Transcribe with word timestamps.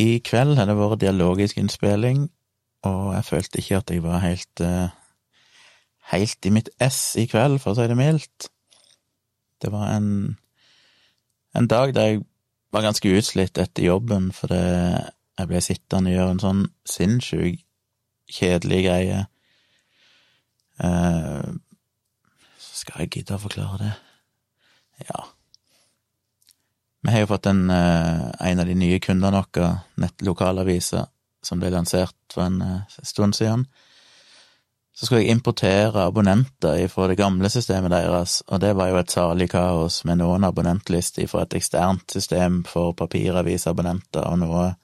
I 0.00 0.20
kveld 0.24 0.56
har 0.56 0.68
det 0.68 0.78
vært 0.78 1.02
dialogisk 1.02 1.58
innspilling, 1.60 2.24
og 2.88 3.12
jeg 3.14 3.26
følte 3.26 3.60
ikke 3.60 3.80
at 3.82 3.90
jeg 3.92 4.02
var 4.04 4.22
helt 4.24 4.62
eh, 4.64 4.88
helt 6.10 6.46
i 6.46 6.52
mitt 6.54 6.70
ess 6.82 7.16
i 7.20 7.26
kveld, 7.30 7.60
for 7.62 7.72
å 7.72 7.78
si 7.78 7.88
det 7.90 7.98
mildt. 7.98 8.50
Det 9.60 9.70
var 9.72 9.92
en, 9.94 10.36
en 11.56 11.68
dag 11.70 11.94
der 11.94 12.12
jeg 12.12 12.22
var 12.74 12.86
ganske 12.86 13.12
utslitt 13.18 13.58
etter 13.60 13.86
jobben, 13.90 14.30
for 14.34 14.52
det, 14.52 14.62
jeg 15.38 15.50
ble 15.50 15.64
sittende 15.64 16.12
og 16.12 16.16
gjøre 16.16 16.36
en 16.36 16.44
sånn 16.44 16.62
sinnssyk 16.88 17.64
kjedelig 18.30 18.80
greie. 18.86 19.24
Eh, 20.80 21.50
skal 22.70 23.04
jeg 23.04 23.12
gidde 23.18 23.36
å 23.36 23.42
forklare 23.42 23.82
det? 23.82 23.92
Ja. 25.08 25.26
Vi 27.02 27.10
har 27.10 27.20
jo 27.20 27.30
fått 27.30 27.46
en, 27.46 27.70
eh, 27.70 28.30
en 28.40 28.60
av 28.60 28.66
de 28.66 28.74
nye 28.74 28.98
kundene 29.00 29.44
våre, 29.54 29.70
nettlokalavisa, 29.96 31.06
som 31.42 31.60
ble 31.60 31.70
lansert 31.72 32.16
for 32.32 32.44
en 32.44 32.60
eh, 32.62 32.98
stund 33.02 33.34
siden. 33.34 33.66
Så 34.92 35.06
skulle 35.06 35.22
jeg 35.22 35.32
importere 35.32 36.02
abonnenter 36.04 36.82
fra 36.92 37.06
det 37.08 37.16
gamle 37.16 37.48
systemet 37.48 37.94
deres, 37.94 38.42
og 38.48 38.60
det 38.60 38.74
var 38.76 38.90
jo 38.90 38.98
et 39.00 39.14
salig 39.14 39.46
kaos 39.48 40.02
med 40.04 40.20
noen 40.20 40.44
abonnentlister 40.44 41.28
fra 41.30 41.46
et 41.46 41.56
eksternt 41.56 42.12
system 42.12 42.60
for 42.68 42.92
papiravisabonnenter, 42.98 44.26
og 44.26 44.42
noen 44.42 44.74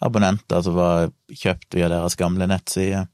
abonnenter 0.00 0.62
som 0.62 0.78
var 0.78 1.10
kjøpt 1.34 1.74
via 1.74 1.88
deres 1.90 2.14
gamle 2.20 2.46
nettside. 2.46 3.08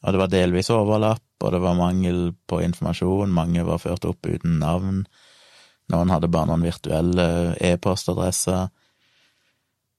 Og 0.00 0.14
det 0.14 0.22
var 0.22 0.32
delvis 0.32 0.72
overlapp, 0.72 1.26
og 1.42 1.52
det 1.52 1.60
var 1.60 1.76
mangel 1.76 2.32
på 2.48 2.62
informasjon, 2.64 3.36
mange 3.36 3.66
var 3.68 3.82
ført 3.82 4.08
opp 4.08 4.24
uten 4.24 4.58
navn, 4.62 5.04
noen 5.92 6.12
hadde 6.12 6.30
bare 6.32 6.48
noen 6.48 6.64
virtuelle 6.64 7.26
e-postadresser. 7.60 8.70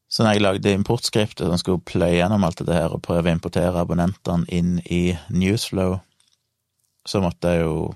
Så 0.09 0.23
når 0.23 0.35
jeg 0.35 0.43
lagde 0.45 0.73
importskriptet 0.77 1.49
som 1.49 1.59
skulle 1.59 1.85
pløye 1.85 2.17
gjennom 2.17 2.45
alt 2.47 2.63
det 2.65 2.77
her 2.77 2.93
og 2.95 3.03
prøve 3.05 3.29
å 3.29 3.35
importere 3.35 3.81
abonnentene 3.81 4.47
inn 4.53 4.77
i 4.85 5.15
Newsflow, 5.33 5.99
så 7.05 7.21
måtte 7.21 7.53
jeg 7.53 7.65
jo 7.65 7.93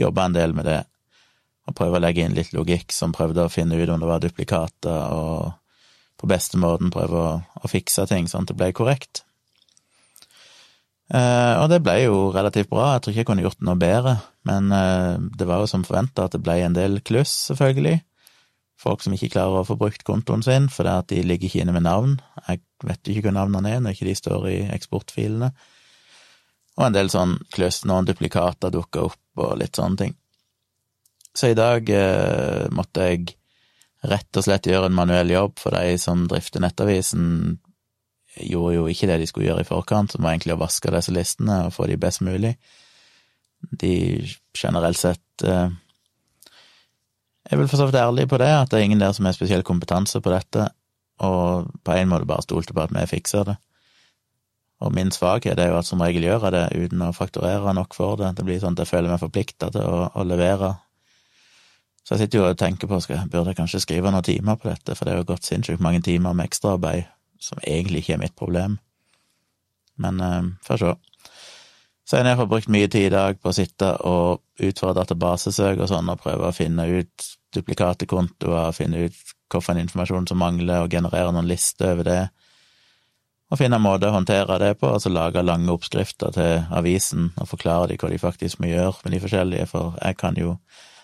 jobbe 0.00 0.24
en 0.24 0.36
del 0.36 0.54
med 0.56 0.68
det, 0.68 0.80
og 1.68 1.76
prøve 1.76 1.98
å 1.98 2.02
legge 2.02 2.24
inn 2.24 2.36
litt 2.36 2.54
logikk 2.56 2.94
som 2.94 3.12
prøvde 3.12 3.44
å 3.44 3.52
finne 3.52 3.76
ut 3.76 3.90
om 3.92 4.00
det 4.00 4.08
var 4.08 4.22
duplikater, 4.22 5.12
og 5.12 6.20
på 6.20 6.28
beste 6.28 6.60
måten 6.60 6.92
prøve 6.92 7.20
å, 7.20 7.34
å 7.40 7.68
fikse 7.68 8.06
ting 8.08 8.28
sånn 8.28 8.46
at 8.46 8.52
det 8.52 8.58
ble 8.60 8.72
korrekt. 8.76 9.24
Eh, 11.10 11.54
og 11.58 11.66
det 11.72 11.80
ble 11.82 11.96
jo 12.04 12.18
relativt 12.34 12.70
bra, 12.70 12.92
jeg 12.94 13.02
tror 13.02 13.12
ikke 13.12 13.22
jeg 13.24 13.28
kunne 13.32 13.42
gjort 13.46 13.64
noe 13.66 13.78
bedre, 13.80 14.14
men 14.46 14.70
uh, 14.70 15.18
det 15.18 15.48
var 15.48 15.58
jo 15.62 15.70
som 15.72 15.82
forventa 15.84 16.28
at 16.28 16.36
det 16.36 16.42
ble 16.44 16.54
en 16.62 16.76
del 16.76 17.00
kluss, 17.02 17.32
selvfølgelig. 17.50 17.98
Folk 18.80 19.02
som 19.04 19.16
ikke 19.16 19.32
klarer 19.34 19.60
å 19.60 19.66
få 19.66 19.76
brukt 19.80 20.06
kontoen 20.06 20.44
sin 20.46 20.70
fordi 20.72 20.92
at 20.94 21.10
de 21.10 21.24
ligger 21.26 21.50
ikke 21.50 21.64
inne 21.64 21.74
med 21.74 21.84
navn. 21.84 22.14
Jeg 22.46 22.62
vet 22.86 23.10
ikke 23.10 23.26
hvor 23.26 23.36
navnene 23.36 23.74
er 23.74 23.82
når 23.84 23.96
ikke 23.96 24.08
de 24.08 24.14
står 24.16 24.46
i 24.48 24.56
eksportfilene. 24.72 25.50
Og 26.78 26.86
en 26.86 26.96
del 26.96 27.10
sånn 27.12 27.34
kluss, 27.52 27.82
noen 27.84 28.08
duplikater 28.08 28.72
dukka 28.72 29.02
opp 29.10 29.42
og 29.42 29.58
litt 29.60 29.76
sånne 29.76 30.00
ting. 30.00 30.14
Så 31.36 31.50
i 31.50 31.58
dag 31.58 31.90
uh, 31.90 32.70
måtte 32.72 33.10
jeg 33.10 33.34
rett 34.08 34.38
og 34.38 34.46
slett 34.46 34.70
gjøre 34.70 34.88
en 34.88 34.96
manuell 34.96 35.34
jobb, 35.34 35.58
for 35.60 35.76
de 35.76 35.98
som 36.00 36.24
drifter 36.30 36.62
Nettavisen, 36.64 37.58
gjorde 38.38 38.76
jo 38.76 38.88
ikke 38.90 39.08
det 39.10 39.20
de 39.20 39.28
skulle 39.28 39.48
gjøre 39.48 39.64
i 39.64 39.68
forkant, 39.68 40.12
som 40.12 40.24
var 40.24 40.34
egentlig 40.34 40.54
å 40.56 40.62
vaske 40.62 40.92
disse 40.94 41.14
listene 41.14 41.64
og 41.66 41.74
få 41.74 41.88
de 41.90 41.98
best 42.00 42.22
mulig. 42.24 42.54
De 43.82 43.94
generelt 44.56 44.96
sett 44.96 45.44
eh, 45.44 45.72
Jeg 47.50 47.58
vil 47.58 47.68
for 47.68 47.80
så 47.80 47.88
vidt 47.88 47.98
ærlig 47.98 48.28
på 48.30 48.38
det, 48.40 48.48
at 48.48 48.70
det 48.70 48.78
er 48.78 48.86
ingen 48.86 49.02
der 49.02 49.12
som 49.16 49.26
har 49.26 49.34
spesiell 49.34 49.64
kompetanse 49.66 50.20
på 50.22 50.32
dette, 50.32 50.68
og 51.20 51.72
på 51.84 51.96
en 51.96 52.08
måte 52.08 52.28
bare 52.28 52.46
stolte 52.46 52.76
på 52.76 52.84
at 52.84 52.94
vi 52.94 53.08
fikser 53.10 53.48
det. 53.50 53.56
Og 54.80 54.94
min 54.96 55.10
svakhet 55.12 55.58
er 55.58 55.72
jo 55.72 55.80
at 55.80 55.88
som 55.88 56.00
regel 56.00 56.24
gjør 56.24 56.46
jeg 56.46 56.54
det 56.54 56.86
uten 56.86 57.02
å 57.04 57.12
fakturere 57.12 57.74
nok 57.76 57.92
for 57.92 58.16
det. 58.16 58.30
Det 58.38 58.46
blir 58.46 58.62
sånn 58.62 58.78
at 58.78 58.86
jeg 58.86 58.92
føler 58.94 59.12
meg 59.12 59.20
forplikta 59.20 59.68
til 59.74 59.84
å, 59.84 60.06
å, 60.14 60.24
levere. 60.24 60.70
Så 62.00 62.14
jeg 62.14 62.22
sitter 62.22 62.38
jo 62.38 62.46
og 62.48 62.60
tenker 62.62 62.88
på 62.88 63.00
skal, 63.04 63.26
burde 63.28 63.52
jeg 63.52 63.58
kanskje 63.58 63.82
skrive 63.82 64.14
noen 64.14 64.24
timer 64.24 64.56
på 64.56 64.70
dette, 64.70 64.96
for 64.96 65.04
det 65.04 65.12
er 65.12 65.20
jo 65.20 65.32
gått 65.34 65.50
sinnssykt 65.50 65.84
mange 65.84 66.00
timer 66.06 66.32
med 66.32 66.48
ekstraarbeid 66.48 67.10
som 67.40 67.60
egentlig 67.64 68.04
ikke 68.04 68.16
er 68.18 68.22
mitt 68.24 68.36
problem. 68.38 68.78
Men 70.00 70.20
eh, 70.24 70.50
får 70.66 70.84
se. 70.84 70.94
Så 72.10 72.18
jeg 72.18 72.36
har 72.36 72.48
brukt 72.50 72.70
mye 72.72 72.88
tid 72.90 73.06
i 73.06 73.14
dag 73.14 73.36
på 73.38 73.52
å 73.52 73.54
sitte 73.54 73.92
og 74.08 74.40
utføre 74.58 74.96
databasesøk 74.98 75.78
og 75.78 75.90
sånn, 75.92 76.08
og 76.10 76.18
prøve 76.24 76.48
å 76.48 76.54
finne 76.56 76.88
ut 76.90 77.26
duplikate 77.54 78.08
kontoer, 78.10 78.72
finne 78.74 79.06
ut 79.06 79.20
hvilken 79.50 79.78
informasjon 79.84 80.26
som 80.30 80.40
mangler, 80.42 80.82
og 80.82 80.90
generere 80.90 81.30
noen 81.34 81.48
lister 81.50 81.92
over 81.94 82.08
det. 82.08 82.20
Og 83.50 83.58
finne 83.58 83.78
en 83.78 83.84
måte 83.84 84.10
å 84.10 84.14
håndtere 84.14 84.58
det 84.62 84.72
på, 84.78 84.90
altså 84.90 85.10
lage 85.10 85.42
lange 85.42 85.70
oppskrifter 85.70 86.34
til 86.34 86.66
avisen 86.74 87.32
og 87.36 87.50
forklare 87.50 87.90
dem 87.90 88.02
hva 88.02 88.10
de 88.12 88.18
faktisk 88.22 88.62
må 88.62 88.70
gjøre 88.70 89.04
med 89.04 89.14
de 89.14 89.22
forskjellige, 89.24 89.70
for 89.70 89.96
jeg 89.98 90.18
kan 90.18 90.38
jo 90.38 90.56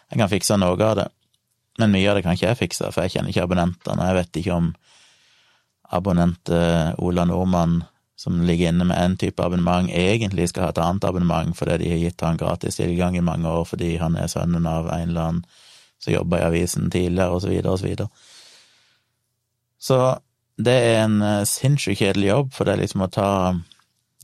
jeg 0.06 0.20
kan 0.20 0.30
fikse 0.30 0.58
noe 0.58 0.76
av 0.86 0.98
det, 1.00 1.06
men 1.80 1.90
mye 1.94 2.10
av 2.10 2.18
det 2.18 2.22
kan 2.22 2.36
ikke 2.38 2.52
jeg 2.52 2.60
fikse, 2.60 2.90
for 2.94 3.02
jeg 3.02 3.16
kjenner 3.16 3.32
ikke 3.32 3.46
abonnentene, 3.48 4.06
jeg 4.06 4.18
vet 4.20 4.38
ikke 4.42 4.58
om 4.58 4.68
abonnent 5.94 6.50
Ola 6.98 7.24
Nordmann, 7.24 7.84
som 8.16 8.40
ligger 8.42 8.72
inne 8.72 8.86
med 8.88 8.98
én 8.98 9.16
type 9.20 9.44
abonnement, 9.44 9.90
egentlig 9.92 10.48
skal 10.48 10.66
ha 10.66 10.72
et 10.72 10.80
annet 10.80 11.04
abonnement 11.04 11.56
fordi 11.56 11.76
de 11.82 11.90
har 11.92 12.00
gitt 12.00 12.24
han 12.24 12.40
gratis 12.40 12.80
tilgang 12.80 13.16
i 13.16 13.24
mange 13.24 13.48
år 13.48 13.66
fordi 13.68 13.96
han 14.00 14.16
er 14.16 14.30
sønnen 14.32 14.66
av 14.66 14.88
en 14.88 15.08
eller 15.08 15.28
annen 15.28 15.44
som 15.98 16.12
jobba 16.12 16.40
i 16.40 16.46
avisen 16.46 16.90
tidligere, 16.90 17.30
og 17.30 17.42
så 17.42 17.48
videre 17.48 17.72
og 17.72 17.78
så 17.78 17.86
videre. 17.86 18.08
Så 19.78 19.98
det 20.56 20.74
er 20.74 21.02
en 21.04 21.22
eh, 21.22 21.44
sinnssykt 21.48 22.00
kjedelig 22.00 22.30
jobb, 22.30 22.52
for 22.54 22.64
det 22.64 22.76
er 22.76 22.82
liksom 22.84 23.04
å 23.04 23.12
ta 23.12 23.30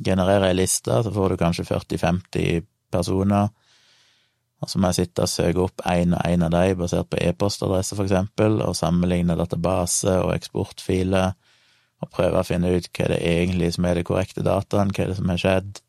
generere 0.03 0.51
ei 0.51 0.57
liste, 0.57 1.03
så 1.05 1.13
får 1.13 1.33
du 1.33 1.41
kanskje 1.41 1.69
40-50 1.69 2.67
personer, 2.93 3.53
og 4.63 4.71
så 4.71 4.79
må 4.79 4.93
jeg 4.93 5.03
sitte 5.03 5.25
og 5.25 5.31
søke 5.31 5.65
opp 5.65 5.83
én 5.91 6.15
og 6.15 6.27
én 6.29 6.45
av 6.47 6.53
dem 6.55 6.79
basert 6.79 7.11
på 7.11 7.19
e-postadresse, 7.21 7.97
for 7.99 8.07
eksempel, 8.07 8.61
og 8.63 8.79
sammenligne 8.79 9.37
database 9.39 10.21
og 10.23 10.35
eksportfiler, 10.37 11.35
og 12.03 12.11
prøve 12.11 12.41
å 12.41 12.47
finne 12.47 12.73
ut 12.75 12.89
hva 12.91 13.09
det 13.13 13.21
egentlig 13.23 13.73
som 13.77 13.87
er 13.87 13.99
det 13.99 14.07
korrekte 14.09 14.45
dataen, 14.47 14.93
hva 14.95 15.09
det 15.09 15.17
som 15.19 15.31
har 15.33 15.41
skjedd, 15.41 15.81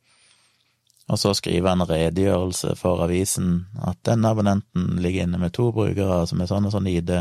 og 1.11 1.19
så 1.19 1.33
skrive 1.35 1.73
en 1.73 1.83
redegjørelse 1.83 2.77
for 2.79 3.03
avisen 3.03 3.65
at 3.83 3.99
denne 4.07 4.29
abonnenten 4.31 5.01
ligger 5.03 5.27
inne 5.27 5.41
med 5.41 5.51
to 5.57 5.71
brukere 5.75 6.21
som 6.29 6.41
er 6.41 6.51
sånn 6.51 6.69
og 6.69 6.75
sånn 6.75 6.87
ID, 6.87 7.11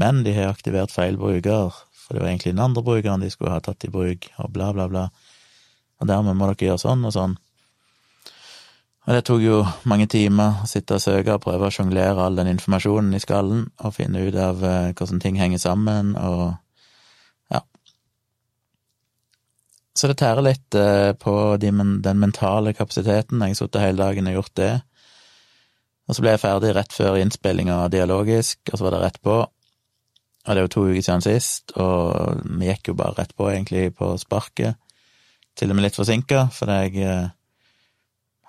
men 0.00 0.24
de 0.26 0.34
har 0.34 0.50
aktivert 0.50 0.94
feil 0.94 1.20
bruker, 1.20 1.76
for 2.00 2.16
det 2.16 2.24
var 2.24 2.32
egentlig 2.32 2.56
den 2.56 2.64
andre 2.64 2.82
brukeren 2.86 3.22
de 3.22 3.30
skulle 3.30 3.54
ha 3.54 3.62
tatt 3.62 3.86
i 3.86 3.92
bruk, 3.92 4.26
og 4.42 4.50
bla, 4.56 4.72
bla, 4.74 4.88
bla, 4.90 5.06
og 6.00 6.10
dermed 6.10 6.36
må 6.36 6.50
dere 6.50 6.70
gjøre 6.70 6.82
sånn 6.82 7.06
og 7.06 7.14
sånn. 7.14 7.38
Og 9.08 9.16
det 9.16 9.22
tok 9.26 9.40
jo 9.42 9.60
mange 9.88 10.06
timer 10.12 10.60
å 10.62 10.66
sitte 10.68 10.98
og 10.98 11.02
søke 11.02 11.34
og 11.34 11.44
prøve 11.44 11.66
å 11.66 11.72
sjonglere 11.72 12.20
all 12.20 12.36
den 12.36 12.50
informasjonen 12.52 13.16
i 13.16 13.22
skallen 13.22 13.64
og 13.80 13.94
finne 13.96 14.26
ut 14.26 14.36
av 14.36 14.60
eh, 14.62 14.90
hvordan 14.92 15.22
ting 15.22 15.38
henger 15.40 15.62
sammen, 15.62 16.12
og 16.20 16.52
ja. 17.50 17.62
Så 19.96 20.08
det 20.08 20.20
tærer 20.20 20.44
litt 20.46 20.68
på 20.70 20.82
på 21.20 21.34
den 21.60 22.20
mentale 22.22 22.72
kapasiteten. 22.72 23.42
Jeg 23.42 23.56
har 23.56 23.58
sittet 23.58 23.82
hele 23.82 23.98
dagen 24.04 24.28
og 24.30 24.36
gjort 24.38 24.54
det. 24.56 24.72
Og 26.10 26.16
så 26.16 26.24
ble 26.24 26.32
jeg 26.34 26.42
ferdig 26.42 26.70
rett 26.74 26.90
før 26.94 27.20
innspillinga 27.20 27.84
dialogisk, 27.92 28.58
og 28.72 28.78
så 28.78 28.86
var 28.86 28.96
det 28.96 29.02
rett 29.04 29.18
på. 29.22 29.34
Og 30.40 30.48
det 30.48 30.58
er 30.58 30.66
jo 30.66 30.72
to 30.74 30.82
uker 30.88 31.04
siden 31.06 31.22
sist, 31.22 31.74
og 31.78 32.40
vi 32.58 32.66
gikk 32.66 32.90
jo 32.90 32.96
bare 32.98 33.14
rett 33.20 33.34
på, 33.38 33.46
egentlig, 33.52 33.92
på 33.94 34.08
sparket. 34.18 34.74
Til 35.54 35.70
og 35.70 35.78
med 35.78 35.86
litt 35.86 35.98
forsinka, 35.98 36.48
fordi 36.56 36.78
jeg 36.80 37.04
eh, 37.06 37.30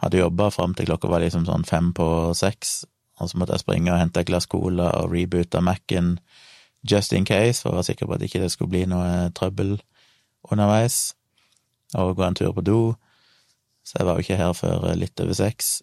hadde 0.02 0.24
jobba 0.24 0.50
fram 0.56 0.74
til 0.74 0.90
klokka 0.90 1.12
var 1.12 1.22
liksom 1.22 1.46
sånn 1.46 1.68
fem 1.70 1.92
på 1.94 2.08
seks, 2.38 2.80
og 3.22 3.30
så 3.30 3.38
måtte 3.38 3.54
jeg 3.54 3.66
springe 3.68 3.94
og 3.94 4.02
hente 4.02 4.24
et 4.24 4.32
glass 4.32 4.50
cola 4.50 4.90
og 4.98 5.14
reboote 5.14 5.62
Mac-en 5.62 6.16
just 6.82 7.14
in 7.14 7.28
case, 7.30 7.62
for 7.62 7.76
å 7.76 7.78
være 7.78 7.92
sikker 7.92 8.10
på 8.10 8.18
at 8.18 8.26
ikke 8.26 8.42
det 8.42 8.50
skulle 8.56 8.74
bli 8.74 8.88
noe 8.90 9.30
trøbbel 9.38 9.76
underveis, 10.50 11.12
og 11.98 12.16
gå 12.18 12.26
en 12.26 12.38
tur 12.38 12.54
på 12.56 12.64
do. 12.66 12.82
Så 13.84 14.00
jeg 14.00 14.08
var 14.08 14.18
jo 14.18 14.26
ikke 14.26 14.40
her 14.40 14.54
før 14.56 14.92
litt 14.96 15.20
over 15.20 15.36
seks, 15.38 15.82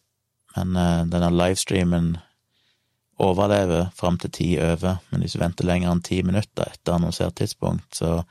men 0.56 0.76
uh, 0.78 1.04
denne 1.10 1.30
livestreamen 1.34 2.16
overlever 3.18 3.88
fram 3.98 4.18
til 4.22 4.30
ti 4.30 4.48
over, 4.62 5.00
men 5.10 5.22
hvis 5.22 5.34
du 5.34 5.42
venter 5.42 5.66
lenger 5.66 5.90
enn 5.90 6.04
ti 6.06 6.20
minutter 6.22 6.70
etter 6.70 6.94
annonsert 6.94 7.34
tidspunkt, 7.40 7.98
så, 7.98 8.22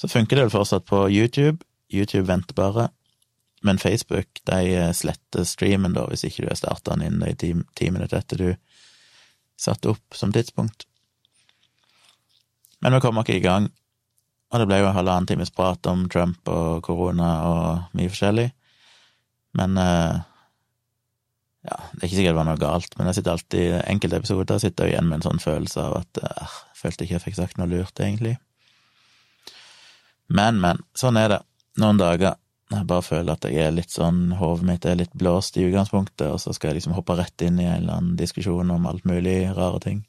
så 0.00 0.08
funker 0.08 0.38
det 0.38 0.46
vel 0.46 0.54
fortsatt 0.54 0.86
på 0.88 1.04
YouTube. 1.12 1.60
YouTube 1.92 2.24
venter 2.30 2.56
bare, 2.56 2.88
men 3.62 3.78
Facebook 3.78 4.40
de 4.48 4.72
eh, 4.72 4.92
sletter 4.96 5.44
streamen 5.44 5.92
da, 5.92 6.06
hvis 6.08 6.24
ikke 6.24 6.46
du 6.46 6.48
har 6.48 6.58
starta 6.58 6.96
den 6.96 7.04
inn 7.10 7.26
i 7.28 7.34
ti, 7.36 7.52
ti 7.78 7.90
minutter 7.92 8.22
etter 8.22 8.40
du 8.40 8.48
satte 9.60 9.92
opp 9.92 10.16
som 10.16 10.32
tidspunkt. 10.32 10.86
Men 12.82 12.96
vi 12.96 13.02
kommer 13.04 13.22
ikke 13.22 13.38
i 13.38 13.44
gang, 13.44 13.68
og 14.52 14.60
det 14.60 14.66
ble 14.68 14.82
jo 14.82 14.88
en 14.90 14.96
halvannen 14.98 15.28
times 15.30 15.52
prat 15.54 15.88
om 15.88 16.04
Trump 16.12 16.48
og 16.52 16.82
korona 16.84 17.30
og 17.48 17.96
mye 17.96 18.12
forskjellig. 18.12 18.50
Men 19.56 19.78
eh, 19.80 20.20
ja, 21.62 21.78
det 21.92 22.02
er 22.02 22.08
ikke 22.08 22.18
sikkert 22.18 22.34
det 22.34 22.40
var 22.40 22.48
noe 22.50 22.60
galt, 22.60 22.96
men 22.98 23.08
jeg 23.08 23.20
sitter 23.20 23.32
alltid 23.36 23.78
enkelte 23.86 24.20
episoder 24.20 24.60
sitter 24.60 24.88
jeg 24.88 24.96
igjen 24.96 25.08
med 25.08 25.20
en 25.20 25.26
sånn 25.28 25.42
følelse 25.42 25.86
av 25.86 25.96
at 26.02 26.20
eh, 26.20 26.54
jeg 26.72 26.80
følte 26.82 27.06
ikke 27.06 27.16
jeg 27.16 27.24
fikk 27.26 27.38
sagt 27.38 27.60
noe 27.60 27.70
lurt, 27.70 27.94
egentlig. 27.96 28.36
Men, 30.32 30.60
men, 30.60 30.80
sånn 30.98 31.20
er 31.20 31.36
det. 31.36 31.42
Noen 31.80 32.00
dager 32.00 32.36
jeg 32.72 32.88
bare 32.88 33.04
føler 33.04 33.36
at 33.36 33.44
jeg 33.48 33.60
er 33.60 33.74
litt 33.74 33.92
sånn, 33.92 34.32
hodet 34.40 34.68
mitt 34.68 34.86
er 34.88 34.96
litt 35.00 35.12
blåst 35.16 35.56
i 35.60 35.66
utgangspunktet, 35.68 36.28
og 36.28 36.40
så 36.40 36.54
skal 36.56 36.72
jeg 36.72 36.80
liksom 36.80 36.96
hoppe 36.96 37.16
rett 37.18 37.44
inn 37.44 37.60
i 37.60 37.68
en 37.68 37.82
eller 37.82 37.98
annen 37.98 38.16
diskusjon 38.20 38.72
om 38.72 38.88
alt 38.88 39.04
mulig 39.08 39.44
rare 39.56 39.80
ting 39.84 40.00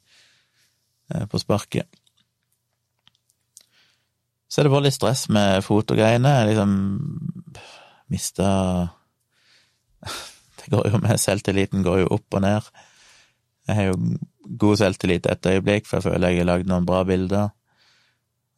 eh, 1.12 1.24
på 1.28 1.40
sparket. 1.40 1.88
Så 4.54 4.60
er 4.60 4.68
det 4.68 4.70
bare 4.70 4.86
litt 4.86 4.94
stress 4.94 5.24
med 5.34 5.64
fotogreiene. 5.66 6.30
Jeg 6.30 6.52
liksom 6.52 6.74
mista 8.14 8.50
Det 10.60 10.70
går 10.70 10.92
jo 10.92 11.00
med 11.02 11.18
selvtilliten 11.18 11.82
går 11.82 12.04
jo 12.04 12.12
opp 12.14 12.38
og 12.38 12.44
ned. 12.44 12.68
Jeg 13.66 13.76
har 13.80 13.88
jo 13.88 13.96
god 14.62 14.78
selvtillit 14.78 15.26
et 15.26 15.50
øyeblikk, 15.50 15.88
for 15.88 15.98
jeg 15.98 16.06
føler 16.06 16.30
jeg 16.30 16.44
har 16.44 16.50
lagd 16.52 16.70
noen 16.70 16.86
bra 16.86 17.02
bilder. 17.08 17.50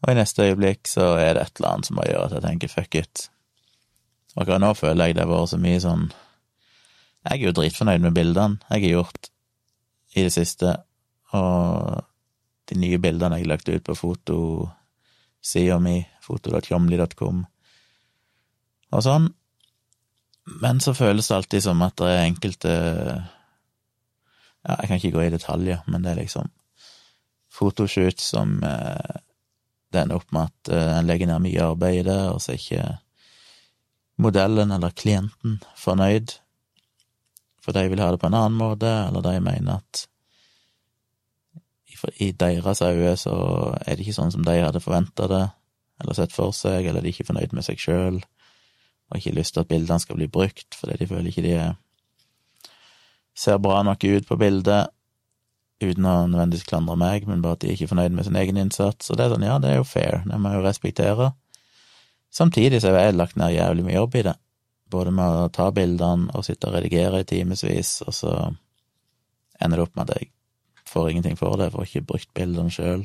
Og 0.05 0.13
i 0.13 0.19
neste 0.21 0.51
øyeblikk 0.51 0.85
så 0.91 1.15
er 1.17 1.33
det 1.39 1.47
et 1.47 1.57
eller 1.57 1.73
annet 1.73 1.89
som 1.89 1.99
bare 2.03 2.13
gjør 2.13 2.29
at 2.29 2.37
jeg 2.37 2.45
tenker 2.45 2.75
fuck 2.77 3.01
it. 3.01 3.27
Akkurat 4.37 4.61
nå 4.61 4.75
føler 4.77 5.09
jeg 5.09 5.17
det 5.17 5.25
har 5.25 5.33
vært 5.33 5.55
så 5.55 5.65
mye 5.65 5.81
sånn 5.81 6.09
Jeg 7.25 7.39
er 7.39 7.47
jo 7.47 7.57
dritfornøyd 7.57 8.03
med 8.05 8.15
bildene 8.15 8.61
jeg 8.69 8.83
har 8.85 8.99
gjort 8.99 9.31
i 10.13 10.29
det 10.29 10.33
siste, 10.33 10.77
og 11.33 12.05
de 12.69 12.77
nye 12.85 13.01
bildene 13.01 13.41
jeg 13.41 13.49
har 13.49 13.57
lagt 13.57 13.73
ut 13.73 13.89
på 13.89 13.97
fotosida 15.47 15.79
mi, 15.79 16.01
foto.tjomli.com, 16.21 17.45
og 18.93 19.03
sånn. 19.03 19.29
Men 20.63 20.81
så 20.81 20.95
føles 20.95 21.29
det 21.29 21.37
alltid 21.37 21.63
som 21.63 21.83
at 21.83 21.97
det 21.99 22.11
er 22.11 22.27
enkelte 22.27 22.73
Ja, 24.67 24.75
jeg 24.81 24.89
kan 24.89 24.99
ikke 24.99 25.15
gå 25.15 25.23
i 25.23 25.31
detaljer, 25.31 25.83
men 25.87 26.03
det 26.03 26.11
er 26.13 26.21
liksom 26.25 26.51
fotoshoot 27.55 28.19
som 28.21 28.59
eh, 28.67 29.19
det 29.93 30.01
ender 30.03 30.19
opp 30.19 30.33
med 30.35 30.51
at 30.51 30.71
eh, 30.75 30.99
en 30.99 31.07
legger 31.07 31.31
ned 31.31 31.45
mye 31.45 31.63
arbeid 31.63 32.01
i 32.01 32.07
det, 32.09 32.19
og 32.33 32.41
så 32.43 32.53
er 32.53 32.59
ikke 32.59 32.99
modellen 34.19 34.75
eller 34.75 34.91
klienten 34.99 35.61
fornøyd, 35.79 36.35
for 37.63 37.75
de 37.75 37.87
vil 37.87 38.03
ha 38.03 38.11
det 38.11 38.19
på 38.23 38.27
en 38.27 38.39
annen 38.39 38.59
måte, 38.59 38.91
eller 39.07 39.23
de 39.23 39.39
mener 39.39 39.79
at 39.79 40.09
i 42.23 42.33
deres 42.33 42.83
øyne 42.83 43.17
så 43.21 43.37
er 43.81 43.97
det 43.97 44.05
ikke 44.05 44.17
sånn 44.17 44.33
som 44.35 44.45
de 44.47 44.57
hadde 44.61 44.83
forventa 44.83 45.29
det, 45.31 45.45
eller 46.03 46.17
sett 46.19 46.35
for 46.35 46.53
seg, 46.57 46.87
eller 46.87 47.01
de 47.01 47.11
er 47.11 47.15
ikke 47.15 47.31
fornøyd 47.31 47.55
med 47.57 47.65
seg 47.67 47.81
sjøl, 47.81 48.21
og 49.07 49.19
ikke 49.19 49.37
lyst 49.37 49.55
til 49.55 49.65
at 49.65 49.71
bildene 49.71 50.03
skal 50.03 50.19
bli 50.19 50.29
brukt, 50.29 50.77
fordi 50.77 50.99
de 51.01 51.09
føler 51.11 51.31
ikke 51.31 51.47
de 51.47 51.57
ser 53.37 53.59
bra 53.63 53.83
nok 53.87 54.05
ut 54.05 54.29
på 54.29 54.39
bildet, 54.41 54.93
uten 55.83 56.09
å 56.09 56.15
nødvendigvis 56.31 56.69
klandre 56.69 56.97
meg, 57.01 57.27
men 57.29 57.43
bare 57.45 57.59
at 57.59 57.65
de 57.65 57.69
er 57.69 57.77
ikke 57.77 57.91
fornøyd 57.91 58.15
med 58.17 58.25
sin 58.25 58.39
egen 58.41 58.61
innsats, 58.61 59.11
og 59.11 59.19
det 59.19 59.27
er 59.27 59.35
sånn, 59.35 59.45
ja, 59.45 59.59
det 59.61 59.73
er 59.73 59.81
jo 59.81 59.89
fair, 59.89 60.23
det 60.25 60.39
må 60.41 60.53
jeg 60.53 60.61
jo 60.61 60.67
respektere. 60.67 61.31
Samtidig 62.33 62.81
så 62.81 62.93
har 62.93 63.11
jeg 63.11 63.19
lagt 63.19 63.37
ned 63.41 63.55
jævlig 63.55 63.85
mye 63.87 63.99
jobb 63.99 64.17
i 64.17 64.25
det, 64.31 64.37
både 64.93 65.13
med 65.19 65.43
å 65.43 65.51
ta 65.53 65.69
bildene 65.75 66.33
og 66.37 66.47
sitte 66.47 66.71
og 66.71 66.79
redigere 66.79 67.21
i 67.23 67.29
timevis, 67.29 67.99
og 68.07 68.17
så 68.17 68.33
ender 69.61 69.81
det 69.81 69.87
opp 69.87 69.95
med 69.97 70.09
at 70.09 70.17
jeg 70.17 70.33
får 70.97 71.13
ingenting 71.13 71.39
for 71.39 71.61
det, 71.61 71.71
får 71.75 71.87
ikke 71.87 72.09
brukt 72.11 72.33
bildene 72.37 72.73
sjøl. 72.73 73.05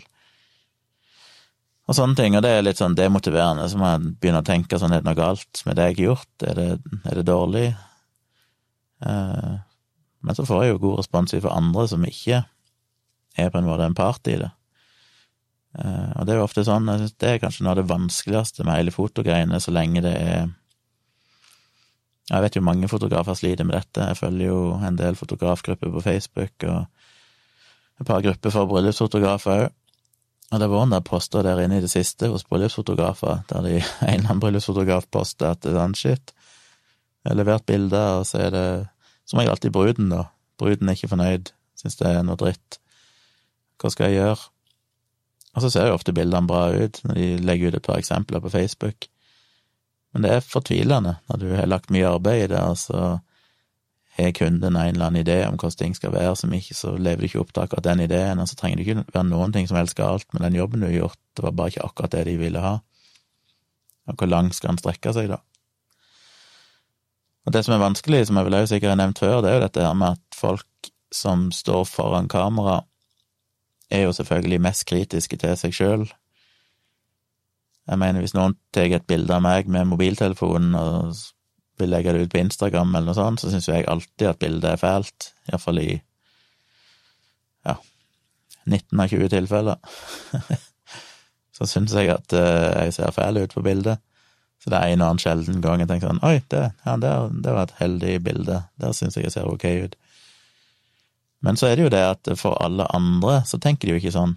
Og 1.90 1.98
sånne 1.98 2.16
ting, 2.16 2.38
og 2.38 2.44
det 2.46 2.54
er 2.56 2.64
litt 2.64 2.80
sånn 2.80 2.96
demotiverende, 2.96 3.66
så 3.68 3.80
må 3.80 3.90
jeg 3.90 4.14
begynne 4.22 4.40
å 4.44 4.48
tenke 4.48 4.80
sånn, 4.80 4.94
er 4.96 5.02
det 5.02 5.10
noe 5.10 5.18
galt 5.18 5.64
med 5.68 5.76
det 5.76 5.90
jeg 5.90 5.98
har 5.98 6.06
gjort, 6.06 6.46
er 6.48 6.56
det, 6.56 6.70
er 7.10 7.20
det 7.20 7.28
dårlig? 7.28 7.66
Eh, 9.04 9.54
men 10.22 10.38
så 10.38 10.46
får 10.46 10.64
jeg 10.64 10.76
jo 10.76 10.82
god 10.86 11.02
respons 11.02 11.36
fra 11.36 11.58
andre 11.58 11.88
som 11.90 12.08
ikke 12.08 12.44
er 13.42 13.52
på 13.52 13.60
en 13.60 13.68
måte 13.68 13.88
en 13.88 13.98
part 13.98 14.30
i 14.30 14.38
det. 14.40 14.52
Eh, 15.80 16.10
og 16.16 16.28
det 16.28 16.36
er 16.36 16.42
jo 16.42 16.48
ofte 16.48 16.66
sånn, 16.68 16.90
jeg 16.92 17.04
synes 17.04 17.18
det 17.24 17.30
er 17.30 17.44
kanskje 17.44 17.66
noe 17.66 17.74
av 17.74 17.82
det 17.82 17.90
vanskeligste 17.90 18.68
med 18.68 18.78
hele 18.78 18.94
fotogreiene, 18.96 19.60
så 19.64 19.76
lenge 19.76 20.04
det 20.06 20.16
er 20.18 20.50
Jeg 22.32 22.44
vet 22.46 22.56
jo 22.56 22.62
mange 22.64 22.88
fotografer 22.88 23.36
sliter 23.36 23.66
med 23.68 23.76
dette, 23.76 24.06
jeg 24.08 24.16
følger 24.16 24.48
jo 24.48 24.60
en 24.80 24.96
del 24.96 25.18
fotografgrupper 25.20 25.90
på 25.92 26.04
Facebook, 26.06 26.64
og 26.64 26.86
et 28.00 28.08
par 28.08 28.24
grupper 28.24 28.54
for 28.54 28.70
bryllupsfotografer 28.70 29.66
òg. 29.66 29.78
Og 30.52 30.60
det 30.60 30.68
var 30.68 30.84
en 30.84 30.92
der 30.92 31.04
poster 31.08 31.46
der 31.48 31.62
inne 31.64 31.78
i 31.80 31.84
det 31.84 31.92
siste 31.94 32.28
hos 32.28 32.44
bryllupsfotografer, 32.44 33.44
der 33.50 33.62
de, 33.64 33.76
en 34.02 34.08
eller 34.08 34.30
annen 34.30 34.42
bryllupsfotograf 34.44 35.08
poster 35.12 35.54
at 35.54 35.62
det 35.64 35.72
er 35.72 35.80
sånn 35.80 35.96
shit, 35.96 36.34
jeg 37.22 37.32
har 37.32 37.38
levert 37.38 37.68
bilder, 37.70 38.22
og 38.22 38.26
så 38.28 38.40
er 38.48 38.54
det 38.56 38.68
som 39.30 39.40
regel 39.40 39.54
alltid 39.54 39.74
bruden, 39.76 40.10
da. 40.10 40.26
Bruden 40.60 40.90
er 40.90 40.98
ikke 40.98 41.12
fornøyd, 41.12 41.52
syns 41.78 42.00
det 42.00 42.10
er 42.10 42.26
noe 42.26 42.40
dritt. 42.40 42.80
Hva 43.82 43.92
skal 43.94 44.10
jeg 44.10 44.20
gjøre? 44.20 44.50
Og 45.52 45.64
så 45.64 45.72
ser 45.72 45.90
jo 45.90 45.98
ofte 45.98 46.16
bildene 46.16 46.50
bra 46.50 46.70
ut 46.74 47.02
når 47.06 47.18
de 47.18 47.28
legger 47.44 47.72
ut 47.72 47.78
et 47.78 47.86
par 47.88 48.00
eksempler 48.02 48.42
på 48.44 48.52
Facebook. 48.54 49.08
Men 50.12 50.26
det 50.26 50.34
er 50.34 50.46
fortvilende 50.46 51.18
når 51.30 51.42
du 51.42 51.48
har 51.54 51.70
lagt 51.70 51.94
mye 51.94 52.10
arbeid 52.10 52.46
i 52.46 52.50
det, 52.54 52.62
og 52.62 52.80
så 52.80 53.04
har 54.25 54.33
kunden 54.38 54.75
en 54.75 54.95
eller 54.95 55.07
annen 55.07 55.21
idé 55.23 55.38
om 55.47 55.57
hvordan 55.57 55.77
ting 55.79 55.95
skal 55.97 56.13
være, 56.13 56.35
som 56.39 56.53
ikke, 56.53 56.75
så 56.77 56.94
lever 56.97 57.23
du 57.23 57.27
ikke 57.29 57.41
opp 57.41 57.53
til 57.53 57.63
akkurat 57.63 57.88
den 57.89 58.03
ideen, 58.06 58.41
og 58.41 58.50
så 58.50 58.57
trenger 58.59 58.79
det 58.79 58.88
ikke 58.88 59.06
være 59.13 59.27
noen 59.29 59.53
ting 59.56 59.69
som 59.69 59.79
helst 59.79 59.97
galt 59.97 60.27
med 60.33 60.45
den 60.45 60.57
jobben 60.59 60.83
du 60.83 60.88
har 60.89 60.97
gjort, 60.97 61.19
det 61.38 61.45
var 61.45 61.56
bare 61.57 61.73
ikke 61.73 61.85
akkurat 61.88 62.18
det 62.18 62.25
de 62.29 62.35
ville 62.41 62.63
ha. 62.63 62.75
Og 64.09 64.18
hvor 64.18 64.29
langt 64.29 64.57
skal 64.57 64.73
den 64.73 64.81
strekke 64.81 65.13
seg, 65.15 65.31
da? 65.31 65.41
Og 67.45 67.53
det 67.56 67.63
som 67.65 67.73
er 67.73 67.81
vanskelig, 67.81 68.25
som 68.27 68.38
jeg 68.38 68.47
vel 68.47 68.57
også 68.59 68.75
sikkert 68.75 68.94
har 68.94 69.01
nevnt 69.01 69.21
før, 69.21 69.39
det 69.41 69.50
er 69.50 69.57
jo 69.57 69.65
dette 69.65 69.85
her 69.85 69.97
med 69.97 70.18
at 70.18 70.38
folk 70.38 70.91
som 71.12 71.50
står 71.51 71.85
foran 71.89 72.29
kamera, 72.31 72.81
er 73.91 74.06
jo 74.06 74.13
selvfølgelig 74.15 74.62
mest 74.62 74.85
kritiske 74.88 75.38
til 75.38 75.57
seg 75.59 75.75
sjøl. 75.75 76.06
Jeg 77.89 78.00
mener, 78.00 78.21
hvis 78.23 78.35
noen 78.38 78.56
tar 78.71 78.94
et 78.94 79.07
bilde 79.09 79.33
av 79.35 79.44
meg 79.44 79.68
med 79.68 79.89
mobiltelefonen 79.89 80.77
og 80.79 81.18
vil 81.81 81.92
legge 81.92 82.13
det 82.13 82.25
ut 82.25 82.33
på 82.33 82.42
Instagram 82.42 82.94
eller 82.95 83.12
noe 83.12 83.18
sånt, 83.18 83.42
så 83.42 83.51
syns 83.51 83.68
jo 83.68 83.75
jeg 83.75 83.88
alltid 83.89 84.30
at 84.30 84.42
bildet 84.42 84.69
er 84.72 84.81
fælt, 84.81 85.31
iallfall 85.50 85.81
i 85.81 85.89
ja, 87.68 87.75
19 88.66 89.04
av 89.04 89.16
20 89.16 89.33
tilfeller. 89.33 89.98
så 91.57 91.68
syns 91.69 91.95
jeg 91.98 92.13
at 92.13 92.38
uh, 92.38 92.86
jeg 92.86 92.95
ser 92.98 93.16
fæl 93.16 93.42
ut 93.42 93.57
på 93.57 93.66
bildet. 93.66 94.01
Så 94.62 94.69
det 94.69 94.78
er 94.78 94.94
en 94.94 95.01
og 95.01 95.07
annen 95.07 95.22
sjelden 95.22 95.62
gang 95.63 95.81
jeg 95.81 95.89
tenker 95.89 96.12
sånn 96.12 96.22
Oi, 96.28 96.38
det, 96.54 96.68
ja, 96.86 96.94
det, 97.01 97.12
det 97.42 97.54
var 97.56 97.66
et 97.66 97.80
heldig 97.80 98.18
bilde. 98.28 98.60
Der 98.81 98.94
syns 98.94 99.18
jeg 99.18 99.25
jeg 99.25 99.33
ser 99.33 99.50
ok 99.50 99.66
ut. 99.88 99.98
Men 101.42 101.57
så 101.57 101.72
er 101.72 101.78
det 101.78 101.88
jo 101.88 101.94
det 101.94 102.04
at 102.06 102.30
for 102.38 102.60
alle 102.62 102.86
andre 102.94 103.39
så 103.50 103.57
tenker 103.57 103.89
de 103.89 103.95
jo 103.95 104.01
ikke 104.01 104.13
sånn. 104.13 104.36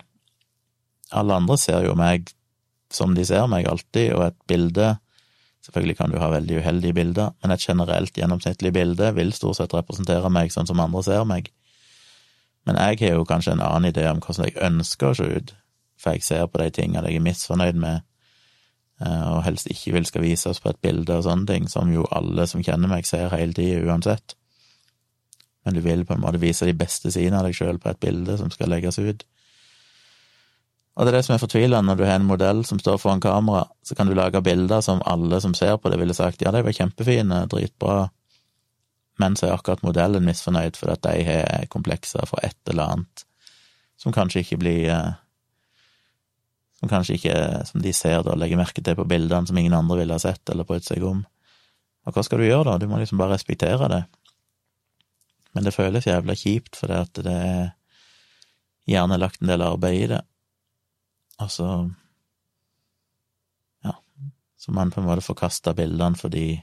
Alle 1.13 1.37
andre 1.37 1.59
ser 1.61 1.85
jo 1.85 1.93
meg 1.99 2.33
som 2.95 3.13
de 3.17 3.25
ser 3.27 3.45
meg 3.51 3.69
alltid, 3.69 4.15
og 4.17 4.29
et 4.31 4.39
bilde 4.49 4.95
Selvfølgelig 5.65 5.97
kan 5.97 6.13
du 6.13 6.19
ha 6.21 6.29
veldig 6.29 6.59
uheldige 6.61 6.97
bilder, 6.97 7.33
men 7.43 7.55
et 7.55 7.65
generelt 7.65 8.17
gjennomsnittlig 8.19 8.73
bilde 8.77 9.11
vil 9.17 9.33
stort 9.33 9.57
sett 9.57 9.75
representere 9.75 10.31
meg 10.33 10.53
sånn 10.53 10.69
som 10.69 10.81
andre 10.85 11.03
ser 11.07 11.25
meg. 11.29 11.49
Men 12.69 12.81
jeg 12.81 13.01
har 13.01 13.17
jo 13.17 13.29
kanskje 13.29 13.57
en 13.57 13.65
annen 13.65 13.91
idé 13.93 14.05
om 14.11 14.21
hvordan 14.21 14.51
jeg 14.51 14.61
ønsker 14.61 15.11
å 15.11 15.17
se 15.17 15.29
ut, 15.39 15.55
for 16.01 16.17
jeg 16.17 16.27
ser 16.27 16.47
på 16.53 16.61
de 16.61 16.69
tingene 16.75 17.09
jeg 17.09 17.21
er 17.21 17.25
misfornøyd 17.25 17.81
med, 17.81 18.05
eh, 19.01 19.27
og 19.33 19.45
helst 19.49 19.73
ikke 19.73 19.97
vil 19.97 20.09
skal 20.09 20.25
vises 20.25 20.61
på 20.61 20.73
et 20.73 20.81
bilde 20.85 21.17
og 21.17 21.25
sånne 21.25 21.49
ting, 21.49 21.69
som 21.73 21.93
jo 21.93 22.05
alle 22.13 22.47
som 22.51 22.65
kjenner 22.65 22.93
meg, 22.93 23.09
ser 23.09 23.33
hele 23.33 23.57
tida 23.57 23.81
uansett 23.89 24.37
men 25.65 25.75
du 25.75 25.81
vil 25.81 26.05
på 26.05 26.15
en 26.15 26.21
måte 26.21 26.41
vise 26.43 26.67
de 26.69 26.77
beste 26.77 27.11
sidene 27.13 27.41
av 27.41 27.49
deg 27.49 27.57
sjøl 27.57 27.81
på 27.81 27.91
et 27.91 28.01
bilde 28.01 28.37
som 28.41 28.51
skal 28.53 28.71
legges 28.73 29.01
ut. 29.01 29.25
Og 30.95 31.05
det 31.05 31.11
er 31.11 31.17
det 31.19 31.25
som 31.27 31.35
er 31.35 31.43
fortvilende 31.43 31.89
når 31.89 31.99
du 31.99 32.05
har 32.07 32.21
en 32.21 32.27
modell 32.29 32.63
som 32.67 32.79
står 32.79 33.01
foran 33.03 33.23
kamera, 33.23 33.65
så 33.83 33.97
kan 33.99 34.07
du 34.07 34.15
lage 34.15 34.43
bilder 34.47 34.81
som 34.85 35.03
alle 35.11 35.41
som 35.43 35.55
ser 35.59 35.77
på 35.77 35.91
det, 35.91 35.99
ville 35.99 36.15
sagt 36.15 36.43
ja, 36.45 36.53
de 36.55 36.63
var 36.63 36.77
kjempefine, 36.77 37.45
dritbra, 37.51 38.09
men 39.19 39.37
så 39.37 39.49
er 39.49 39.57
akkurat 39.57 39.83
modellen 39.87 40.27
misfornøyd 40.27 40.79
fordi 40.79 40.95
at 40.95 41.07
de 41.07 41.27
har 41.29 41.69
komplekser 41.71 42.27
for 42.31 42.43
et 42.47 42.59
eller 42.71 42.95
annet 42.95 43.25
som 44.01 44.15
kanskje 44.15 44.43
ikke 44.45 44.61
blir 44.63 44.89
eh, 44.93 45.13
Som 46.81 46.91
kanskje 46.91 47.15
ikke, 47.17 47.35
som 47.65 47.81
de 47.81 47.93
ser 47.97 48.25
da, 48.27 48.35
legger 48.37 48.59
merke 48.61 48.83
til 48.85 48.97
på 48.99 49.07
bildene 49.09 49.47
som 49.49 49.57
ingen 49.57 49.73
andre 49.73 49.97
ville 50.03 50.13
ha 50.13 50.21
sett 50.21 50.51
eller 50.53 50.67
brydd 50.69 50.85
seg 50.85 51.05
om. 51.07 51.23
Og 52.05 52.13
hva 52.13 52.25
skal 52.27 52.43
du 52.43 52.45
gjøre 52.45 52.67
da? 52.67 52.75
Du 52.83 52.91
må 52.91 52.99
liksom 53.01 53.17
bare 53.17 53.39
respektere 53.39 53.89
det. 53.89 54.01
Men 55.55 55.65
det 55.65 55.73
føles 55.73 56.05
jævla 56.05 56.35
kjipt, 56.37 56.77
fordi 56.77 56.99
at 56.99 57.23
det 57.25 57.37
er 57.39 57.71
gjerne 58.91 59.17
lagt 59.23 59.41
en 59.41 59.49
del 59.55 59.65
arbeid 59.65 60.03
i 60.03 60.11
det. 60.13 60.21
Og 61.43 61.51
så 61.51 61.69
Ja, 63.85 63.97
så 64.57 64.73
man 64.73 64.91
på 64.91 65.01
en 65.01 65.07
måte 65.07 65.25
får 65.25 65.35
kasta 65.35 65.75
bildene 65.75 66.17
fordi 66.17 66.63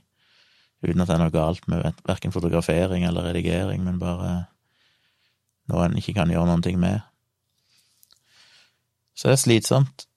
Uten 0.82 1.04
at 1.04 1.12
det 1.12 1.14
er 1.14 1.20
noe 1.22 1.34
galt 1.34 1.68
med 1.70 1.84
verken 2.08 2.34
fotografering 2.34 3.04
eller 3.06 3.28
redigering, 3.30 3.84
men 3.86 4.00
bare 4.02 4.48
noe 5.70 5.84
en 5.86 5.98
ikke 6.00 6.16
kan 6.18 6.32
gjøre 6.34 6.56
ting 6.66 6.80
med. 6.82 7.04
Så 9.14 9.30
det 9.30 9.36
er 9.36 9.44
slitsomt. 9.44 10.08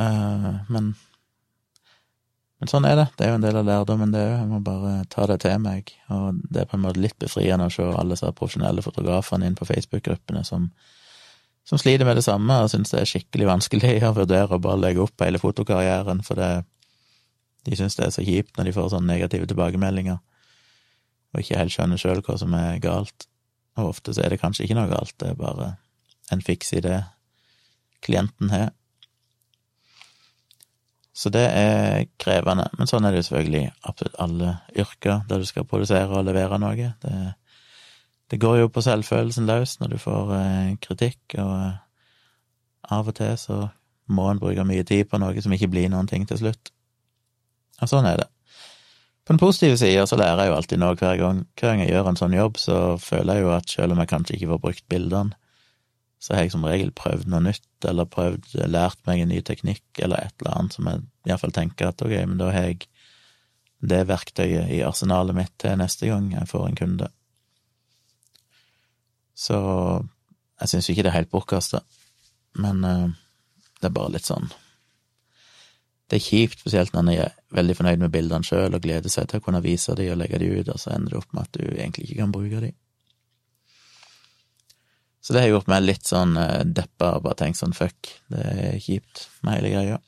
Uh, 0.00 0.66
men 0.66 0.96
men 2.62 2.70
sånn 2.70 2.84
er 2.86 2.94
det. 2.94 3.04
Det 3.18 3.24
er 3.26 3.32
jo 3.32 3.36
en 3.40 3.42
del 3.42 3.56
av 3.58 3.64
lærdommen, 3.66 4.12
det 4.14 4.20
òg. 4.22 4.36
Jeg 4.36 4.46
må 4.46 4.58
bare 4.62 4.90
ta 5.10 5.24
det 5.26 5.40
til 5.42 5.56
meg. 5.58 5.88
Og 6.14 6.36
det 6.46 6.60
er 6.62 6.68
på 6.70 6.76
en 6.78 6.84
måte 6.84 7.02
litt 7.02 7.16
befriende 7.18 7.66
å 7.66 7.72
se 7.74 7.82
alle 7.82 8.14
disse 8.14 8.30
profesjonelle 8.38 8.84
fotografene 8.86 9.48
inn 9.50 9.56
på 9.58 9.66
Facebook-gruppene 9.66 10.44
som, 10.46 10.68
som 11.72 11.80
sliter 11.80 12.04
med 12.04 12.18
det 12.20 12.26
samme 12.26 12.52
og 12.60 12.68
syns 12.68 12.90
det 12.92 12.98
er 13.00 13.08
skikkelig 13.08 13.46
vanskelig 13.48 13.94
å 14.04 14.12
vurdere 14.12 14.58
å 14.58 14.60
bare 14.60 14.82
legge 14.82 15.00
opp 15.06 15.24
hele 15.24 15.40
fotokarrieren, 15.40 16.20
for 16.26 16.36
det, 16.36 16.50
de 17.64 17.78
syns 17.78 17.96
det 17.96 18.04
er 18.04 18.12
så 18.12 18.24
kjipt 18.26 18.58
når 18.58 18.68
de 18.68 18.74
får 18.76 18.90
sånne 18.92 19.08
negative 19.14 19.48
tilbakemeldinger, 19.48 20.18
og 21.32 21.40
ikke 21.40 21.56
helt 21.56 21.72
skjønner 21.72 22.00
sjøl 22.02 22.20
hva 22.26 22.36
som 22.36 22.52
er 22.58 22.76
galt. 22.84 23.24
Og 23.80 23.94
ofte 23.94 24.12
så 24.12 24.20
er 24.20 24.34
det 24.34 24.42
kanskje 24.42 24.66
ikke 24.66 24.76
noe 24.76 24.90
galt, 24.90 25.16
det 25.16 25.32
er 25.32 25.40
bare 25.40 25.70
en 26.34 26.44
fiks 26.44 26.74
idé 26.76 26.98
klienten 28.04 28.52
har. 28.52 28.68
Så 31.16 31.32
det 31.32 31.46
er 31.56 32.04
krevende, 32.20 32.68
men 32.76 32.88
sånn 32.90 33.08
er 33.08 33.14
det 33.14 33.22
jo 33.22 33.30
selvfølgelig 33.30 33.64
absolutt 33.88 34.20
alle 34.20 34.58
yrker 34.76 35.24
der 35.28 35.40
du 35.40 35.48
skal 35.48 35.64
produsere 35.72 36.20
og 36.20 36.28
levere 36.28 36.60
noe. 36.60 36.92
Det, 37.00 37.16
det 38.32 38.38
går 38.40 38.62
jo 38.62 38.68
på 38.72 38.80
selvfølelsen 38.80 39.44
løs 39.44 39.76
når 39.82 39.92
du 39.92 39.98
får 40.00 40.30
eh, 40.38 40.68
kritikk, 40.80 41.20
og 41.36 41.50
eh, 41.52 41.80
av 42.96 43.10
og 43.10 43.16
til 43.18 43.34
så 43.36 43.58
må 44.12 44.30
en 44.30 44.40
bruke 44.40 44.64
mye 44.64 44.86
tid 44.88 45.10
på 45.10 45.20
noe 45.20 45.44
som 45.44 45.52
ikke 45.52 45.68
blir 45.72 45.90
noen 45.92 46.08
ting 46.08 46.24
til 46.28 46.40
slutt. 46.40 46.72
Og 47.82 47.90
sånn 47.90 48.08
er 48.08 48.22
det. 48.22 48.28
På 49.22 49.34
den 49.34 49.42
positive 49.42 49.76
sida 49.78 50.06
så 50.08 50.16
lærer 50.18 50.46
jeg 50.46 50.50
jo 50.50 50.56
alltid 50.56 50.80
noe 50.80 50.96
hver 50.96 51.20
gang. 51.20 51.44
Hver 51.60 51.68
gang 51.68 51.84
jeg 51.84 51.92
gjør 51.92 52.10
en 52.10 52.18
sånn 52.22 52.34
jobb, 52.38 52.58
så 52.58 52.80
føler 53.04 53.38
jeg 53.38 53.44
jo 53.44 53.54
at 53.54 53.76
selv 53.76 53.94
om 53.94 54.02
jeg 54.02 54.12
kanskje 54.14 54.38
ikke 54.38 54.50
får 54.54 54.64
brukt 54.64 54.88
bildene, 54.90 55.38
så 56.22 56.34
har 56.34 56.46
jeg 56.46 56.54
som 56.54 56.64
regel 56.66 56.92
prøvd 56.94 57.28
noe 57.28 57.44
nytt, 57.50 57.70
eller 57.84 58.08
prøvd, 58.08 58.52
lært 58.70 59.00
meg 59.08 59.22
en 59.22 59.32
ny 59.34 59.40
teknikk, 59.44 59.84
eller 59.98 60.24
et 60.24 60.34
eller 60.40 60.56
annet 60.56 60.76
som 60.78 60.88
jeg 60.88 61.04
iallfall 61.28 61.54
tenker 61.54 61.90
at 61.90 62.02
ok, 62.02 62.14
men 62.30 62.40
da 62.40 62.48
har 62.54 62.70
jeg 62.70 62.86
det 63.92 64.04
verktøyet 64.06 64.70
i 64.70 64.84
arsenalet 64.86 65.36
mitt 65.36 65.54
til 65.60 65.74
neste 65.76 66.08
gang 66.08 66.30
jeg 66.32 66.48
får 66.48 66.68
en 66.68 66.78
kunde. 66.78 67.08
Så 69.34 69.58
jeg 70.62 70.70
syns 70.70 70.90
ikke 70.90 71.04
det 71.06 71.12
er 71.12 71.20
helt 71.20 71.32
bortkasta, 71.32 71.80
men 72.62 72.84
uh, 72.84 73.08
det 73.80 73.88
er 73.88 73.96
bare 73.96 74.12
litt 74.14 74.28
sånn 74.28 74.50
Det 76.06 76.18
er 76.18 76.22
kjipt, 76.26 76.60
spesielt 76.60 76.92
når 76.92 77.14
jeg 77.14 77.24
er 77.24 77.56
veldig 77.56 77.76
fornøyd 77.78 78.02
med 78.04 78.12
bildene 78.12 78.46
sjøl 78.46 78.76
og 78.76 78.84
gleder 78.84 79.10
seg 79.10 79.30
til 79.30 79.40
å 79.40 79.44
kunne 79.46 79.62
vise 79.64 79.96
de 79.96 80.10
og 80.12 80.20
legge 80.20 80.38
de 80.42 80.50
ut, 80.52 80.68
og 80.68 80.78
så 80.78 80.92
ender 80.94 81.14
det 81.14 81.22
opp 81.22 81.32
med 81.32 81.46
at 81.48 81.56
du 81.56 81.64
egentlig 81.72 82.06
ikke 82.06 82.20
kan 82.20 82.34
bruke 82.34 82.60
de. 82.66 82.72
Så 85.22 85.32
det 85.32 85.44
har 85.44 85.52
gjort 85.52 85.70
meg 85.70 85.84
litt 85.86 86.08
sånn 86.08 86.36
uh, 86.36 86.62
deppa 86.66 87.14
og 87.16 87.24
bare 87.26 87.40
tenkt 87.40 87.60
sånn 87.60 87.74
fuck, 87.76 88.10
det 88.32 88.44
er 88.52 88.78
kjipt 88.82 89.28
med 89.46 89.60
hele 89.60 89.72
greia. 89.72 89.98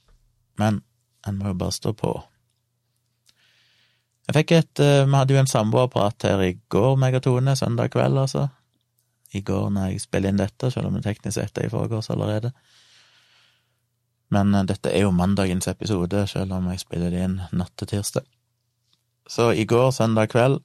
Men 0.61 0.83
en 1.25 1.39
må 1.39 1.53
jo 1.53 1.59
bare 1.59 1.75
stå 1.75 1.95
på. 1.97 2.13
Jeg 4.29 4.37
fikk 4.39 4.53
et 4.57 4.83
uh, 4.83 5.05
Vi 5.07 5.17
hadde 5.17 5.37
jo 5.37 5.41
en 5.41 5.51
samboerprat 5.51 6.29
her 6.29 6.43
i 6.45 6.53
går, 6.73 6.99
meg 7.01 7.17
og 7.19 7.25
Tone, 7.27 7.57
søndag 7.59 7.95
kveld, 7.95 8.21
altså. 8.27 8.49
I 9.35 9.43
går 9.43 9.71
når 9.75 9.93
jeg 9.93 10.05
spiller 10.05 10.31
inn 10.33 10.41
dette, 10.41 10.71
selv 10.71 10.89
om 10.89 10.97
det 10.97 11.05
teknisk 11.07 11.39
sett 11.39 11.59
er 11.59 11.69
i 11.69 11.73
forgårs 11.73 12.11
allerede. 12.15 12.53
Men 14.35 14.55
uh, 14.55 14.65
dette 14.67 14.93
er 14.93 15.05
jo 15.05 15.15
mandagens 15.15 15.69
episode, 15.71 16.27
selv 16.31 16.55
om 16.57 16.71
jeg 16.71 16.83
spiller 16.83 17.11
det 17.15 17.25
inn 17.27 17.41
natt 17.53 17.75
til 17.79 17.91
tirsdag. 17.97 18.27
Så 19.31 19.53
i 19.57 19.65
går, 19.69 19.91
søndag 19.97 20.31
kveld, 20.35 20.61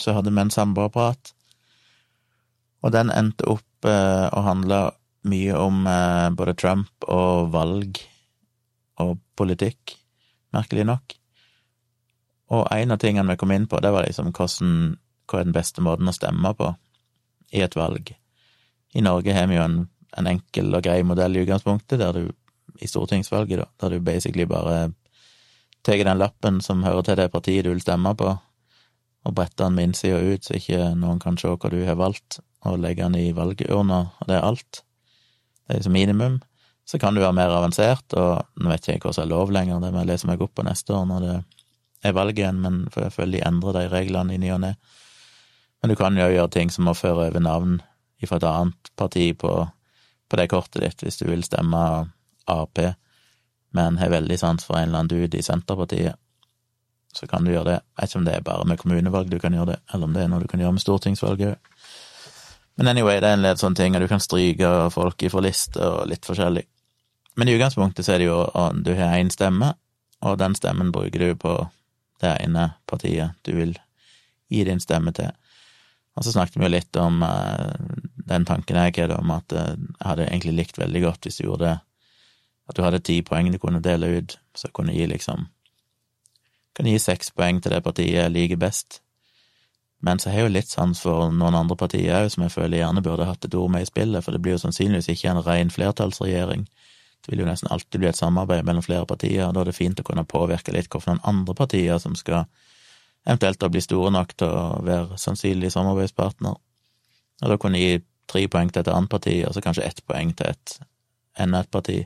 så 0.00 0.16
hadde 0.16 0.32
vi 0.32 0.42
en 0.42 0.52
samboerprat 0.54 1.34
og 2.80 2.94
den 2.94 3.12
endte 3.12 3.48
opp 3.50 3.88
eh, 3.88 4.26
å 4.32 4.44
handle 4.44 4.80
mye 5.28 5.56
om 5.60 5.84
eh, 5.88 6.28
både 6.36 6.56
Trump 6.56 7.08
og 7.08 7.50
valg 7.52 8.00
og 9.00 9.18
politikk, 9.36 9.96
merkelig 10.56 10.86
nok. 10.88 11.16
Og 12.56 12.66
en 12.74 12.94
av 12.96 13.00
tingene 13.00 13.28
vi 13.32 13.40
kom 13.40 13.52
inn 13.54 13.68
på, 13.70 13.80
det 13.84 13.92
var 13.94 14.06
liksom 14.06 14.32
hvordan, 14.32 14.94
hva 15.30 15.40
er 15.40 15.48
den 15.48 15.56
beste 15.56 15.84
måten 15.84 16.10
å 16.10 16.16
stemme 16.16 16.54
på 16.56 16.72
i 17.50 17.62
et 17.64 17.76
valg. 17.76 18.12
I 18.94 19.02
Norge 19.04 19.34
har 19.34 19.48
vi 19.50 19.58
jo 19.58 19.64
en, 19.64 19.80
en 20.18 20.30
enkel 20.30 20.74
og 20.74 20.84
grei 20.86 21.02
modell 21.06 21.36
i 21.36 21.44
utgangspunktet, 21.44 22.00
der 22.00 22.16
du, 22.16 22.30
i 22.80 22.88
stortingsvalget, 22.90 23.62
da, 23.62 23.68
der 23.82 23.96
du 23.96 24.04
basically 24.04 24.46
bare 24.48 24.92
tar 25.86 26.04
den 26.04 26.20
lappen 26.20 26.60
som 26.60 26.84
hører 26.84 27.06
til 27.06 27.18
det 27.20 27.30
partiet 27.32 27.64
du 27.64 27.72
vil 27.72 27.82
stemme 27.82 28.12
på, 28.18 28.34
og 29.24 29.34
bretter 29.36 29.66
den 29.66 29.76
med 29.76 29.90
innsida 29.90 30.20
ut, 30.20 30.44
så 30.44 30.56
ikke 30.56 30.92
noen 30.98 31.20
kan 31.20 31.36
se 31.40 31.50
hva 31.50 31.72
du 31.72 31.80
har 31.86 31.98
valgt, 32.00 32.40
og 32.64 32.80
legge 32.80 33.04
den 33.04 33.16
i 33.16 33.32
valgurna, 33.36 34.00
og 34.20 34.28
det 34.28 34.36
er 34.36 34.46
alt. 34.46 34.82
Det 35.68 35.78
er 35.78 35.84
som 35.86 35.94
minimum. 35.94 36.40
Så 36.88 36.98
kan 36.98 37.14
du 37.14 37.22
være 37.22 37.36
mer 37.36 37.52
avansert, 37.54 38.16
og 38.18 38.42
nå 38.58 38.72
vet 38.72 38.88
jeg 38.88 38.98
ikke 38.98 39.10
hva 39.10 39.16
som 39.16 39.26
er 39.26 39.32
lov 39.32 39.52
lenger, 39.54 39.80
det 39.80 39.92
må 39.94 40.02
jeg 40.02 40.10
lese 40.10 40.28
meg 40.28 40.42
opp 40.42 40.56
på 40.58 40.66
neste 40.66 40.96
år 40.96 41.06
når 41.08 41.26
det 41.26 41.36
er 42.08 42.16
valg 42.16 42.40
igjen, 42.40 42.60
men 42.64 42.80
for 42.90 43.04
jeg 43.06 43.14
føler 43.14 43.36
de 43.36 43.44
endrer 43.46 43.76
de 43.76 43.84
reglene 43.92 44.34
i 44.34 44.40
ny 44.40 44.50
og 44.56 44.62
ne. 44.64 44.72
Men 45.80 45.92
du 45.92 45.96
kan 45.96 46.16
jo 46.16 46.28
gjøre 46.28 46.52
ting 46.52 46.70
som 46.72 46.88
å 46.90 46.96
føre 46.96 47.30
over 47.30 47.44
navn 47.44 47.78
fra 48.26 48.36
et 48.36 48.44
annet 48.44 48.90
parti 49.00 49.30
på, 49.38 49.52
på 50.28 50.36
det 50.36 50.48
kortet 50.52 50.82
ditt, 50.84 51.04
hvis 51.04 51.20
du 51.22 51.28
vil 51.30 51.44
stemme 51.46 51.80
Ap, 52.50 52.80
men 53.70 53.98
har 54.00 54.10
veldig 54.10 54.36
sans 54.40 54.64
for 54.66 54.76
en 54.76 54.88
eller 54.88 55.04
annen 55.04 55.12
dude 55.12 55.38
i 55.38 55.44
Senterpartiet. 55.44 56.18
Så 57.14 57.26
kan 57.30 57.44
du 57.44 57.52
gjøre 57.52 57.68
det. 57.68 57.78
Jeg 57.80 58.02
vet 58.02 58.10
ikke 58.10 58.18
om 58.18 58.26
det 58.26 58.34
er 58.34 58.46
bare 58.46 58.66
med 58.66 58.78
kommunevalg 58.78 59.30
du 59.30 59.38
kan 59.42 59.54
gjøre 59.54 59.72
det, 59.72 59.78
eller 59.94 60.08
om 60.08 60.14
det 60.14 60.24
er 60.24 60.30
noe 60.30 60.42
du 60.42 60.50
kan 60.50 60.62
gjøre 60.62 60.76
med 60.76 60.82
stortingsvalget 60.82 61.54
òg. 61.54 61.78
Men 62.80 62.88
anyway, 62.88 63.18
det 63.20 63.28
er 63.28 63.36
en 63.36 63.44
del 63.44 63.58
sånne 63.60 63.76
ting, 63.76 63.96
og 63.96 64.00
du 64.00 64.08
kan 64.08 64.22
stryke 64.22 64.68
folk 64.94 65.22
ifra 65.26 65.42
lister 65.44 65.84
og 65.84 66.06
litt 66.08 66.24
forskjellig. 66.24 66.62
Men 67.36 67.50
i 67.50 67.56
utgangspunktet 67.58 68.06
så 68.06 68.14
er 68.14 68.22
det 68.22 68.30
jo 68.30 68.38
at 68.46 68.78
du 68.86 68.94
har 68.96 69.18
én 69.18 69.30
stemme, 69.32 69.74
og 70.24 70.38
den 70.40 70.56
stemmen 70.56 70.92
bruker 70.94 71.22
du 71.22 71.34
på 71.38 71.54
det 72.22 72.32
ene 72.44 72.70
partiet 72.88 73.36
du 73.44 73.52
vil 73.56 73.74
gi 74.50 74.64
din 74.64 74.80
stemme 74.80 75.12
til. 75.16 75.30
Og 76.18 76.26
så 76.26 76.34
snakket 76.34 76.58
vi 76.58 76.66
jo 76.66 76.72
litt 76.74 76.98
om 77.00 77.22
uh, 77.22 77.70
den 78.30 78.46
tanken 78.48 78.78
jeg 78.80 78.96
hadde 78.98 79.18
om 79.20 79.30
at 79.34 79.54
uh, 79.54 79.76
jeg 79.76 80.08
hadde 80.08 80.26
egentlig 80.26 80.56
likt 80.58 80.80
veldig 80.80 81.04
godt 81.06 81.26
hvis 81.26 81.40
du 81.40 81.46
gjorde 81.46 81.68
det, 81.68 81.76
at 82.70 82.78
du 82.78 82.82
hadde 82.84 83.02
ti 83.06 83.20
poeng 83.26 83.50
du 83.50 83.58
kunne 83.62 83.82
dele 83.82 84.10
ut, 84.18 84.36
så 84.54 84.70
kunne 84.74 84.94
gi 84.96 85.06
liksom 85.10 85.48
Kunne 86.70 86.92
gi 86.92 87.00
seks 87.02 87.32
poeng 87.34 87.58
til 87.58 87.72
det 87.74 87.80
partiet 87.82 88.14
jeg 88.14 88.30
liker 88.30 88.58
best, 88.60 89.00
men 90.00 90.18
så 90.18 90.30
har 90.30 90.38
jeg 90.38 90.46
jo 90.46 90.52
litt 90.54 90.70
sans 90.70 91.00
for 91.02 91.32
noen 91.34 91.56
andre 91.58 91.76
partier 91.76 92.14
òg, 92.22 92.30
som 92.32 92.44
jeg 92.46 92.54
føler 92.54 92.80
gjerne 92.80 93.02
burde 93.04 93.26
hatt 93.28 93.44
et 93.44 93.56
ord 93.58 93.72
med 93.74 93.84
i 93.84 93.88
spillet, 93.88 94.24
for 94.24 94.32
det 94.32 94.40
blir 94.44 94.54
jo 94.56 94.62
sannsynligvis 94.62 95.10
ikke 95.12 95.32
en 95.32 95.42
ren 95.44 95.72
flertallsregjering. 95.74 96.62
Det 97.20 97.32
vil 97.32 97.42
jo 97.42 97.48
nesten 97.48 97.68
alltid 97.74 98.00
bli 98.00 98.08
et 98.08 98.16
samarbeid 98.16 98.64
mellom 98.64 98.84
flere 98.86 99.04
partier, 99.08 99.44
og 99.48 99.54
da 99.54 99.60
er 99.60 99.68
det 99.68 99.76
fint 99.76 100.00
å 100.00 100.06
kunne 100.06 100.24
påvirke 100.24 100.72
litt 100.72 100.88
hvilke 100.88 101.18
andre 101.28 101.56
partier 101.58 102.00
som 102.00 102.16
skal 102.16 102.46
eventuelt 103.26 103.62
å 103.62 103.70
bli 103.72 103.82
store 103.84 104.12
nok 104.14 104.36
til 104.38 104.52
å 104.52 104.62
være 104.86 105.18
sannsynlig 105.20 105.72
samarbeidspartner. 105.74 106.56
Og 107.40 107.52
da 107.52 107.58
kunne 107.60 107.80
gi 107.80 108.00
tre 108.30 108.46
poeng 108.52 108.70
til 108.70 108.82
et 108.82 108.92
annet 108.92 109.10
parti, 109.10 109.36
og 109.46 109.54
så 109.54 109.62
kanskje 109.64 109.86
ett 109.88 110.02
poeng 110.06 110.32
til 110.36 110.52
et 110.52 110.76
enda 111.40 111.62
et 111.64 111.70
parti. 111.72 111.98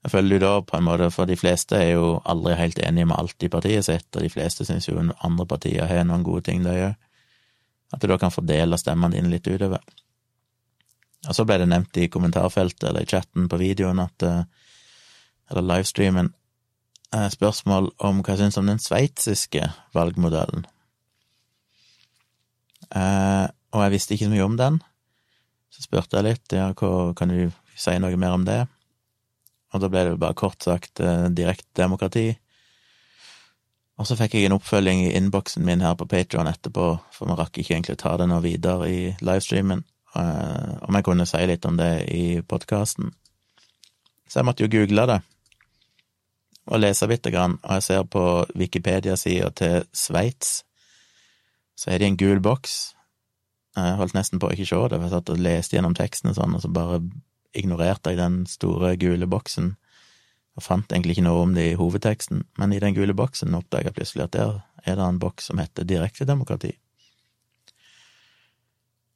Jeg 0.00 0.12
føler 0.14 0.38
du 0.38 0.44
da 0.46 0.52
på 0.64 0.78
en 0.78 0.86
måte, 0.86 1.10
for 1.12 1.28
de 1.28 1.36
fleste 1.36 1.76
er 1.76 1.90
jo 1.92 2.20
aldri 2.24 2.56
helt 2.56 2.78
enige 2.80 3.10
med 3.10 3.18
alt 3.18 3.44
i 3.44 3.50
partiet 3.52 3.84
sitt, 3.84 4.08
og 4.14 4.24
de 4.24 4.32
fleste 4.32 4.64
syns 4.64 4.88
jo 4.88 4.96
andre 4.96 5.46
partier 5.46 5.88
har 5.90 6.06
noen 6.08 6.24
gode 6.24 6.46
ting 6.48 6.64
de 6.64 6.76
gjør. 6.76 6.94
At 7.92 8.00
du 8.00 8.08
da 8.08 8.16
kan 8.22 8.32
fordele 8.32 8.78
stemmene 8.80 9.18
dine 9.18 9.32
litt 9.32 9.48
utover. 9.50 9.82
Og 11.28 11.36
så 11.36 11.44
ble 11.44 11.58
det 11.60 11.68
nevnt 11.68 11.98
i 12.00 12.08
kommentarfeltet 12.08 12.86
eller 12.88 13.04
i 13.04 13.10
chatten 13.10 13.48
på 13.50 13.58
videoen 13.60 14.00
at 14.00 14.24
eh, 14.24 14.42
Eller 15.50 15.66
livestreamen 15.66 16.28
spørsmål 17.10 17.90
om 18.06 18.20
hva 18.22 18.36
jeg 18.36 18.44
syns 18.44 18.58
om 18.60 18.68
den 18.70 18.78
sveitsiske 18.82 19.64
valgmodellen. 19.96 20.66
Eh, 22.94 23.46
og 23.74 23.84
jeg 23.84 23.94
visste 23.94 24.14
ikke 24.14 24.28
så 24.28 24.34
mye 24.34 24.46
om 24.46 24.58
den, 24.58 24.78
så 25.70 25.84
spurte 25.86 26.18
jeg 26.18 26.26
litt, 26.26 26.54
ja, 26.54 26.70
hva, 26.74 27.10
kan 27.18 27.30
du 27.30 27.50
si 27.78 27.96
noe 28.02 28.18
mer 28.18 28.36
om 28.38 28.46
det? 28.46 28.60
og 29.70 29.82
da 29.82 29.90
ble 29.90 30.04
det 30.06 30.20
bare 30.20 30.38
kort 30.38 30.62
sagt 30.66 31.00
eh, 31.02 31.28
direktdemokrati. 31.30 32.26
Og 34.00 34.08
så 34.08 34.16
fikk 34.16 34.34
jeg 34.36 34.48
en 34.48 34.56
oppfølging 34.56 35.04
i 35.04 35.12
innboksen 35.18 35.64
min 35.66 35.84
her 35.84 35.96
på 35.98 36.08
Patron 36.10 36.48
etterpå, 36.50 36.86
for 37.14 37.30
vi 37.30 37.36
rakk 37.38 37.60
ikke 37.60 37.76
egentlig 37.76 37.98
ta 38.00 38.16
det 38.18 38.26
noe 38.30 38.42
videre 38.44 38.88
i 38.90 39.00
livestreamen, 39.20 39.84
eh, 40.18 40.72
om 40.88 40.98
jeg 40.98 41.06
kunne 41.06 41.28
si 41.28 41.42
litt 41.46 41.68
om 41.68 41.78
det 41.78 41.92
i 42.10 42.24
podkasten. 42.42 43.12
Så 44.26 44.40
jeg 44.40 44.48
måtte 44.48 44.66
jo 44.66 44.72
google 44.72 45.06
det 45.10 45.20
og 46.70 46.80
lese 46.80 47.08
bitte 47.10 47.32
grann, 47.34 47.58
og 47.64 47.78
jeg 47.78 47.86
ser 47.88 48.06
på 48.06 48.24
Wikipedia-sida 48.54 49.50
til 49.58 49.84
Sveits, 49.96 50.62
så 51.74 51.90
er 51.90 52.00
det 52.00 52.10
en 52.10 52.20
gul 52.20 52.40
boks. 52.44 52.94
Jeg 53.76 53.98
holdt 53.98 54.14
nesten 54.14 54.40
på 54.40 54.50
å 54.50 54.54
ikke 54.54 54.68
se 54.68 54.80
det, 54.90 54.98
for 54.98 55.06
jeg 55.06 55.14
satt 55.14 55.32
og 55.34 55.42
leste 55.42 55.76
gjennom 55.76 55.96
teksten 55.98 56.32
og 56.32 56.38
sånn, 56.38 56.56
og 56.56 56.62
så 56.62 56.70
bare 56.72 57.00
ignorerte 57.56 58.12
jeg 58.12 58.20
den 58.20 58.42
store 58.46 58.94
gule 59.00 59.26
boksen 59.30 59.74
og 60.58 60.64
fant 60.66 60.92
egentlig 60.92 61.16
ikke 61.16 61.26
noe 61.26 61.44
om 61.44 61.56
det 61.56 61.70
i 61.70 61.78
hovedteksten, 61.78 62.44
men 62.58 62.74
i 62.74 62.80
den 62.82 62.94
gule 62.96 63.14
boksen 63.16 63.54
oppdaga 63.56 63.90
jeg 63.90 63.96
plutselig 63.96 64.26
at 64.26 64.36
der 64.36 64.54
er 64.84 64.98
det 64.98 65.06
en 65.06 65.20
boks 65.22 65.50
som 65.50 65.60
heter 65.62 65.86
direktedemokrati. 65.88 66.74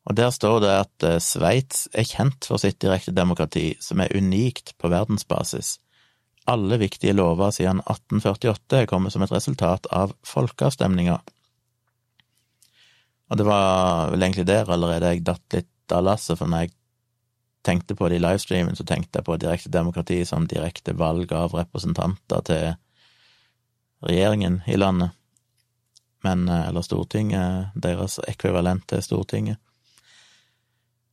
Og 0.05 0.17
der 0.17 0.31
står 0.31 0.59
det 0.61 0.73
at 0.77 1.07
eh, 1.09 1.21
Sveits 1.23 1.87
er 1.97 2.05
kjent 2.05 2.45
for 2.45 2.61
sitt 2.61 2.77
direktedemokrati, 2.85 3.75
som 3.81 4.03
er 4.05 4.13
unikt 4.13 4.75
på 4.79 4.91
verdensbasis. 4.93 5.79
Alle 6.45 6.77
viktige 6.77 7.15
lover 7.17 7.51
siden 7.57 7.81
1848 7.81 8.83
er 8.83 8.89
kommet 8.91 9.15
som 9.15 9.25
et 9.25 9.33
resultat 9.33 9.87
av 9.93 10.13
folkeavstemninger. 10.29 11.21
Og 13.33 13.41
det 13.41 13.47
var 13.49 14.11
vel 14.13 14.27
egentlig 14.27 14.47
der 14.51 14.69
allerede 14.71 15.15
jeg 15.15 15.25
datt 15.25 15.57
litt 15.57 15.95
av 15.95 16.05
lasset, 16.05 16.37
for 16.39 16.51
når 16.51 16.67
jeg 16.67 16.75
tenkte 17.65 17.97
på 17.97 18.09
det 18.09 18.19
i 18.19 18.23
livestreamen, 18.23 18.77
så 18.77 18.85
tenkte 18.85 19.21
jeg 19.21 19.27
på 19.27 19.39
direkte 19.41 19.73
demokrati 19.73 20.21
som 20.29 20.49
direkte 20.49 20.93
valg 21.01 21.33
av 21.33 21.57
representanter 21.57 22.45
til 22.45 22.75
regjeringen 24.05 24.61
i 24.69 24.77
landet, 24.77 25.17
men, 26.25 26.49
eh, 26.49 26.69
eller 26.69 26.83
Stortinget, 26.83 27.73
deres 27.75 28.19
ekvivalent 28.29 28.87
til 28.87 29.03
Stortinget. 29.03 29.59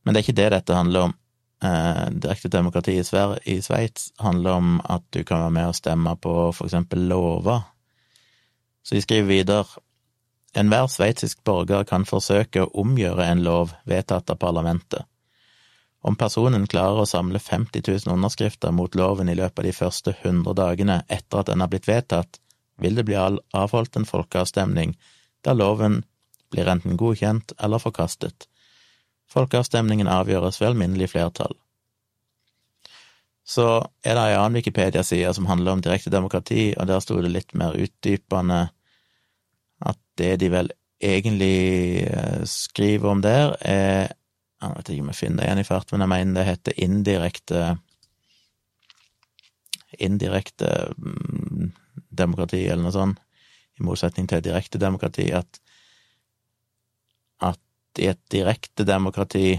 Men 0.04 0.14
det 0.14 0.20
er 0.20 0.26
ikke 0.26 0.40
det 0.42 0.50
dette 0.50 0.76
handler 0.76 1.08
om. 1.08 1.14
Eh, 1.62 2.10
direkte 2.10 2.48
demokrati 2.48 2.96
i, 3.44 3.62
Sveits 3.62 4.12
handler 4.18 4.50
om 4.50 4.80
at 4.84 5.04
du 5.10 5.22
kan 5.24 5.44
være 5.44 5.54
med 5.54 5.68
og 5.70 5.76
stemme 5.78 6.16
på 6.18 6.34
for 6.50 6.66
eksempel 6.66 7.06
lover. 7.08 7.62
Så 8.82 8.96
de 8.96 9.02
skriver 9.02 9.28
videre 9.28 9.64
enhver 10.58 10.88
sveitsisk 10.90 11.44
borger 11.44 11.86
kan 11.88 12.04
forsøke 12.04 12.64
å 12.64 12.72
omgjøre 12.82 13.28
en 13.30 13.44
lov 13.46 13.76
vedtatt 13.86 14.30
av 14.34 14.40
parlamentet. 14.42 15.06
Om 16.02 16.18
personen 16.18 16.66
klarer 16.66 17.04
å 17.04 17.06
samle 17.06 17.38
50 17.38 17.86
000 17.86 18.16
underskrifter 18.16 18.74
mot 18.74 18.94
loven 18.98 19.30
i 19.30 19.38
løpet 19.38 19.62
av 19.62 19.68
de 19.68 19.76
første 19.76 20.16
100 20.18 20.56
dagene 20.58 21.02
etter 21.06 21.40
at 21.44 21.52
den 21.52 21.62
har 21.62 21.70
blitt 21.70 21.86
vedtatt, 21.86 22.40
vil 22.82 22.98
det 22.98 23.06
bli 23.06 23.14
avholdt 23.14 23.96
en 23.96 24.08
folkeavstemning 24.08 24.96
der 25.46 25.54
loven 25.54 26.02
blir 26.50 26.66
enten 26.66 26.98
godkjent 26.98 27.54
eller 27.62 27.78
forkastet. 27.78 28.48
Folkeavstemningen 29.32 30.10
avgjøres 30.12 30.60
ved 30.60 30.72
alminnelig 30.72 31.10
flertall. 31.14 31.56
Så 33.42 33.66
er 34.04 34.14
det 34.14 34.22
ei 34.28 34.36
annen 34.38 34.60
Wikipedia-side 34.60 35.32
som 35.34 35.48
handler 35.50 35.74
om 35.74 35.82
direkte 35.82 36.12
demokrati, 36.12 36.72
og 36.78 36.86
der 36.86 37.02
sto 37.02 37.18
det 37.20 37.32
litt 37.32 37.54
mer 37.58 37.74
utdypende 37.74 38.60
at 39.82 39.98
det 40.20 40.36
de 40.44 40.50
vel 40.52 40.70
egentlig 41.02 42.04
eh, 42.06 42.42
skriver 42.46 43.10
om 43.10 43.22
der, 43.22 43.56
er 43.60 44.12
Jeg 44.62 44.76
vet 44.76 44.88
ikke 44.88 45.02
om 45.02 45.08
jeg 45.10 45.18
finner 45.18 45.36
det 45.40 45.46
igjen 45.48 45.58
i 45.58 45.66
fart, 45.66 45.88
men 45.90 46.04
jeg 46.04 46.10
mener 46.12 46.34
det 46.36 46.46
heter 46.46 46.76
indirekte 46.84 47.62
Indirekte 49.98 50.68
mm, 50.96 51.72
demokrati, 52.10 52.62
eller 52.68 52.84
noe 52.84 52.94
sånt, 52.94 53.18
i 53.76 53.82
motsetning 53.82 54.28
til 54.30 54.44
direkte 54.44 54.78
demokrati, 54.78 55.26
at, 55.34 55.58
i 58.00 58.08
et 58.12 58.20
direkte 58.32 58.86
demokrati. 58.88 59.56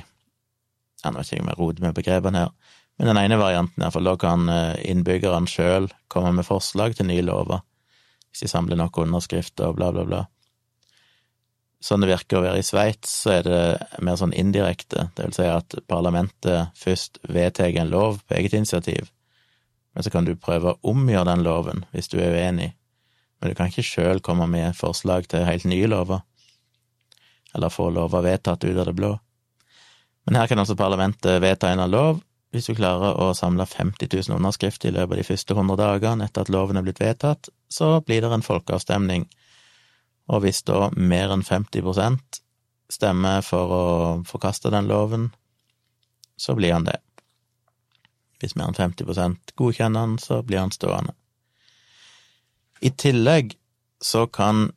Jeg 1.04 1.16
vet 1.16 1.32
ikke 1.32 1.44
om 1.44 1.52
jeg 1.52 1.60
roter 1.60 1.86
med 1.86 1.98
begrepene 1.98 2.46
her, 2.46 2.54
men 2.98 3.10
den 3.10 3.20
ene 3.24 3.40
varianten, 3.42 3.82
iallfall, 3.82 4.06
da 4.06 4.14
kan 4.22 4.50
eh, 4.54 4.82
innbyggerne 4.92 5.50
sjøl 5.50 5.90
komme 6.14 6.34
med 6.38 6.48
forslag 6.48 6.96
til 6.98 7.10
nye 7.10 7.26
lover, 7.26 7.64
hvis 8.30 8.46
de 8.46 8.52
samler 8.52 8.80
nok 8.80 9.02
underskrifter 9.02 9.72
og 9.72 9.80
bla, 9.80 9.90
bla, 9.96 10.06
bla. 10.08 10.22
Sånn 11.84 12.00
det 12.00 12.14
virker 12.14 12.40
å 12.40 12.44
være 12.46 12.62
i 12.62 12.66
Sveits, 12.66 13.12
så 13.26 13.34
er 13.40 13.48
det 13.48 13.64
mer 14.06 14.16
sånn 14.20 14.36
indirekte, 14.40 15.10
det 15.18 15.26
vil 15.26 15.36
si 15.36 15.48
at 15.50 15.76
parlamentet 15.92 16.72
først 16.80 17.20
vedtar 17.28 17.76
en 17.82 17.92
lov 17.92 18.22
på 18.24 18.38
eget 18.38 18.56
initiativ, 18.56 19.10
men 19.94 20.06
så 20.06 20.14
kan 20.14 20.26
du 20.26 20.38
prøve 20.40 20.72
å 20.72 20.94
omgjøre 20.94 21.28
den 21.34 21.44
loven 21.46 21.84
hvis 21.92 22.08
du 22.14 22.22
er 22.22 22.38
uenig, 22.38 22.72
men 23.42 23.52
du 23.52 23.58
kan 23.58 23.68
ikke 23.68 23.84
sjøl 23.84 24.24
komme 24.24 24.48
med 24.48 24.78
forslag 24.78 25.28
til 25.28 25.44
helt 25.50 25.68
nye 25.68 25.90
lover, 25.92 26.24
eller 27.54 27.74
få 27.74 27.90
lover 27.94 28.26
vedtatt 28.26 28.64
ut 28.64 28.78
av 28.78 28.86
det 28.90 28.96
blå. 28.98 29.14
Men 30.26 30.40
her 30.40 30.48
kan 30.48 30.60
altså 30.60 30.76
parlamentet 30.80 31.42
vedta 31.44 31.70
en 31.70 31.84
av 31.84 31.92
lov, 31.92 32.22
hvis 32.54 32.70
du 32.70 32.76
klarer 32.78 33.18
å 33.18 33.32
samle 33.34 33.66
50 33.66 34.12
000 34.14 34.38
underskrifter 34.38 34.92
i 34.92 34.94
løpet 34.94 35.16
av 35.16 35.20
de 35.20 35.26
første 35.26 35.56
100 35.58 35.78
dagene 35.80 36.28
etter 36.28 36.46
at 36.46 36.52
loven 36.54 36.78
er 36.78 36.86
blitt 36.86 37.02
vedtatt, 37.02 37.50
så 37.68 37.98
blir 38.06 38.22
det 38.22 38.30
en 38.30 38.46
folkeavstemning, 38.46 39.26
og 40.30 40.44
hvis 40.46 40.62
da 40.68 40.92
mer 40.96 41.34
enn 41.34 41.44
50% 41.44 42.40
stemmer 42.94 43.42
for 43.42 43.74
å 43.74 43.86
forkaste 44.30 44.72
den 44.74 44.88
loven, 44.88 45.32
så 46.38 46.56
blir 46.56 46.76
han 46.76 46.86
det. 46.86 47.00
Hvis 48.40 48.56
mer 48.60 48.70
enn 48.70 48.78
50 48.78 49.56
godkjenner 49.58 50.06
han, 50.06 50.16
så 50.22 50.42
blir 50.46 50.62
han 50.62 50.72
stående. 50.72 51.16
I 52.84 52.92
tillegg 52.92 53.56
så 54.04 54.28
kan 54.28 54.70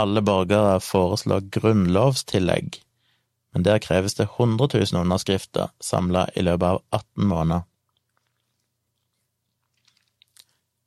alle 0.00 0.22
borgere 0.26 0.80
foreslår 0.82 1.46
grunnlovstillegg 1.54 2.84
men 3.54 3.62
der 3.62 3.78
kreves 3.78 4.14
det 4.14 4.22
100 4.22 4.68
000 4.74 5.00
underskrifter 5.00 5.68
samla 5.80 6.26
i 6.34 6.42
løpet 6.42 6.66
av 6.66 6.82
18 6.90 7.26
måneder. 7.30 7.62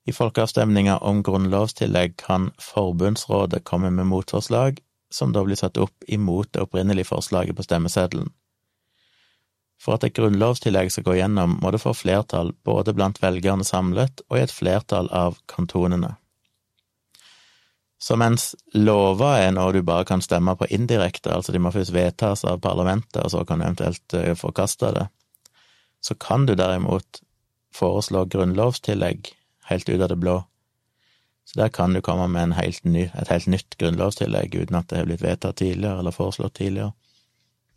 I 0.07 0.13
folkeavstemninga 0.15 0.97
om 0.97 1.21
grunnlovstillegg 1.23 2.17
kan 2.19 2.49
forbundsrådet 2.59 3.63
komme 3.63 3.91
med 3.91 4.07
motforslag, 4.11 4.81
som 5.11 5.31
da 5.31 5.43
blir 5.47 5.59
satt 5.59 5.79
opp 5.79 6.03
imot 6.07 6.51
det 6.53 6.65
opprinnelige 6.67 7.07
forslaget 7.07 7.55
på 7.55 7.63
stemmeseddelen. 7.63 8.33
For 9.79 9.95
at 9.95 10.03
et 10.03 10.15
grunnlovstillegg 10.19 10.91
skal 10.91 11.07
gå 11.07 11.17
gjennom, 11.21 11.55
må 11.63 11.71
det 11.71 11.83
få 11.83 11.95
flertall 11.95 12.51
både 12.67 12.95
blant 12.95 13.21
velgerne 13.23 13.63
samlet 13.63 14.23
og 14.27 14.39
i 14.39 14.43
et 14.43 14.51
flertall 14.51 15.07
av 15.15 15.39
kantonene. 15.47 16.17
Så 17.97 18.15
mens 18.19 18.51
lova 18.77 19.37
er 19.41 19.53
noe 19.55 19.73
du 19.73 19.81
bare 19.85 20.05
kan 20.05 20.21
stemme 20.21 20.53
på 20.57 20.67
indirekte, 20.73 21.31
altså 21.33 21.53
de 21.53 21.61
må 21.61 21.71
først 21.73 21.95
vedtas 21.95 22.45
av 22.45 22.59
parlamentet, 22.61 23.23
og 23.23 23.31
så 23.33 23.41
kan 23.45 23.59
du 23.59 23.65
eventuelt 23.65 24.17
eh, 24.17 24.35
forkaste 24.37 24.91
det, 24.93 25.07
så 26.05 26.13
kan 26.21 26.45
du 26.45 26.53
derimot 26.55 27.23
foreslå 27.73 28.27
grunnlovstillegg 28.29 29.31
helt 29.71 29.89
ut 29.89 30.01
av 30.01 30.11
det 30.13 30.19
blå. 30.21 30.37
Så 31.47 31.59
der 31.61 31.73
kan 31.73 31.93
du 31.93 32.01
komme 32.05 32.27
med 32.27 32.53
helt 32.57 32.85
ny, 32.85 33.07
et 33.07 33.31
helt 33.31 33.47
nytt 33.49 33.77
grunnlovstillegg 33.79 34.55
uten 34.55 34.77
at 34.77 34.89
det 34.91 35.01
har 35.01 35.09
blitt 35.09 35.23
vedtatt 35.23 35.57
tidligere 35.61 36.03
eller 36.03 36.15
foreslått 36.15 36.57
tidligere. 36.59 36.93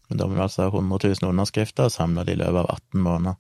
Men 0.08 0.18
da 0.18 0.26
må 0.26 0.36
du 0.36 0.42
altså 0.42 0.66
ha 0.66 0.72
100 0.74 1.14
000 1.22 1.30
underskrifter 1.30 1.88
samla 1.88 2.26
i 2.26 2.34
løpet 2.34 2.64
av 2.64 2.70
18 2.74 3.04
måneder. 3.04 3.38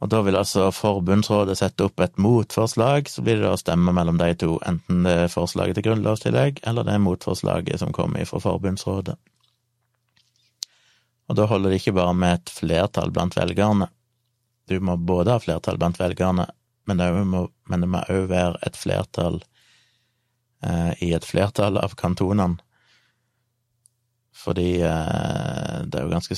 Og 0.00 0.08
da 0.08 0.22
vil 0.24 0.38
altså 0.38 0.70
forbundsrådet 0.72 1.58
sette 1.60 1.84
opp 1.84 2.00
et 2.00 2.16
motforslag, 2.20 3.08
så 3.08 3.20
blir 3.24 3.36
det 3.36 3.44
da 3.44 3.56
stemme 3.60 3.92
mellom 3.92 4.16
de 4.20 4.30
to, 4.40 4.54
enten 4.66 5.04
det 5.04 5.16
er 5.26 5.32
forslaget 5.32 5.76
til 5.76 5.90
grunnlovstillegg, 5.90 6.62
eller 6.64 6.86
det 6.88 6.94
er 6.94 7.02
motforslaget 7.04 7.82
som 7.82 7.92
kommer 7.92 8.24
fra 8.28 8.40
forbundsrådet. 8.40 9.18
Og 11.28 11.36
da 11.36 11.46
holder 11.46 11.70
det 11.70 11.82
ikke 11.82 11.98
bare 12.00 12.16
med 12.16 12.38
et 12.38 12.54
flertall 12.54 13.12
blant 13.14 13.36
velgerne. 13.36 13.90
Du 14.72 14.80
må 14.80 14.96
både 14.96 15.36
ha 15.36 15.42
flertall 15.42 15.78
blant 15.78 16.00
velgerne, 16.00 16.48
men 16.88 16.98
det 16.98 17.10
må, 17.28 17.44
men 17.68 17.84
det 17.84 17.92
må 17.92 18.00
også 18.00 18.32
være 18.32 18.64
et 18.66 18.80
flertall 18.80 19.38
eh, 20.64 20.96
i 21.04 21.12
et 21.14 21.28
flertall 21.28 21.76
av 21.78 21.94
kantonene 22.00 22.58
fordi 24.40 24.80
eh, 24.80 25.59
det 25.86 25.98
er 25.98 26.06
jo 26.06 26.12
ganske 26.12 26.36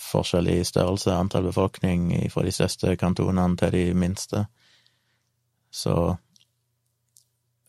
forskjellig 0.00 0.60
størrelse, 0.68 1.12
antall 1.12 1.48
befolkning, 1.48 2.12
fra 2.32 2.44
de 2.44 2.52
største 2.54 2.94
kantonene 3.00 3.56
til 3.60 3.72
de 3.74 3.84
minste. 3.98 4.44
Så 5.74 5.94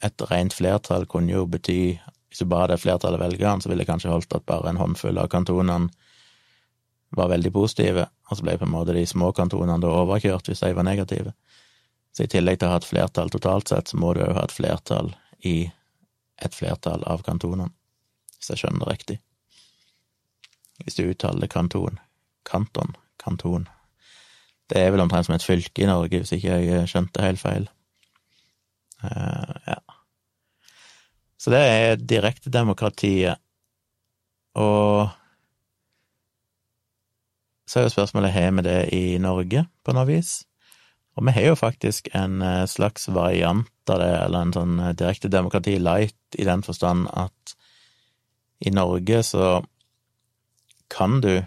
et 0.06 0.26
rent 0.30 0.54
flertall 0.54 1.08
kunne 1.10 1.34
jo 1.34 1.48
bety 1.50 1.98
Hvis 2.30 2.44
du 2.44 2.50
bare 2.52 2.68
hadde 2.68 2.82
flertallet 2.82 3.20
velgerne, 3.22 3.62
så 3.62 3.70
ville 3.70 3.86
det 3.86 3.88
kanskje 3.88 4.12
holdt 4.12 4.34
at 4.36 4.44
bare 4.44 4.68
en 4.70 4.78
håndfull 4.82 5.18
av 5.18 5.30
kantonene 5.32 5.88
var 7.16 7.30
veldig 7.32 7.52
positive, 7.54 8.10
og 8.28 8.36
så 8.38 8.44
ble 8.44 8.58
på 8.60 8.66
en 8.66 8.74
måte 8.74 8.92
de 8.92 9.06
små 9.08 9.30
kantonene 9.32 9.80
da 9.80 9.94
overkjørt 10.02 10.50
hvis 10.50 10.66
de 10.66 10.74
var 10.76 10.84
negative. 10.84 11.32
Så 12.12 12.26
i 12.26 12.28
tillegg 12.34 12.60
til 12.60 12.68
å 12.68 12.74
ha 12.74 12.82
et 12.82 12.90
flertall 12.90 13.32
totalt 13.32 13.72
sett, 13.72 13.88
så 13.88 14.02
må 14.02 14.12
du 14.14 14.20
jo 14.26 14.34
ha 14.36 14.44
et 14.44 14.52
flertall 14.52 15.14
i 15.48 15.56
et 16.44 16.58
flertall 16.58 17.08
av 17.08 17.24
kantonene, 17.24 17.72
hvis 18.36 18.52
jeg 18.52 18.66
skjønner 18.66 18.84
det 18.84 18.98
riktig 18.98 19.18
hvis 20.84 20.98
du 20.98 21.06
uttaler 21.08 21.48
kanton. 21.52 22.00
Kanton. 22.46 22.96
Kanton. 23.22 23.68
Det 24.70 24.82
er 24.82 24.92
vel 24.94 25.04
omtrent 25.04 25.28
som 25.28 25.36
et 25.36 25.46
fylke 25.46 25.84
i 25.84 25.90
Norge, 25.90 26.22
hvis 26.22 26.34
ikke 26.36 26.58
jeg 26.64 26.90
skjønte 26.90 27.26
helt 27.26 27.42
feil. 27.42 27.68
Uh, 29.04 29.54
ja. 29.68 29.78
Så 31.38 31.54
det 31.54 31.62
er 31.62 32.02
direktedemokratiet. 32.02 33.38
Og 34.58 35.12
så 37.70 37.80
er 37.80 37.86
jo 37.86 37.94
spørsmålet 37.94 38.34
har 38.34 38.52
vi 38.52 38.66
det 38.66 38.82
i 38.94 39.18
Norge, 39.22 39.66
på 39.86 39.94
noe 39.94 40.08
vis. 40.10 40.44
Og 41.16 41.26
vi 41.28 41.34
har 41.36 41.50
jo 41.50 41.56
faktisk 41.60 42.10
en 42.16 42.42
eh, 42.44 42.66
slags 42.68 43.08
variant 43.14 43.90
av 43.90 44.02
det, 44.02 44.12
eller 44.26 44.42
en 44.42 44.54
sånn 44.56 44.76
direkte 44.78 45.30
direktedemokrati 45.30 45.78
light, 45.80 46.18
i 46.36 46.48
den 46.48 46.64
forstand 46.66 47.08
at 47.14 47.56
i 48.66 48.72
Norge 48.74 49.22
så 49.24 49.46
kan 50.92 51.20
du, 51.22 51.46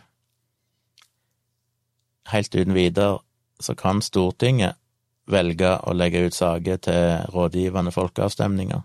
helt 2.29 2.55
uten 2.55 2.75
videre, 2.77 3.19
så 3.61 3.75
kan 3.75 4.03
Stortinget 4.05 4.77
velge 5.29 5.75
å 5.85 5.95
legge 5.97 6.25
ut 6.27 6.37
saker 6.37 6.81
til 6.85 7.33
rådgivende 7.35 7.93
folkeavstemninger. 7.93 8.83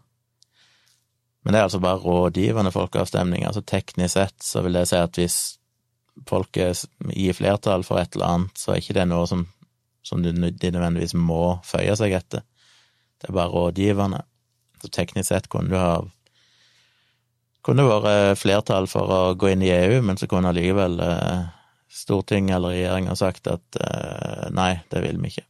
Men 1.44 1.54
det 1.54 1.60
er 1.60 1.68
altså 1.68 1.82
bare 1.84 2.00
rådgivende 2.00 2.72
folkeavstemninger, 2.72 3.48
altså 3.48 3.64
teknisk 3.68 4.16
sett 4.16 4.44
så 4.44 4.64
vil 4.64 4.78
det 4.78 4.88
si 4.90 5.00
at 5.00 5.20
hvis 5.20 5.38
folket 6.30 6.86
gir 7.12 7.36
flertall 7.36 7.84
for 7.88 8.00
et 8.00 8.16
eller 8.16 8.30
annet, 8.30 8.60
så 8.60 8.74
er 8.74 8.84
ikke 8.84 8.96
det 9.00 9.08
noe 9.10 9.28
som, 9.28 9.46
som 10.06 10.24
de 10.24 10.32
nødvendigvis 10.36 11.16
må 11.20 11.58
føye 11.68 11.96
seg 12.00 12.16
etter. 12.16 12.46
Det 13.20 13.30
er 13.30 13.36
bare 13.36 13.52
rådgivende. 13.52 14.22
Så 14.84 14.92
teknisk 14.92 15.32
sett 15.32 15.50
kunne 15.52 15.72
du 15.72 15.80
ha 15.80 16.04
kunne 17.64 17.86
vært 17.88 18.40
flertall 18.42 18.88
for 18.92 19.12
å 19.12 19.22
gå 19.40 19.54
inn 19.54 19.64
i 19.66 19.72
EU, 19.74 20.02
men 20.06 20.20
så 20.20 20.28
kunne 20.32 20.52
allikevel 20.52 21.00
eh, 21.04 21.44
Stortinget 21.94 22.58
eller 22.58 22.74
regjeringa 22.74 23.14
sagt 23.16 23.46
at 23.52 23.78
uh, 23.78 24.48
nei, 24.50 24.80
det 24.90 25.04
vil 25.04 25.20
vi 25.22 25.30
ikke. 25.30 25.44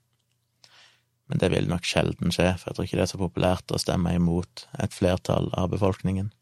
Men 1.32 1.40
det 1.40 1.50
vil 1.54 1.70
nok 1.72 1.88
sjelden 1.88 2.34
skje, 2.36 2.50
for 2.60 2.70
jeg 2.70 2.76
tror 2.76 2.88
ikke 2.90 3.00
det 3.00 3.06
er 3.06 3.12
så 3.14 3.20
populært 3.22 3.72
å 3.72 3.80
stemme 3.80 4.12
imot 4.18 4.66
et 4.84 4.92
flertall 4.92 5.48
av 5.56 5.72
befolkningen. 5.72 6.34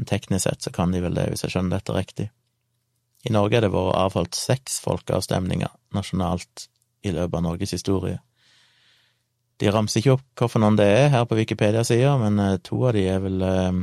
Men 0.00 0.08
teknisk 0.08 0.46
sett 0.46 0.64
så 0.64 0.72
kan 0.72 0.96
de 0.96 1.02
vel 1.04 1.18
det, 1.18 1.28
hvis 1.28 1.44
jeg 1.44 1.52
skjønner 1.52 1.76
dette 1.76 1.92
riktig. 1.92 2.30
I 3.28 3.34
Norge 3.36 3.58
er 3.58 3.66
det 3.66 3.72
vært 3.74 3.98
avholdt 4.00 4.38
seks 4.38 4.80
folkeavstemninger 4.80 5.76
nasjonalt 5.92 6.70
i 7.04 7.12
løpet 7.12 7.36
av 7.36 7.44
Norges 7.44 7.76
historie. 7.76 8.16
De 9.60 9.68
ramser 9.68 10.00
ikke 10.00 10.14
opp 10.16 10.40
hvorfor 10.40 10.62
noen 10.62 10.78
det 10.80 10.88
er 10.88 11.10
her 11.12 11.26
på 11.28 11.36
Wikipedia-sida, 11.36 12.14
men 12.22 12.40
eh, 12.40 12.58
to 12.64 12.80
av 12.88 12.96
de 12.96 13.04
er 13.12 13.20
vel 13.20 13.42
eh, 13.44 13.66
eh, 13.68 13.82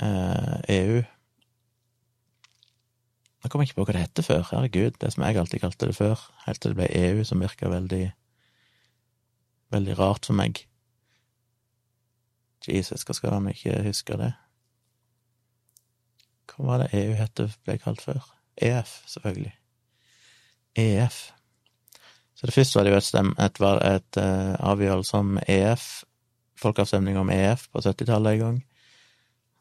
EU. 0.00 1.02
Nå 3.42 3.50
kom 3.50 3.62
jeg 3.62 3.70
ikke 3.70 3.80
på 3.80 3.86
hva 3.88 3.94
det 3.96 4.04
heter 4.04 4.26
før, 4.26 4.44
herregud, 4.52 4.98
det 5.02 5.10
som 5.12 5.24
jeg 5.26 5.38
alltid 5.40 5.62
kalte 5.64 5.88
det 5.90 5.96
før, 5.98 6.20
helt 6.46 6.62
til 6.62 6.72
det 6.72 6.78
ble 6.78 6.90
EU, 7.00 7.24
som 7.26 7.42
virka 7.42 7.70
veldig, 7.72 8.04
veldig 9.74 9.98
rart 9.98 10.28
for 10.30 10.38
meg. 10.38 10.62
Jesus, 12.62 13.02
hva 13.02 13.16
skal 13.18 13.34
han 13.34 13.50
ikke 13.50 13.80
huske 13.82 14.18
det? 14.20 14.30
Hva 16.52 16.68
var 16.68 16.84
det 16.84 16.92
EU 17.00 17.16
hette, 17.18 17.48
ble 17.66 17.78
kalt 17.82 18.04
før? 18.04 18.22
EF, 18.62 19.00
selvfølgelig. 19.10 19.54
EF. 20.78 21.22
Så 22.34 22.46
det 22.46 22.54
første 22.54 22.78
var 22.78 22.86
det 22.86 22.92
jo 22.92 23.00
et, 23.00 23.08
stem, 23.08 23.32
et, 23.38 23.58
et 23.88 24.18
uh, 24.22 24.54
avgjørelse 24.70 25.18
om 25.18 25.38
EF, 25.48 25.88
folkeavstemning 26.62 27.18
om 27.18 27.30
EF 27.30 27.66
på 27.72 27.82
70-tallet 27.82 28.36
en 28.36 28.44
gang. 28.44 28.60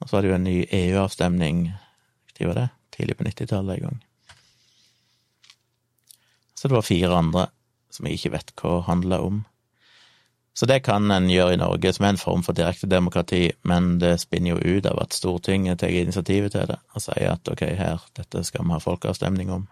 Og 0.02 0.10
så 0.10 0.16
var 0.16 0.24
det 0.24 0.32
jo 0.32 0.38
en 0.38 0.48
ny 0.50 0.58
EU-avstemning? 0.66 1.64
Tidlig 2.38 3.18
på 3.18 3.24
90-tallet 3.24 3.78
en 3.78 3.86
gang. 3.86 4.00
Så 6.58 6.68
det 6.68 6.76
var 6.76 6.86
fire 6.86 7.18
andre 7.18 7.48
som 7.92 8.08
jeg 8.08 8.18
ikke 8.18 8.36
vet 8.36 8.54
hva 8.62 8.80
handla 8.88 9.22
om. 9.22 9.44
Så 10.54 10.68
det 10.68 10.82
kan 10.84 11.12
en 11.12 11.30
gjøre 11.32 11.56
i 11.56 11.60
Norge, 11.62 11.94
som 11.94 12.06
er 12.06 12.14
en 12.14 12.20
form 12.20 12.44
for 12.44 12.58
direkte 12.58 12.90
demokrati, 12.90 13.52
men 13.64 14.00
det 14.02 14.18
spinner 14.20 14.58
jo 14.58 14.78
ut 14.78 14.88
av 14.90 15.00
at 15.02 15.16
Stortinget 15.16 15.80
tar 15.80 15.94
initiativet 15.96 16.52
til 16.52 16.68
det 16.68 16.78
og 16.92 17.04
sier 17.06 17.32
at 17.32 17.48
ok, 17.48 17.64
her, 17.80 18.04
dette 18.18 18.44
skal 18.44 18.66
vi 18.68 18.76
ha 18.76 18.82
folkeavstemning 18.84 19.52
om. 19.54 19.68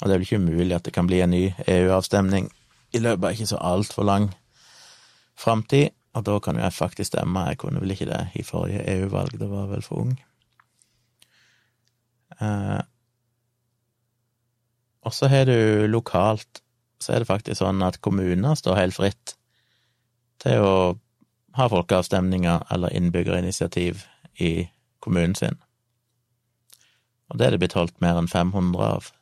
Og 0.00 0.08
det 0.08 0.12
er 0.12 0.18
vel 0.18 0.26
ikke 0.26 0.42
umulig 0.42 0.74
at 0.76 0.88
det 0.88 0.94
kan 0.96 1.06
bli 1.08 1.22
en 1.22 1.32
ny 1.32 1.44
EU-avstemning 1.64 2.50
i 2.92 3.02
løpet 3.02 3.28
av 3.28 3.36
ikke 3.36 3.50
så 3.52 3.62
altfor 3.62 4.08
lang 4.08 4.28
framtid, 5.38 5.94
og 6.16 6.24
da 6.24 6.38
kan 6.40 6.56
jo 6.56 6.64
jeg 6.64 6.72
faktisk 6.72 7.12
stemme. 7.12 7.44
Jeg 7.50 7.58
kunne 7.60 7.80
vel 7.82 7.92
ikke 7.92 8.08
det 8.08 8.22
i 8.40 8.44
forrige 8.46 8.84
EU-valg, 8.96 9.36
det 9.40 9.48
var 9.50 9.66
vel 9.68 9.82
for 9.84 10.00
ung. 10.00 10.14
Eh, 12.40 12.80
og 15.06 15.14
så 15.14 15.28
har 15.28 15.44
du 15.44 15.86
lokalt, 15.86 16.62
så 17.00 17.12
er 17.12 17.22
det 17.22 17.28
faktisk 17.28 17.60
sånn 17.60 17.84
at 17.84 18.00
kommuner 18.00 18.56
står 18.56 18.80
helt 18.80 18.96
fritt 18.96 19.36
til 20.42 20.64
å 20.64 20.78
ha 21.56 21.68
folkeavstemninger 21.72 22.66
eller 22.72 22.96
innbyggerinitiativ 22.96 24.06
i 24.40 24.68
kommunen 25.04 25.36
sin. 25.36 25.60
Og 27.28 27.38
det 27.38 27.46
er 27.46 27.54
det 27.54 27.60
blitt 27.60 27.76
holdt 27.76 28.00
mer 28.00 28.18
enn 28.20 28.30
500 28.30 28.88
av. 28.88 29.12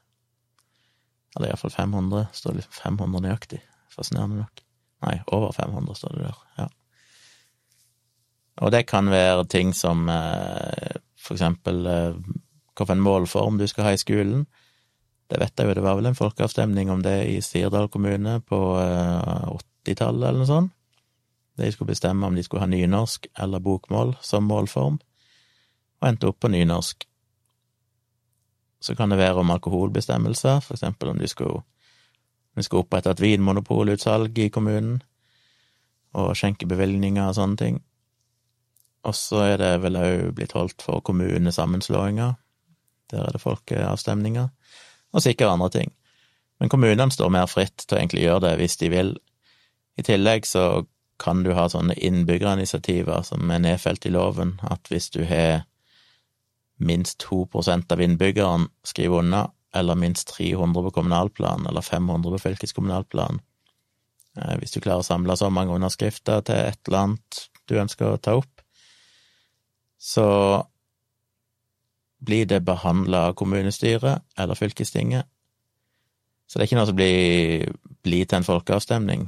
Eller 1.34 1.50
iallfall 1.50 1.74
500, 1.74 2.30
står 2.36 2.58
det 2.60 2.66
500 2.70 3.26
nøyaktig. 3.26 3.60
Fascinerende 3.90 4.44
nok. 4.44 4.64
Nei, 5.04 5.18
over 5.34 5.52
500 5.52 5.98
står 5.98 6.16
det 6.16 6.26
der, 6.28 6.40
ja. 6.58 6.68
Og 8.62 8.70
det 8.70 8.84
kan 8.86 9.10
være 9.10 9.46
ting 9.50 9.72
som 9.74 10.08
eh, 10.08 10.98
for 11.18 11.34
eksempel 11.34 11.86
eh, 11.86 12.20
hvilken 12.74 13.02
målform 13.02 13.58
du 13.58 13.66
skal 13.70 13.88
ha 13.88 13.94
i 13.94 14.00
skolen. 14.00 14.46
Det 15.30 15.40
vet 15.40 15.58
jeg 15.58 15.68
jo, 15.68 15.74
det 15.74 15.84
var 15.84 15.96
vel 15.98 16.10
en 16.10 16.18
folkeavstemning 16.18 16.90
om 16.92 17.02
det 17.02 17.16
i 17.30 17.40
Sirdal 17.42 17.88
kommune 17.88 18.40
på 18.44 18.60
80-tallet 18.78 20.26
eh, 20.26 20.28
eller 20.28 20.42
noe 20.42 20.50
sånt. 20.50 20.74
De 21.54 21.70
skulle 21.70 21.94
bestemme 21.94 22.26
om 22.26 22.34
de 22.34 22.42
skulle 22.42 22.64
ha 22.64 22.70
nynorsk 22.70 23.28
eller 23.38 23.62
bokmål 23.62 24.16
som 24.26 24.48
målform, 24.50 24.98
og 26.02 26.08
endte 26.08 26.26
opp 26.26 26.40
på 26.42 26.50
nynorsk. 26.50 27.06
Så 28.82 28.96
kan 28.98 29.14
det 29.14 29.20
være 29.20 29.38
om 29.40 29.52
alkoholbestemmelser, 29.54 30.58
for 30.66 30.74
eksempel 30.74 31.12
om 31.12 31.18
de 31.22 31.30
skulle, 31.30 31.62
de 32.58 32.66
skulle 32.66 32.82
opprette 32.82 33.14
et 33.14 33.22
vinmonopolutsalg 33.22 34.38
i 34.42 34.50
kommunen, 34.50 34.98
og 36.14 36.34
skjenkebevilgninger 36.38 37.22
og 37.30 37.38
sånne 37.38 37.60
ting. 37.62 37.78
Og 39.04 39.14
så 39.16 39.42
er 39.44 39.58
det 39.60 39.72
vel 39.82 39.98
òg 40.00 40.32
blitt 40.38 40.54
holdt 40.56 40.82
for 40.82 41.04
kommunesammenslåinger. 41.04 42.34
Der 43.12 43.26
er 43.26 43.36
det 43.36 43.42
folkeavstemninger. 43.42 44.48
Og 45.14 45.22
sikkert 45.22 45.52
andre 45.52 45.70
ting. 45.70 45.92
Men 46.60 46.70
kommunene 46.72 47.10
står 47.12 47.32
mer 47.34 47.46
fritt 47.50 47.84
til 47.84 47.96
å 47.96 48.00
egentlig 48.00 48.24
gjøre 48.24 48.44
det 48.46 48.56
hvis 48.60 48.78
de 48.80 48.90
vil. 48.92 49.14
I 50.00 50.06
tillegg 50.06 50.46
så 50.48 50.84
kan 51.22 51.44
du 51.44 51.52
ha 51.54 51.68
sånne 51.70 51.94
innbyggerinitiativer 51.94 53.22
som 53.26 53.50
er 53.54 53.62
nedfelt 53.62 54.06
i 54.06 54.12
loven, 54.14 54.56
at 54.66 54.90
hvis 54.90 55.10
du 55.14 55.22
har 55.28 55.66
minst 56.82 57.22
2% 57.22 57.92
av 57.92 58.02
innbyggerne 58.02 58.66
skriver 58.86 59.22
unna, 59.22 59.44
eller 59.74 59.98
minst 59.98 60.28
300 60.34 60.82
på 60.86 60.94
kommunalplan, 60.98 61.66
eller 61.70 61.82
500 61.82 62.34
på 62.34 62.42
fylkeskommunalplan, 62.48 63.40
eh, 64.38 64.56
hvis 64.58 64.74
du 64.74 64.80
klarer 64.80 65.02
å 65.02 65.06
samle 65.06 65.36
så 65.38 65.50
mange 65.50 65.74
underskrifter 65.74 66.42
til 66.46 66.72
et 66.72 66.80
eller 66.88 67.00
annet 67.04 67.44
du 67.70 67.78
ønsker 67.80 68.10
å 68.10 68.20
ta 68.20 68.36
opp, 68.42 68.53
så 70.04 70.26
blir 72.24 72.48
det 72.48 72.64
behandla 72.64 73.28
av 73.30 73.38
kommunestyret 73.40 74.24
eller 74.40 74.58
fylkestinget. 74.58 75.28
Så 76.46 76.58
det 76.58 76.64
er 76.64 76.68
ikke 76.68 76.78
noe 76.78 76.90
som 76.90 76.98
blir, 76.98 77.72
blir 78.04 78.28
til 78.28 78.40
en 78.40 78.46
folkeavstemning 78.46 79.26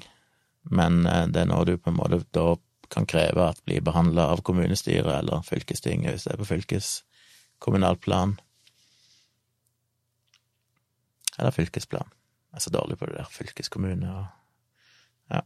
men 0.71 1.07
eh, 1.07 1.27
det 1.31 1.43
er 1.43 1.51
noe 1.51 1.67
du 1.67 1.77
på 1.79 1.93
en 1.93 1.99
måte 1.99 2.23
da 2.35 2.55
kan 2.93 3.07
kreve 3.09 3.49
at 3.51 3.63
blir 3.67 3.83
behandla 3.83 4.29
av 4.35 4.43
kommunestyret 4.47 5.11
eller 5.11 5.43
fylkestinget, 5.47 6.13
hvis 6.13 6.27
det 6.27 6.35
er 6.35 6.41
på 6.41 6.49
fylkeskommunalt 6.53 8.01
plan. 8.05 8.37
Eller 11.37 11.55
fylkesplan. 11.55 12.13
Jeg 12.53 12.61
er 12.61 12.65
så 12.65 12.73
dårlig 12.73 12.99
på 12.99 13.09
det 13.09 13.19
der, 13.19 13.31
fylkeskommune 13.31 14.11
og 14.15 14.27
Ja. 15.35 15.41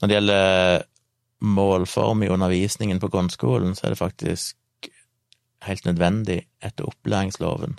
Når 0.00 0.08
det 0.08 0.14
gjelder 0.14 0.82
målform 1.40 2.22
i 2.22 2.30
undervisningen 2.32 3.00
på 3.00 3.08
grunnskolen, 3.12 3.74
så 3.74 3.86
er 3.86 3.94
det 3.94 4.02
faktisk 4.02 4.90
helt 5.64 5.84
nødvendig 5.84 6.42
etter 6.64 6.88
opplæringsloven 6.88 7.78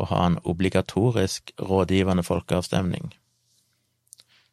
å 0.00 0.08
ha 0.08 0.22
en 0.26 0.38
obligatorisk 0.48 1.52
rådgivende 1.60 2.24
folkeavstemning 2.26 3.12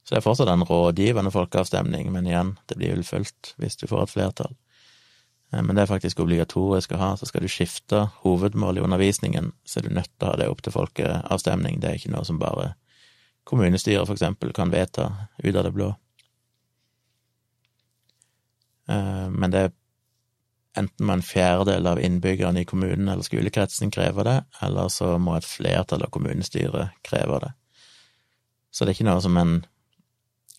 så 0.09 0.15
det 0.15 0.23
er 0.23 0.25
fortsatt 0.25 0.49
en 0.49 0.63
rådgivende 0.65 1.29
folkeavstemning, 1.29 2.07
men 2.09 2.25
igjen, 2.25 2.55
det 2.65 2.79
blir 2.79 2.95
vel 2.95 3.03
fulgt 3.05 3.51
hvis 3.61 3.77
du 3.77 3.83
får 3.85 4.07
et 4.07 4.13
flertall. 4.15 4.55
Eh, 5.53 5.61
men 5.61 5.75
det 5.75 5.83
er 5.83 5.91
faktisk 5.91 6.23
obligatorisk 6.23 6.95
å 6.95 6.97
ha, 6.97 7.09
så 7.13 7.29
skal 7.29 7.45
du 7.45 7.51
skifte 7.51 8.07
hovedmål 8.23 8.79
i 8.79 8.83
undervisningen, 8.87 9.51
så 9.61 9.77
er 9.77 9.85
du 9.85 9.93
nødt 9.93 10.09
til 10.15 10.25
å 10.25 10.31
ha 10.31 10.39
det 10.41 10.47
opp 10.49 10.63
til 10.65 10.73
folkeavstemning. 10.73 11.77
Det 11.77 11.91
er 11.91 11.99
ikke 12.01 12.15
noe 12.15 12.25
som 12.25 12.41
bare 12.41 12.71
kommunestyret, 13.45 14.09
for 14.09 14.17
eksempel, 14.17 14.49
kan 14.57 14.73
vedta 14.73 15.11
ut 15.43 15.53
av 15.53 15.67
det 15.67 15.75
blå. 15.77 15.91
Eh, 18.89 19.27
men 19.29 19.53
det 19.53 19.65
er 19.67 19.75
enten 20.77 21.07
må 21.07 21.17
en 21.17 21.25
fjerdedel 21.25 21.87
av 21.89 21.99
innbyggerne 22.01 22.61
i 22.61 22.67
kommunen 22.69 23.09
eller 23.09 23.25
skolekretsen 23.25 23.91
kreve 23.91 24.23
det, 24.27 24.37
eller 24.63 24.91
så 24.93 25.15
må 25.21 25.35
et 25.37 25.47
flertall 25.47 26.05
av 26.05 26.13
kommunestyret 26.13 26.95
kreve 27.05 27.41
det. 27.43 27.51
Så 28.71 28.85
det 28.85 28.93
er 28.93 28.99
ikke 28.99 29.09
noe 29.09 29.23
som 29.25 29.37
en 29.41 29.59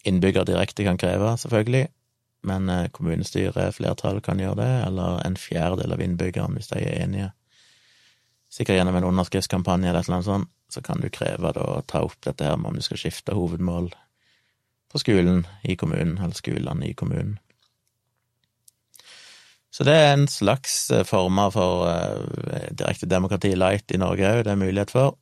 innbygger 0.09 0.49
direkte 0.49 0.85
kan 0.87 0.99
kreve, 1.01 1.37
selvfølgelig, 1.41 1.89
men 2.49 2.71
eh, 2.73 2.89
kommunestyret, 2.95 3.77
flertallet, 3.77 4.25
kan 4.25 4.41
gjøre 4.41 4.63
det, 4.63 4.71
eller 4.87 5.21
en 5.27 5.37
fjerdedel 5.39 5.95
av 5.97 6.03
innbyggerne, 6.05 6.57
hvis 6.57 6.73
de 6.73 6.81
er 6.81 7.05
enige. 7.05 7.31
Sikkert 8.51 8.81
gjennom 8.81 8.97
en 8.99 9.07
underskriftskampanje 9.13 9.91
eller 9.91 10.01
et 10.01 10.09
eller 10.09 10.21
annet 10.21 10.31
sånt, 10.31 10.51
så 10.71 10.83
kan 10.87 11.03
du 11.03 11.11
kreve 11.11 11.51
da, 11.55 11.63
å 11.67 11.83
ta 11.87 12.03
opp 12.07 12.19
dette 12.25 12.47
her 12.47 12.59
med 12.59 12.71
om 12.71 12.79
du 12.79 12.85
skal 12.85 12.99
skifte 12.99 13.35
hovedmål 13.35 13.91
på 14.91 15.01
skolen 15.03 15.45
i 15.67 15.77
kommunen, 15.79 16.17
eller 16.19 16.35
skolene 16.39 16.89
i 16.89 16.95
kommunen. 16.99 17.39
Så 19.71 19.87
det 19.87 19.95
er 19.95 20.13
en 20.13 20.27
slags 20.29 20.91
eh, 20.91 21.07
former 21.07 21.53
for 21.55 21.87
uh, 21.87 22.71
direkte 22.75 23.07
demokrati 23.07 23.53
light 23.55 23.93
i 23.95 24.01
Norge 24.03 24.27
òg, 24.27 24.45
det 24.45 24.55
er 24.55 24.59
mulighet 24.59 24.91
for, 24.91 25.15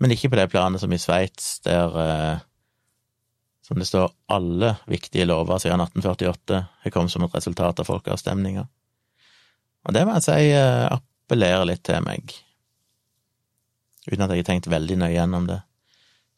men 0.00 0.12
ikke 0.12 0.30
på 0.32 0.38
det 0.40 0.48
planet 0.52 0.80
som 0.80 0.92
i 0.92 1.00
Sveits, 1.00 1.58
der 1.64 1.96
uh, 2.00 2.44
som 3.66 3.80
det 3.80 3.88
står, 3.88 4.12
alle 4.32 4.76
viktige 4.86 5.26
lover 5.28 5.60
siden 5.60 5.82
1848 5.84 6.62
har 6.84 6.94
kommet 6.94 7.12
som 7.12 7.24
et 7.26 7.34
resultat 7.34 7.80
av 7.82 7.88
folkeavstemninga. 7.88 8.62
Og 9.86 9.94
det 9.94 10.04
må 10.06 10.14
jeg 10.16 10.26
si 10.26 10.50
eh, 10.54 10.84
appellerer 10.86 11.66
litt 11.66 11.82
til 11.86 12.04
meg, 12.06 12.30
uten 14.06 14.22
at 14.22 14.30
jeg 14.30 14.44
har 14.44 14.48
tenkt 14.52 14.70
veldig 14.70 15.00
nøye 15.02 15.16
gjennom 15.16 15.48
det. 15.50 15.58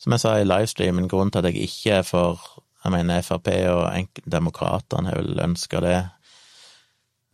Som 0.00 0.14
jeg 0.16 0.24
sa 0.24 0.38
i 0.38 0.46
livestreamen, 0.46 1.08
grunnen 1.10 1.34
til 1.34 1.42
at 1.42 1.50
jeg 1.50 1.68
ikke 1.68 2.00
er 2.00 2.08
for 2.08 2.40
Jeg 2.84 2.94
mener, 2.94 3.24
Frp 3.26 3.48
og 3.74 4.20
Demokratene 4.30 5.10
har 5.10 5.18
vel 5.18 5.40
ønska 5.42 5.80
det 5.82 5.96
Eh, 5.98 6.17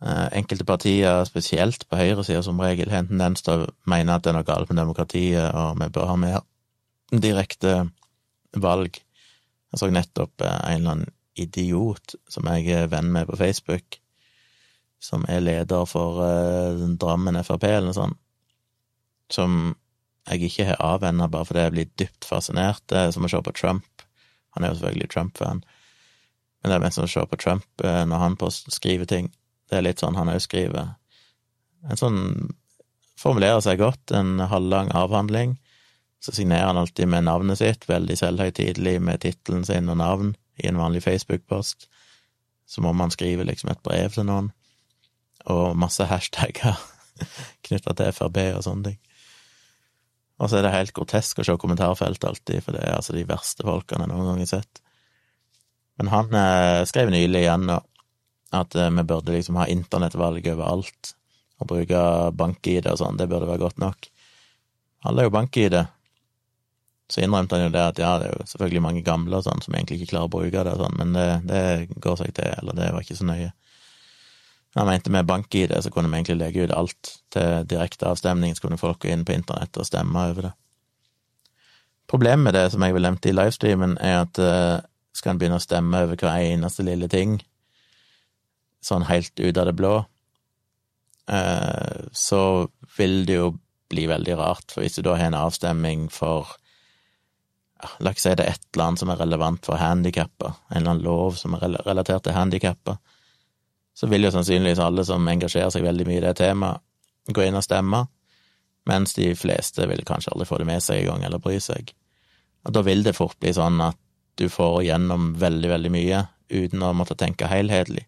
enkelte 0.03 0.65
partier, 0.67 1.23
spesielt 1.25 1.85
på 1.89 1.97
høyresida 1.97 2.41
som 2.43 2.59
regel, 2.59 2.91
har 2.91 3.03
en 3.03 3.07
tendens 3.13 3.45
til 3.45 3.63
å 3.63 3.69
mene 3.89 4.15
at 4.15 4.25
det 4.25 4.31
er 4.31 4.37
noe 4.37 4.47
galt 4.47 4.69
med 4.69 4.81
demokratiet, 4.81 5.47
og 5.55 5.79
vi 5.79 5.87
bør 5.95 6.09
ha 6.11 6.17
mer 6.19 6.43
direkte 7.11 7.77
valg. 8.61 8.99
Jeg 9.71 9.79
så 9.79 9.91
nettopp 9.91 10.41
eh, 10.41 10.59
en 10.71 10.81
eller 10.81 10.91
annen 10.95 11.13
idiot 11.35 12.15
som 12.31 12.47
jeg 12.47 12.69
er 12.71 12.91
venn 12.91 13.11
med 13.11 13.27
på 13.27 13.39
Facebook, 13.39 13.99
som 15.03 15.25
er 15.29 15.43
leder 15.43 15.83
for 15.85 16.21
uh, 16.23 16.85
Drammen 16.95 17.35
Frp, 17.43 17.65
eller 17.67 17.89
noe 17.89 17.97
sånt, 17.97 18.15
som 19.29 19.75
jeg 20.29 20.47
ikke 20.47 20.69
har 20.69 20.79
avvenna 20.81 21.27
bare 21.29 21.45
fordi 21.45 21.65
jeg 21.65 21.73
blir 21.75 21.89
dypt 21.99 22.25
fascinert. 22.25 22.81
Det 22.87 23.01
er 23.01 23.11
som 23.13 23.27
å 23.27 23.29
se 23.29 23.41
på 23.43 23.53
Trump. 23.53 24.05
Han 24.55 24.63
er 24.63 24.71
jo 24.71 24.79
selvfølgelig 24.79 25.09
Trump-fan, 25.11 25.59
men 25.59 26.71
det 26.71 26.77
er 26.77 26.85
mest 26.85 26.97
som 26.97 27.05
å 27.05 27.11
se 27.11 27.25
på 27.27 27.41
Trump 27.43 27.83
når 27.83 28.23
han 28.23 28.39
skriver 28.47 29.11
ting. 29.11 29.27
Det 29.69 29.77
er 29.77 29.85
litt 29.85 30.01
sånn 30.03 30.17
han 30.17 30.31
òg 30.31 30.41
skriver. 30.43 30.93
En 31.89 31.99
sånn 31.99 32.19
formulerer 33.19 33.61
seg 33.63 33.79
godt, 33.81 34.11
en 34.13 34.39
halvlang 34.51 34.91
avhandling. 34.95 35.57
Så 36.23 36.33
signerer 36.35 36.71
han 36.71 36.79
alltid 36.81 37.09
med 37.11 37.27
navnet 37.27 37.61
sitt, 37.61 37.87
veldig 37.89 38.17
selvhøytidelig 38.17 38.97
med 39.01 39.21
tittelen 39.25 39.65
sin 39.67 39.91
og 39.91 39.99
navn 40.01 40.33
i 40.61 40.67
en 40.69 40.79
vanlig 40.79 41.03
Facebook-post. 41.05 41.87
Som 42.65 42.87
om 42.89 42.99
han 42.99 43.13
skriver 43.13 43.45
liksom 43.45 43.69
et 43.71 43.83
brev 43.85 44.13
til 44.15 44.25
noen, 44.29 44.51
og 45.45 45.75
masse 45.77 46.05
hashtagger 46.11 46.79
knytta 47.65 47.93
til 47.95 48.13
FrB 48.15 48.39
og 48.55 48.63
sånne 48.65 48.89
ting. 48.89 49.01
Og 50.41 50.49
så 50.51 50.59
er 50.59 50.65
det 50.65 50.73
helt 50.73 50.95
grotesk 50.95 51.39
å 51.39 51.45
se 51.47 51.55
kommentarfelt 51.59 52.25
alltid, 52.27 52.63
for 52.65 52.75
det 52.75 52.83
er 52.83 52.97
altså 52.97 53.15
de 53.15 53.23
verste 53.27 53.63
folkene 53.63 54.03
jeg 54.03 54.11
noen 54.11 54.31
gang 54.31 54.41
har 54.41 54.49
sett. 54.57 54.81
Men 55.95 56.11
han 56.11 56.33
eh, 56.35 56.81
skrev 56.89 57.11
nylig 57.13 57.45
igjen 57.45 57.69
og 57.71 57.85
at 58.53 58.75
eh, 58.75 58.91
vi 58.91 59.03
burde 59.07 59.33
liksom 59.33 59.57
ha 59.59 59.67
internettvalg 59.71 60.47
overalt, 60.53 61.15
og 61.61 61.69
bruke 61.71 61.99
bank-ID 62.35 62.89
og 62.91 62.99
sånn, 62.99 63.17
det 63.19 63.29
burde 63.31 63.47
være 63.47 63.63
godt 63.63 63.77
nok. 63.79 64.09
Alle 65.07 65.23
er 65.23 65.29
jo 65.29 65.35
bank-ID. 65.35 65.77
Så 67.09 67.21
innrømte 67.21 67.55
han 67.55 67.67
jo 67.67 67.73
det 67.73 67.83
at 67.93 68.01
ja, 68.01 68.15
det 68.19 68.27
er 68.27 68.33
jo 68.33 68.47
selvfølgelig 68.49 68.81
mange 68.81 69.03
gamle 69.05 69.37
og 69.37 69.45
sånn 69.45 69.61
som 69.61 69.75
egentlig 69.77 70.01
ikke 70.01 70.15
klarer 70.15 70.27
å 70.27 70.33
bruke 70.33 70.63
det 70.65 70.73
og 70.73 70.81
sånn, 70.81 70.97
men 70.99 71.13
det, 71.15 71.27
det 71.45 72.01
går 72.01 72.17
seg 72.19 72.33
til, 72.35 72.51
eller 72.59 72.77
det 72.77 72.89
var 72.91 73.05
ikke 73.05 73.17
så 73.19 73.27
nøye. 73.29 73.51
Han 74.75 74.89
mente 74.89 75.11
med 75.13 75.27
bank-ID 75.29 75.71
så 75.85 75.91
kunne 75.93 76.09
vi 76.09 76.17
egentlig 76.17 76.39
legge 76.41 76.65
ut 76.65 76.73
alt 76.75 77.11
til 77.31 77.67
direkte 77.71 78.09
avstemning, 78.09 78.55
så 78.55 78.65
kunne 78.65 78.81
folk 78.81 78.99
gå 79.05 79.13
inn 79.13 79.23
på 79.23 79.37
internett 79.37 79.77
og 79.79 79.87
stemme 79.87 80.25
over 80.31 80.49
det. 80.49 80.55
Problemet 82.11 82.43
med 82.43 82.53
det, 82.57 82.65
som 82.73 82.83
jeg 82.83 82.93
vel 82.93 83.07
nevnte 83.07 83.31
i 83.31 83.35
livestreamen, 83.37 83.95
er 84.03 84.17
at 84.25 84.41
uh, 84.41 84.83
skal 85.15 85.33
en 85.33 85.39
begynne 85.39 85.61
å 85.61 85.63
stemme 85.63 86.03
over 86.03 86.19
hver 86.19 86.43
eneste 86.43 86.83
lille 86.85 87.07
ting, 87.09 87.39
sånn 88.85 89.07
helt 89.09 89.33
ut 89.39 89.57
av 89.57 89.69
det 89.69 89.75
blå, 89.77 89.95
eh, 91.31 92.05
så 92.13 92.41
vil 92.97 93.23
det 93.25 93.39
jo 93.39 93.49
bli 93.89 94.05
veldig 94.09 94.37
rart, 94.39 94.69
for 94.71 94.85
hvis 94.85 94.97
du 94.97 95.05
da 95.05 95.15
har 95.17 95.29
en 95.29 95.41
avstemming 95.45 96.07
for 96.13 96.55
La 98.01 98.09
oss 98.15 98.23
si 98.23 98.31
det 98.33 98.41
er 98.41 98.55
et 98.55 98.77
land 98.79 98.97
som 98.97 99.11
er 99.11 99.19
relevant 99.19 99.67
for 99.67 99.77
handikappa, 99.77 100.53
en 100.71 100.77
eller 100.79 100.93
annen 100.93 101.03
lov 101.05 101.35
som 101.37 101.53
er 101.53 101.65
relatert 101.85 102.23
til 102.25 102.33
handikappa, 102.33 102.95
så 103.93 104.07
vil 104.09 104.25
jo 104.25 104.31
sannsynligvis 104.33 104.81
alle 104.81 105.03
som 105.05 105.27
engasjerer 105.27 105.69
seg 105.75 105.83
veldig 105.85 106.07
mye 106.07 106.21
i 106.21 106.23
det 106.23 106.33
temaet, 106.39 106.81
gå 107.29 107.43
inn 107.45 107.57
og 107.59 107.65
stemme, 107.67 108.05
mens 108.89 109.13
de 109.17 109.27
fleste 109.37 109.85
vil 109.91 110.03
kanskje 110.07 110.33
aldri 110.33 110.47
få 110.49 110.59
det 110.61 110.69
med 110.69 110.83
seg 110.83 111.03
engang, 111.03 111.27
eller 111.27 111.43
bry 111.43 111.59
seg. 111.61 111.91
Og 112.65 112.73
da 112.73 112.83
vil 112.85 113.03
det 113.05 113.15
fort 113.17 113.37
bli 113.43 113.53
sånn 113.53 113.79
at 113.83 113.99
du 114.39 114.47
får 114.49 114.81
gjennom 114.87 115.33
veldig, 115.39 115.69
veldig 115.71 115.93
mye 115.93 116.25
uten 116.49 116.83
å 116.83 116.93
måtte 116.97 117.17
tenke 117.17 117.49
helhetlig. 117.49 118.05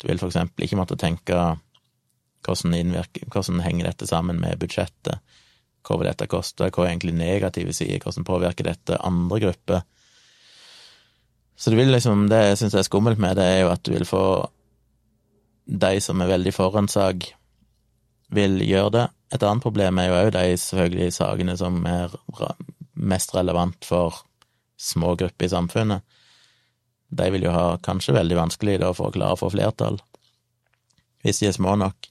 Du 0.00 0.08
vil 0.08 0.20
for 0.20 0.30
eksempel 0.30 0.66
ikke 0.66 0.78
måtte 0.78 0.98
tenke 1.00 1.36
hvordan, 2.44 2.76
innvirker, 2.76 3.28
hvordan 3.32 3.62
henger 3.64 3.88
dette 3.88 4.08
sammen 4.08 4.40
med 4.42 4.58
budsjettet, 4.60 5.22
hva 5.84 5.98
vil 6.00 6.08
dette 6.08 6.28
koste, 6.30 6.68
hva 6.68 6.84
er 6.84 6.92
egentlig 6.92 7.14
negative 7.16 7.72
sider, 7.76 8.02
hvordan 8.02 8.26
påvirker 8.28 8.68
dette 8.68 9.00
andre 9.04 9.40
grupper? 9.46 9.84
Så 11.56 11.70
du 11.70 11.78
vil 11.78 11.92
liksom, 11.92 12.26
det 12.28 12.40
jeg 12.40 12.60
syns 12.60 12.76
er 12.80 12.86
skummelt 12.86 13.20
med 13.22 13.38
det, 13.38 13.46
er 13.46 13.60
jo 13.62 13.72
at 13.72 13.84
du 13.86 13.92
vil 13.94 14.06
få 14.08 14.24
de 15.64 15.96
som 16.02 16.20
er 16.20 16.32
veldig 16.34 16.52
for 16.52 16.76
en 16.76 16.90
sak, 16.90 17.30
vil 18.34 18.58
gjøre 18.64 18.92
det. 18.96 19.04
Et 19.36 19.44
annet 19.46 19.62
problem 19.62 20.00
er 20.00 20.08
jo 20.08 20.16
òg 20.18 20.32
de 20.34 20.56
selvfølgelig 20.60 21.14
sakene 21.14 21.54
som 21.60 21.78
er 21.88 22.12
mest 22.94 23.34
relevant 23.36 23.86
for 23.86 24.24
små 24.80 25.14
grupper 25.18 25.46
i 25.46 25.52
samfunnet 25.52 26.13
de 27.14 27.28
vil 27.34 27.46
jo 27.46 27.54
ha 27.54 27.76
kanskje 27.84 28.16
veldig 28.16 28.38
vanskelig 28.38 28.80
da 28.82 28.90
for 28.96 29.10
å 29.10 29.14
klare 29.14 29.36
å 29.36 29.40
få 29.40 29.52
flertall, 29.54 30.00
hvis 31.24 31.40
de 31.40 31.48
er 31.48 31.56
små 31.56 31.76
nok, 31.80 32.10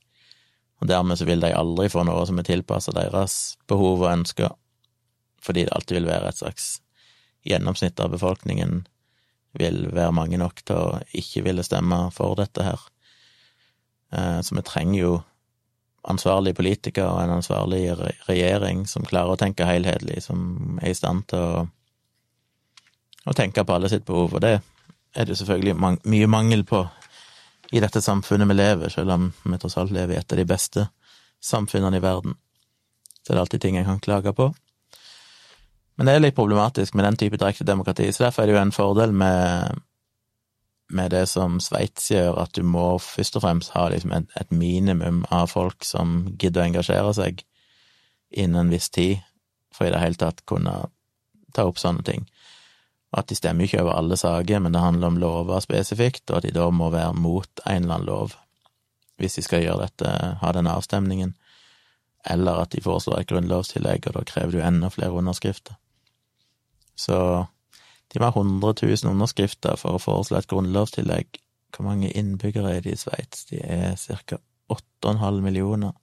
og 0.82 0.90
dermed 0.90 1.20
så 1.20 1.28
vil 1.30 1.44
de 1.44 1.54
aldri 1.56 1.90
få 1.92 2.06
noe 2.08 2.24
som 2.28 2.40
er 2.40 2.48
tilpassa 2.48 2.94
deres 2.96 3.58
behov 3.72 4.02
og 4.02 4.10
ønsker, 4.12 4.56
fordi 5.44 5.68
det 5.68 5.76
alltid 5.76 6.00
vil 6.00 6.10
være 6.10 6.32
et 6.32 6.40
slags 6.40 6.72
gjennomsnitt 7.48 8.00
av 8.00 8.14
befolkningen 8.16 8.84
vil 9.60 9.86
være 9.94 10.16
mange 10.16 10.40
nok 10.42 10.64
til 10.66 10.80
å 10.80 11.00
ikke 11.14 11.44
ville 11.46 11.66
stemme 11.66 12.08
for 12.16 12.36
dette 12.40 12.66
her. 12.66 12.82
Eh, 14.16 14.40
så 14.42 14.58
vi 14.58 14.66
trenger 14.66 15.00
jo 15.00 15.14
ansvarlige 16.10 16.58
politikere 16.58 17.12
og 17.12 17.22
en 17.24 17.38
ansvarlig 17.38 17.84
regjering 18.28 18.84
som 18.90 19.06
klarer 19.08 19.36
å 19.36 19.40
tenke 19.40 19.68
helhetlig, 19.68 20.20
som 20.26 20.80
er 20.82 20.92
i 20.92 20.98
stand 20.98 21.28
til 21.32 21.40
å, 21.40 21.64
å 23.30 23.36
tenke 23.38 23.64
på 23.64 23.76
alle 23.78 23.92
sitt 23.92 24.06
behov, 24.08 24.36
og 24.36 24.44
det 24.44 24.58
er 25.16 25.26
det 25.26 25.38
selvfølgelig 25.38 25.76
man 25.78 26.00
mye 26.10 26.28
mangel 26.28 26.64
på 26.66 26.84
i 27.74 27.82
dette 27.82 28.02
samfunnet 28.02 28.50
vi 28.50 28.58
lever, 28.58 28.90
selv 28.90 29.12
om 29.12 29.32
vi 29.44 29.58
tross 29.58 29.78
alt 29.82 29.94
lever 29.94 30.16
i 30.16 30.20
et 30.20 30.34
av 30.34 30.38
de 30.38 30.46
beste 30.46 30.88
samfunnene 31.44 31.98
i 31.98 32.04
verden. 32.04 32.36
Så 33.22 33.32
det 33.32 33.38
er 33.38 33.42
alltid 33.46 33.62
ting 33.64 33.80
jeg 33.80 33.88
kan 33.88 34.04
klage 34.04 34.34
på. 34.34 34.52
Men 35.96 36.10
det 36.10 36.14
er 36.14 36.24
litt 36.24 36.38
problematisk 36.38 36.96
med 36.98 37.06
den 37.06 37.18
type 37.22 37.38
direkte 37.38 37.66
demokrati, 37.66 38.10
så 38.12 38.28
derfor 38.28 38.44
er 38.44 38.50
det 38.50 38.56
jo 38.56 38.62
en 38.62 38.76
fordel 38.76 39.14
med, 39.14 39.82
med 40.90 41.14
det 41.14 41.28
som 41.30 41.60
Sveits 41.62 42.10
gjør, 42.12 42.40
at 42.44 42.54
du 42.58 42.64
må 42.66 42.98
først 43.02 43.38
og 43.38 43.46
fremst 43.46 43.74
ha 43.78 43.88
liksom 43.94 44.14
et, 44.18 44.30
et, 44.40 44.52
minimum 44.52 45.24
av 45.30 45.52
folk 45.54 45.86
som 45.86 46.36
gidder 46.42 46.64
å 46.64 46.68
engasjere 46.72 47.14
seg 47.18 47.46
innen 48.34 48.66
en 48.66 48.74
viss 48.74 48.90
tid, 48.90 49.22
for 49.74 49.86
i 49.86 49.94
det 49.94 50.02
hele 50.02 50.18
tatt 50.18 50.42
kunne 50.50 50.74
ta 51.54 51.68
opp 51.70 51.82
sånne 51.82 52.06
ting 52.06 52.26
at 53.14 53.30
de 53.30 53.38
stemmer 53.38 53.68
ikke 53.68 53.84
over 53.84 53.98
alle 53.98 54.18
saker, 54.18 54.60
men 54.64 54.74
det 54.74 54.82
handler 54.82 55.08
om 55.12 55.20
lover 55.22 55.62
spesifikt, 55.64 56.26
og 56.32 56.40
at 56.40 56.48
de 56.48 56.54
da 56.56 56.70
må 56.74 56.90
være 56.94 57.14
mot 57.14 57.64
en 57.66 57.84
eller 57.84 58.00
annen 58.00 58.10
lov 58.10 58.38
hvis 59.22 59.38
de 59.38 59.44
skal 59.46 59.62
gjøre 59.62 59.86
dette, 59.86 60.10
ha 60.42 60.52
denne 60.56 60.74
avstemningen, 60.74 61.36
eller 62.34 62.64
at 62.64 62.74
de 62.74 62.82
foreslår 62.84 63.22
et 63.22 63.30
grunnlovstillegg, 63.30 64.08
og 64.10 64.18
da 64.18 64.24
krever 64.28 64.56
du 64.56 64.64
enda 64.64 64.90
flere 64.92 65.14
underskrifter. 65.16 65.78
Så 66.96 67.18
de 68.14 68.20
må 68.20 68.30
ha 68.30 68.42
100 68.42 68.74
000 68.82 69.12
underskrifter 69.14 69.78
for 69.80 69.98
å 69.98 70.02
foreslå 70.02 70.40
et 70.40 70.50
grunnlovstillegg. 70.50 71.40
Hvor 71.74 71.88
mange 71.88 72.12
innbyggere 72.14 72.76
er 72.78 72.84
det 72.86 72.94
i 72.94 73.00
Sveits? 73.02 73.48
De 73.50 73.62
er 73.62 73.96
ca. 73.98 74.38
8,5 74.74 75.40
millioner. 75.46 75.96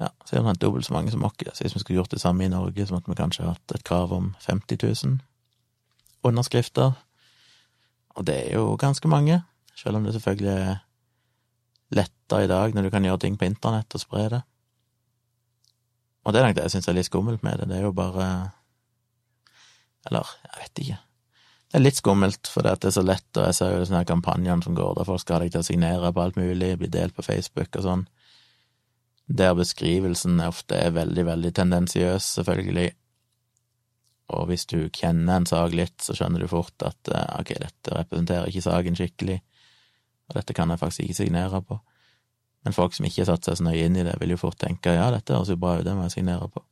Ja, 0.00 0.10
så 0.28 0.36
er 0.36 0.44
det 0.44 0.60
dobbelt 0.60 0.84
så 0.86 0.92
mange 0.92 1.10
som 1.10 1.24
oss. 1.24 1.36
Så 1.54 1.64
hvis 1.64 1.74
vi 1.74 1.80
skulle 1.80 1.96
gjort 2.00 2.12
det 2.12 2.20
samme 2.20 2.44
i 2.44 2.52
Norge, 2.52 2.86
så 2.86 2.94
måtte 2.94 3.10
vi 3.10 3.16
kanskje 3.16 3.48
hatt 3.48 3.74
et 3.74 3.84
krav 3.84 4.12
om 4.12 4.34
50 4.44 4.78
000 5.04 5.20
underskrifter. 6.22 6.92
Og 8.16 8.26
det 8.26 8.36
er 8.46 8.58
jo 8.58 8.76
ganske 8.76 9.08
mange, 9.08 9.42
selv 9.76 9.96
om 9.96 10.04
det 10.04 10.12
selvfølgelig 10.12 10.52
er 10.52 10.76
lettere 11.96 12.44
i 12.44 12.50
dag 12.50 12.74
når 12.74 12.82
du 12.82 12.90
kan 12.90 13.04
gjøre 13.04 13.22
ting 13.24 13.38
på 13.38 13.44
internett 13.44 13.94
og 13.94 14.02
spre 14.02 14.28
det. 14.28 14.42
Og 16.26 16.32
det 16.32 16.40
er 16.40 16.46
nok 16.48 16.56
det 16.56 16.64
jeg 16.66 16.76
syns 16.76 16.88
er 16.90 16.96
litt 16.98 17.08
skummelt 17.08 17.42
med 17.46 17.60
det. 17.60 17.68
Det 17.70 17.76
er 17.78 17.86
jo 17.86 17.92
bare 17.92 18.50
Eller, 20.06 20.26
jeg 20.44 20.62
vet 20.62 20.78
ikke. 20.78 20.98
Det 21.66 21.78
er 21.78 21.82
litt 21.82 21.98
skummelt, 21.98 22.46
for 22.46 22.62
det 22.62 22.84
er 22.84 22.92
så 22.94 23.02
lett, 23.02 23.30
og 23.34 23.48
jeg 23.48 23.54
ser 23.58 23.72
jo 23.74 23.86
sånne 23.88 24.04
kampanjene 24.06 24.62
som 24.62 24.74
går 24.74 24.92
der 24.94 25.08
folk 25.08 25.20
skal 25.20 25.36
ha 25.36 25.40
deg 25.42 25.54
til 25.54 25.64
å 25.64 25.66
signere 25.66 26.12
på 26.14 26.22
alt 26.22 26.36
mulig, 26.38 26.76
bli 26.78 26.90
delt 26.94 27.16
på 27.16 27.24
Facebook 27.26 27.74
og 27.74 27.82
sånn 27.82 28.04
der 29.26 29.54
beskrivelsen 29.58 30.40
ofte 30.40 30.78
er 30.78 30.94
veldig, 30.94 31.26
veldig 31.26 31.52
tendensiøs, 31.54 32.22
selvfølgelig. 32.38 32.90
Og 34.36 34.46
hvis 34.50 34.66
du 34.66 34.88
kjenner 34.94 35.40
en 35.40 35.46
sak 35.46 35.74
litt, 35.74 35.98
så 36.02 36.14
skjønner 36.14 36.42
du 36.42 36.50
fort 36.50 36.82
at 36.86 37.10
eh, 37.10 37.26
ok, 37.40 37.52
dette 37.62 37.94
representerer 37.94 38.50
ikke 38.50 38.64
saken 38.66 38.98
skikkelig, 38.98 39.40
og 40.26 40.38
dette 40.38 40.54
kan 40.54 40.70
jeg 40.70 40.82
faktisk 40.82 41.04
ikke 41.04 41.20
signere 41.20 41.62
på. 41.62 41.78
Men 42.66 42.74
folk 42.74 42.96
som 42.96 43.06
ikke 43.06 43.22
har 43.22 43.30
satt 43.30 43.46
seg 43.46 43.60
så 43.60 43.66
nøye 43.66 43.84
inn 43.86 43.98
i 43.98 44.06
det, 44.06 44.16
vil 44.18 44.34
jo 44.34 44.40
fort 44.40 44.58
tenke 44.58 44.94
ja, 44.94 45.10
dette 45.14 45.34
høres 45.34 45.52
jo 45.52 45.58
bra 45.62 45.76
ut, 45.78 45.84
det 45.86 45.94
må 45.94 46.08
jeg 46.08 46.16
signere 46.18 46.48
på. 46.50 46.64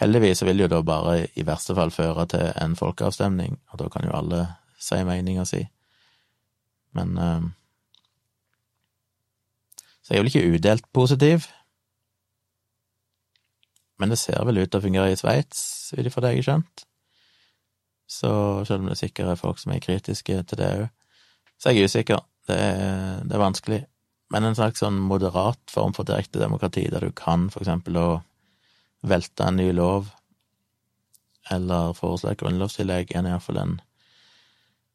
Heldigvis 0.00 0.42
vil 0.42 0.58
det 0.58 0.64
jo 0.64 0.72
da 0.72 0.80
bare 0.86 1.14
i 1.38 1.44
verste 1.46 1.76
fall 1.76 1.92
føre 1.94 2.24
til 2.32 2.48
en 2.56 2.74
folkeavstemning, 2.78 3.58
og 3.70 3.82
da 3.82 3.90
kan 3.92 4.06
jo 4.08 4.16
alle 4.16 4.44
si 4.80 4.98
meninga 5.06 5.44
si. 5.46 5.60
Men 6.96 7.18
uh, 7.20 7.44
så 10.10 10.16
jeg 10.16 10.18
er 10.18 10.24
vel 10.24 10.30
ikke 10.32 10.56
udelt 10.58 10.86
positiv. 10.90 11.44
Men 14.02 14.10
det 14.10 14.16
ser 14.18 14.42
vel 14.42 14.58
ut 14.58 14.66
til 14.66 14.80
å 14.80 14.82
fungere 14.82 15.12
i 15.12 15.18
Sveits, 15.20 15.60
ut 15.94 16.02
ifra 16.02 16.24
det 16.24 16.32
jeg 16.32 16.40
har 16.40 16.46
skjønt. 16.48 16.82
Så 18.10 18.32
selv 18.66 18.82
om 18.82 18.90
det 18.90 18.98
sikkert 18.98 19.30
er 19.30 19.38
folk 19.38 19.62
som 19.62 19.70
er 19.70 19.84
kritiske 19.84 20.40
til 20.50 20.58
det 20.58 20.72
òg, 20.80 21.14
så 21.62 21.70
er 21.70 21.78
jeg 21.78 21.92
usikker. 21.92 22.26
Det 22.50 22.58
er, 22.58 23.22
det 23.22 23.38
er 23.38 23.44
vanskelig. 23.44 23.80
Men 24.34 24.50
en 24.50 24.58
slags 24.58 24.82
sånn 24.82 24.98
moderat 24.98 25.62
form 25.70 25.94
for 25.94 26.10
direkte 26.10 26.42
demokrati, 26.42 26.88
der 26.90 27.06
du 27.06 27.14
kan 27.14 27.46
for 27.54 27.62
eksempel 27.62 28.02
å 28.02 28.08
velte 29.06 29.46
en 29.46 29.62
ny 29.62 29.70
lov, 29.78 30.10
eller 31.54 31.94
foreslå 31.94 32.34
et 32.34 32.42
grunnlovstillegg, 32.42 33.14
er 33.14 33.30
iallfall 33.30 33.62
en, 33.62 33.78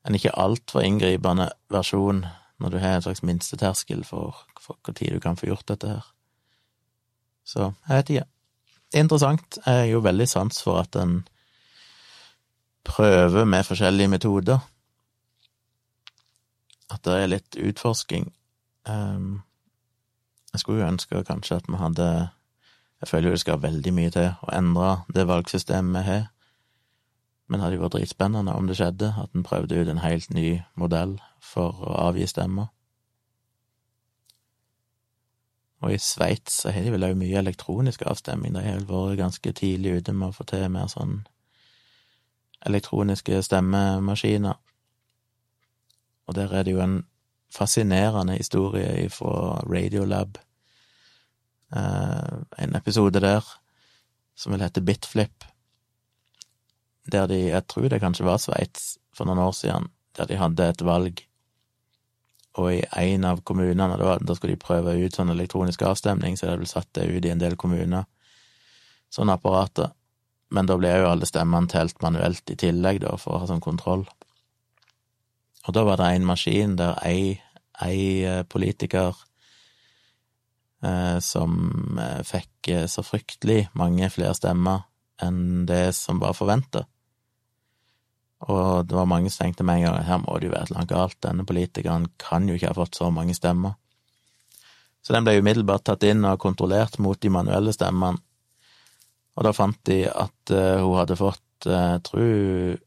en 0.04 0.19
ikke 0.19 0.36
altfor 0.36 0.84
inngripende 0.84 1.54
versjon, 1.71 2.25
når 2.59 2.69
du 2.69 2.77
har 2.79 2.95
en 2.95 3.01
slags 3.01 3.23
minsteterskel 3.23 4.03
for, 4.07 4.45
hvor 4.63 4.93
tid 4.93 5.13
du 5.13 5.19
kan 5.19 5.37
få 5.37 5.49
gjort 5.49 5.67
dette 5.67 5.87
her. 5.87 6.05
Så 7.45 7.71
jeg 7.87 7.97
vet 7.97 8.09
ikke. 8.09 8.27
Interessant. 8.95 9.57
Jeg 9.65 9.79
er 9.79 9.91
jo 9.91 9.99
veldig 9.99 10.27
sans 10.29 10.61
for 10.63 10.79
at 10.79 10.95
en 10.95 11.27
prøver 12.85 13.45
med 13.45 13.63
forskjellige 13.63 14.07
metoder. 14.07 14.59
At 16.91 17.03
det 17.05 17.13
er 17.13 17.27
litt 17.27 17.57
utforsking. 17.57 18.31
Um, 18.89 19.41
jeg 20.53 20.59
skulle 20.59 20.81
jo 20.81 20.87
ønske 20.87 21.23
kanskje 21.23 21.55
at 21.55 21.67
vi 21.67 21.75
hadde 21.75 22.29
Jeg 23.01 23.07
føler 23.07 23.27
jo 23.27 23.31
det 23.31 23.39
skal 23.39 23.61
veldig 23.61 23.91
mye 23.93 24.11
til 24.13 24.29
å 24.41 24.51
endre 24.55 24.91
det 25.13 25.27
valgsystemet 25.27 25.97
vi 25.97 26.03
har, 26.07 26.21
men 27.47 27.62
hadde 27.62 27.77
jo 27.77 27.84
vært 27.86 27.97
dritspennende 27.99 28.53
om 28.58 28.67
det 28.67 28.77
skjedde, 28.79 29.12
at 29.21 29.36
en 29.36 29.45
prøvde 29.45 29.77
ut 29.77 29.89
en 29.91 30.01
helt 30.01 30.31
ny 30.34 30.62
modell 30.75 31.19
for 31.43 31.77
å 31.86 31.93
avgi 32.08 32.25
stemmer. 32.29 32.71
Og 35.86 35.93
i 35.93 36.01
Sveits 36.01 36.62
så 36.63 36.73
har 36.73 36.86
de 36.86 36.93
vel 36.95 37.05
òg 37.05 37.17
mye 37.19 37.38
elektronisk 37.38 38.05
avstemming, 38.10 38.55
de 38.55 38.63
har 38.65 38.79
vel 38.79 38.88
vært 38.89 39.19
ganske 39.21 39.53
tidlig 39.53 39.99
ute 39.99 40.15
med 40.15 40.31
å 40.31 40.38
få 40.38 40.47
til 40.49 40.65
mer 40.73 40.89
sånn 40.89 41.19
elektroniske 42.65 43.43
stemmemaskiner. 43.45 44.58
Og 46.25 46.36
der 46.36 46.53
er 46.53 46.65
det 46.65 46.73
jo 46.73 46.81
en 46.81 47.03
fascinerende 47.53 48.39
historie 48.39 49.10
fra 49.13 49.62
Radiolab, 49.69 50.39
eh, 51.75 52.38
en 52.58 52.75
episode 52.75 53.21
der, 53.21 53.45
som 54.36 54.51
vil 54.51 54.65
hete 54.65 54.81
Bitflip, 54.81 55.45
der 57.11 57.27
de, 57.29 57.39
jeg 57.51 57.67
tror 57.69 57.89
det 57.89 58.01
kanskje 58.01 58.25
var 58.27 58.41
Sveits 58.41 58.95
for 59.15 59.27
noen 59.29 59.43
år 59.45 59.53
siden, 59.55 59.89
der 60.17 60.29
de 60.29 60.39
hadde 60.39 60.69
et 60.69 60.83
valg, 60.85 61.21
og 62.55 62.71
i 62.71 62.83
en 63.11 63.27
av 63.27 63.41
kommunene, 63.43 63.97
da, 63.99 64.15
da 64.23 64.35
skulle 64.35 64.55
de 64.55 64.63
prøve 64.63 64.95
ut 64.95 65.15
sånn 65.15 65.33
elektronisk 65.33 65.83
avstemning, 65.83 66.37
så 66.39 66.47
de 66.47 66.61
vel 66.61 66.71
satt 66.71 66.87
det 66.95 67.09
ut 67.11 67.25
i 67.27 67.31
en 67.33 67.41
del 67.41 67.57
kommuner, 67.59 68.07
sånne 69.11 69.35
apparater, 69.35 69.91
men 70.55 70.69
da 70.69 70.77
ble 70.79 70.93
jo 70.93 71.09
alle 71.09 71.27
stemmene 71.27 71.71
telt 71.71 71.99
manuelt 72.03 72.51
i 72.51 72.57
tillegg, 72.59 73.01
da, 73.03 73.15
for 73.19 73.35
å 73.35 73.43
ha 73.43 73.49
sånn 73.49 73.63
kontroll. 73.63 74.05
Og 75.65 75.75
da 75.75 75.83
var 75.87 75.99
det 75.99 76.11
en 76.13 76.27
maskin 76.29 76.77
der 76.79 76.99
ei, 77.03 77.35
ei 77.83 78.01
eh, 78.23 78.43
politiker 78.47 79.15
eh, 80.85 81.17
som 81.19 81.97
eh, 81.99 82.21
fikk 82.27 82.69
eh, 82.71 82.85
så 82.91 83.03
fryktelig 83.03 83.65
mange 83.73 84.11
flere 84.13 84.35
stemmer 84.37 84.85
enn 85.25 85.65
det 85.67 85.89
som 85.97 86.21
var 86.21 86.37
forventa. 86.37 86.85
Og 88.45 88.86
det 88.86 88.93
var 88.93 89.10
mange 89.10 89.31
som 89.34 89.45
tenkte 89.45 89.65
med 89.65 89.81
en 89.81 89.88
gang 89.88 90.05
her 90.05 90.21
må 90.21 90.38
det 90.38 90.49
jo 90.49 90.53
være 90.53 90.67
et 90.67 90.71
eller 90.71 90.81
annet 90.84 90.93
galt, 90.93 91.17
denne 91.25 91.45
politikeren 91.49 92.05
kan 92.21 92.45
jo 92.49 92.58
ikke 92.58 92.69
ha 92.73 92.77
fått 92.77 92.99
så 92.99 93.10
mange 93.13 93.34
stemmer. 93.38 93.73
Så 95.01 95.13
den 95.13 95.25
ble 95.25 95.39
umiddelbart 95.39 95.86
tatt 95.86 96.05
inn 96.05 96.25
og 96.25 96.41
kontrollert 96.41 96.99
mot 97.01 97.19
de 97.21 97.31
manuelle 97.34 97.73
stemmene, 97.73 98.21
og 99.36 99.43
da 99.43 99.51
fant 99.51 99.81
de 99.89 100.05
at 100.08 100.53
uh, 100.53 100.79
hun 100.79 100.95
hadde 100.95 101.17
fått, 101.19 101.67
uh, 101.67 101.97
tru 102.05 102.77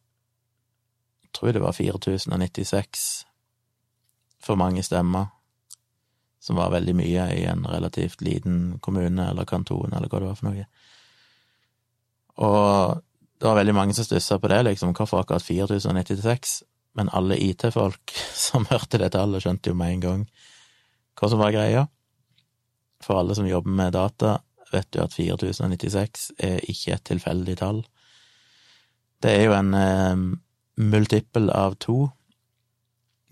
tror 1.39 1.53
det 1.53 1.61
var 1.61 1.73
4096 1.77 3.27
for 4.41 4.57
mange 4.57 4.83
stemmer, 4.83 5.29
som 6.41 6.57
var 6.57 6.73
veldig 6.73 6.95
mye 6.97 7.27
i 7.35 7.45
en 7.51 7.67
relativt 7.69 8.23
liten 8.25 8.79
kommune 8.81 9.29
eller 9.31 9.45
kanton, 9.45 9.93
eller 9.93 10.09
hva 10.09 10.23
det 10.23 10.31
var 10.31 10.39
for 10.39 10.49
noe. 10.49 10.67
Og 12.39 13.05
det 13.39 13.47
var 13.47 13.55
veldig 13.61 13.75
mange 13.75 13.95
som 13.95 14.07
stussa 14.07 14.39
på 14.43 14.51
det, 14.51 14.63
liksom, 14.67 14.95
hvorfor 14.99 15.23
akkurat 15.23 15.45
4096? 15.47 16.63
Men 16.99 17.11
alle 17.15 17.39
IT-folk 17.39 18.15
som 18.49 18.67
hørte 18.71 18.99
det 18.99 19.13
tallet, 19.15 19.45
skjønte 19.45 19.71
jo 19.71 19.79
med 19.79 19.95
en 19.95 20.05
gang 20.07 20.27
hva 21.19 21.31
som 21.31 21.41
var 21.43 21.55
greia. 21.55 21.87
For 23.03 23.19
alle 23.21 23.35
som 23.39 23.47
jobber 23.47 23.75
med 23.75 23.95
data, 23.95 24.39
vet 24.73 24.95
jo 24.95 25.05
at 25.05 25.15
4096 25.15 26.29
er 26.45 26.59
ikke 26.71 26.95
et 26.95 27.05
tilfeldig 27.09 27.57
tall. 27.61 27.81
Det 29.23 29.33
er 29.35 29.47
jo 29.49 29.55
en 29.57 29.75
eh, 29.75 30.25
multiple 30.79 31.55
av 31.55 31.79
to. 31.83 32.11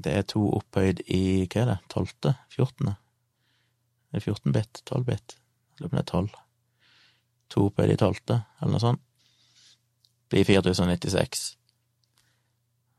Det 0.02 0.12
er 0.12 0.26
to 0.28 0.42
opphøyd 0.58 1.02
i 1.06 1.46
hva 1.46 1.62
er 1.62 1.70
det, 1.72 1.78
tolvte? 1.92 2.34
Fjortende? 2.52 2.96
Er 4.14 4.22
14 4.22 4.54
bit? 4.54 4.82
12 4.86 5.06
bit? 5.06 5.36
Jeg 5.76 5.84
lurer 5.84 5.92
om 5.92 5.98
det 5.98 6.04
er 6.04 6.10
12. 6.10 6.30
To 7.54 7.66
opphøyd 7.70 7.94
i 7.94 8.00
tolvte, 8.00 8.40
eller 8.60 8.74
noe 8.76 8.82
sånt. 8.86 9.05
Blir 10.30 10.44
4096. 10.44 11.56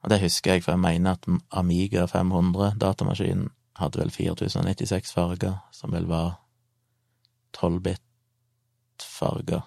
Og 0.03 0.09
det 0.09 0.21
husker 0.21 0.53
jeg, 0.53 0.63
for 0.63 0.75
jeg 0.75 0.83
mener 0.83 1.17
at 1.17 1.25
Amiga 1.51 2.05
500, 2.05 2.77
datamaskinen, 2.79 3.49
hadde 3.77 3.99
vel 4.01 4.11
4096 4.11 5.11
farger, 5.13 5.57
som 5.71 5.91
vel 5.93 6.07
var 6.09 6.39
12 7.53 7.81
bit 7.85 8.01
farger. 9.03 9.61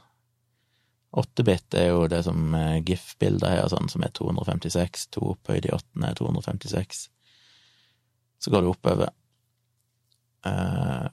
8-bit 1.11 1.75
er 1.75 1.89
jo 1.91 2.07
det 2.11 2.23
som 2.27 2.55
eh, 2.55 2.79
GIF-bilder 2.87 3.51
her, 3.51 3.69
sånn, 3.71 3.91
som 3.91 4.03
er 4.07 4.13
256. 4.15 5.09
To 5.15 5.33
opphøyd 5.33 5.67
i 5.67 5.73
åttende 5.75 6.11
er 6.11 6.19
256. 6.19 7.09
Så 8.41 8.53
går 8.53 8.63
det 8.63 8.71
oppover. 8.71 9.11
Uh, 10.47 11.11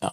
ja. 0.00 0.12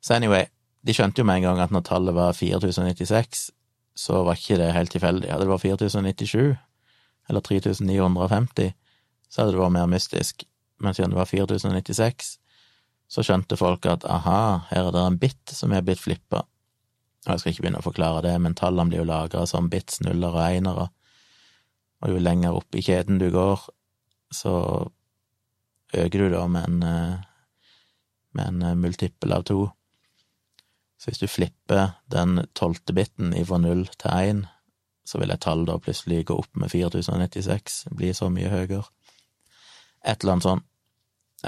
Så 0.00 0.14
anyway, 0.16 0.46
de 0.86 0.94
skjønte 0.96 1.20
jo 1.20 1.26
med 1.28 1.40
en 1.40 1.50
gang 1.50 1.64
at 1.66 1.74
når 1.74 1.84
tallet 1.90 2.16
var 2.16 2.32
4096, 2.38 3.50
så 3.96 4.22
var 4.26 4.38
ikke 4.38 4.58
det 4.60 4.72
helt 4.74 4.92
tilfeldig. 4.94 5.30
Hadde 5.30 5.46
det 5.46 5.52
vært 5.52 5.66
4097, 5.66 6.56
eller 7.30 7.46
3950, 7.46 8.70
så 9.30 9.42
hadde 9.42 9.54
det 9.54 9.62
vært 9.62 9.76
mer 9.78 9.90
mystisk. 9.90 10.46
Men 10.80 10.96
siden 10.96 11.12
det 11.12 11.20
var 11.20 11.28
4096, 11.28 12.30
så 13.10 13.26
skjønte 13.26 13.58
folk 13.58 13.86
at 13.90 14.06
aha, 14.06 14.66
her 14.70 14.88
er 14.88 14.94
det 14.94 15.02
en 15.02 15.20
bit 15.20 15.54
som 15.54 15.74
er 15.74 15.84
blitt 15.84 16.02
flippa 16.02 16.44
og 17.26 17.34
jeg 17.34 17.40
skal 17.42 17.52
ikke 17.52 17.64
begynne 17.66 17.80
å 17.82 17.84
forklare 17.84 18.22
det, 18.24 18.36
men 18.40 18.56
tallene 18.56 18.88
blir 18.88 19.02
jo 19.02 19.10
lagra 19.10 19.42
som 19.48 19.68
bits, 19.72 20.00
nuller 20.00 20.32
og 20.32 20.40
einere, 20.40 20.86
og 22.00 22.14
jo 22.14 22.22
lenger 22.22 22.56
opp 22.56 22.76
i 22.76 22.84
kjeden 22.84 23.20
du 23.20 23.26
går, 23.34 23.66
så 24.32 24.54
øker 25.92 26.24
du 26.24 26.32
da 26.32 26.46
med 26.48 26.64
en, 26.64 26.82
eh, 26.82 27.20
med 28.32 28.46
en 28.46 28.80
multiple 28.80 29.36
av 29.36 29.44
to. 29.44 29.70
Så 31.00 31.08
hvis 31.08 31.22
du 31.22 31.30
flipper 31.32 31.94
den 32.12 32.42
tolvte 32.52 32.92
biten 32.92 33.32
fra 33.48 33.58
null 33.58 33.86
til 33.96 34.10
én, 34.10 34.42
så 35.08 35.18
vil 35.18 35.32
et 35.32 35.40
tall 35.40 35.64
da 35.64 35.78
plutselig 35.80 36.26
gå 36.28 36.36
opp 36.36 36.58
med 36.60 36.68
4096, 36.68 37.86
bli 37.96 38.12
så 38.14 38.28
mye 38.28 38.50
høyere. 38.52 38.82
Et 40.04 40.20
eller 40.20 40.36
annet 40.36 40.46
sånn. 40.46 40.60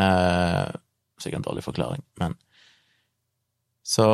Eh, 0.00 0.72
sikkert 1.20 1.42
en 1.42 1.50
dårlig 1.50 1.66
forklaring, 1.66 2.04
men 2.20 2.38
Så 3.84 4.06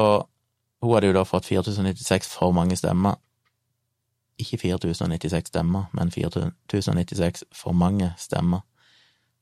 hun 0.80 0.94
hadde 0.94 1.10
jo 1.10 1.12
da 1.12 1.24
fått 1.28 1.44
4096 1.44 2.26
for 2.32 2.54
mange 2.56 2.76
stemmer. 2.80 3.18
Ikke 4.40 4.56
4096 4.56 5.50
stemmer, 5.52 5.90
men 5.92 6.10
4096 6.10 7.44
for 7.52 7.76
mange 7.76 8.14
stemmer. 8.16 8.62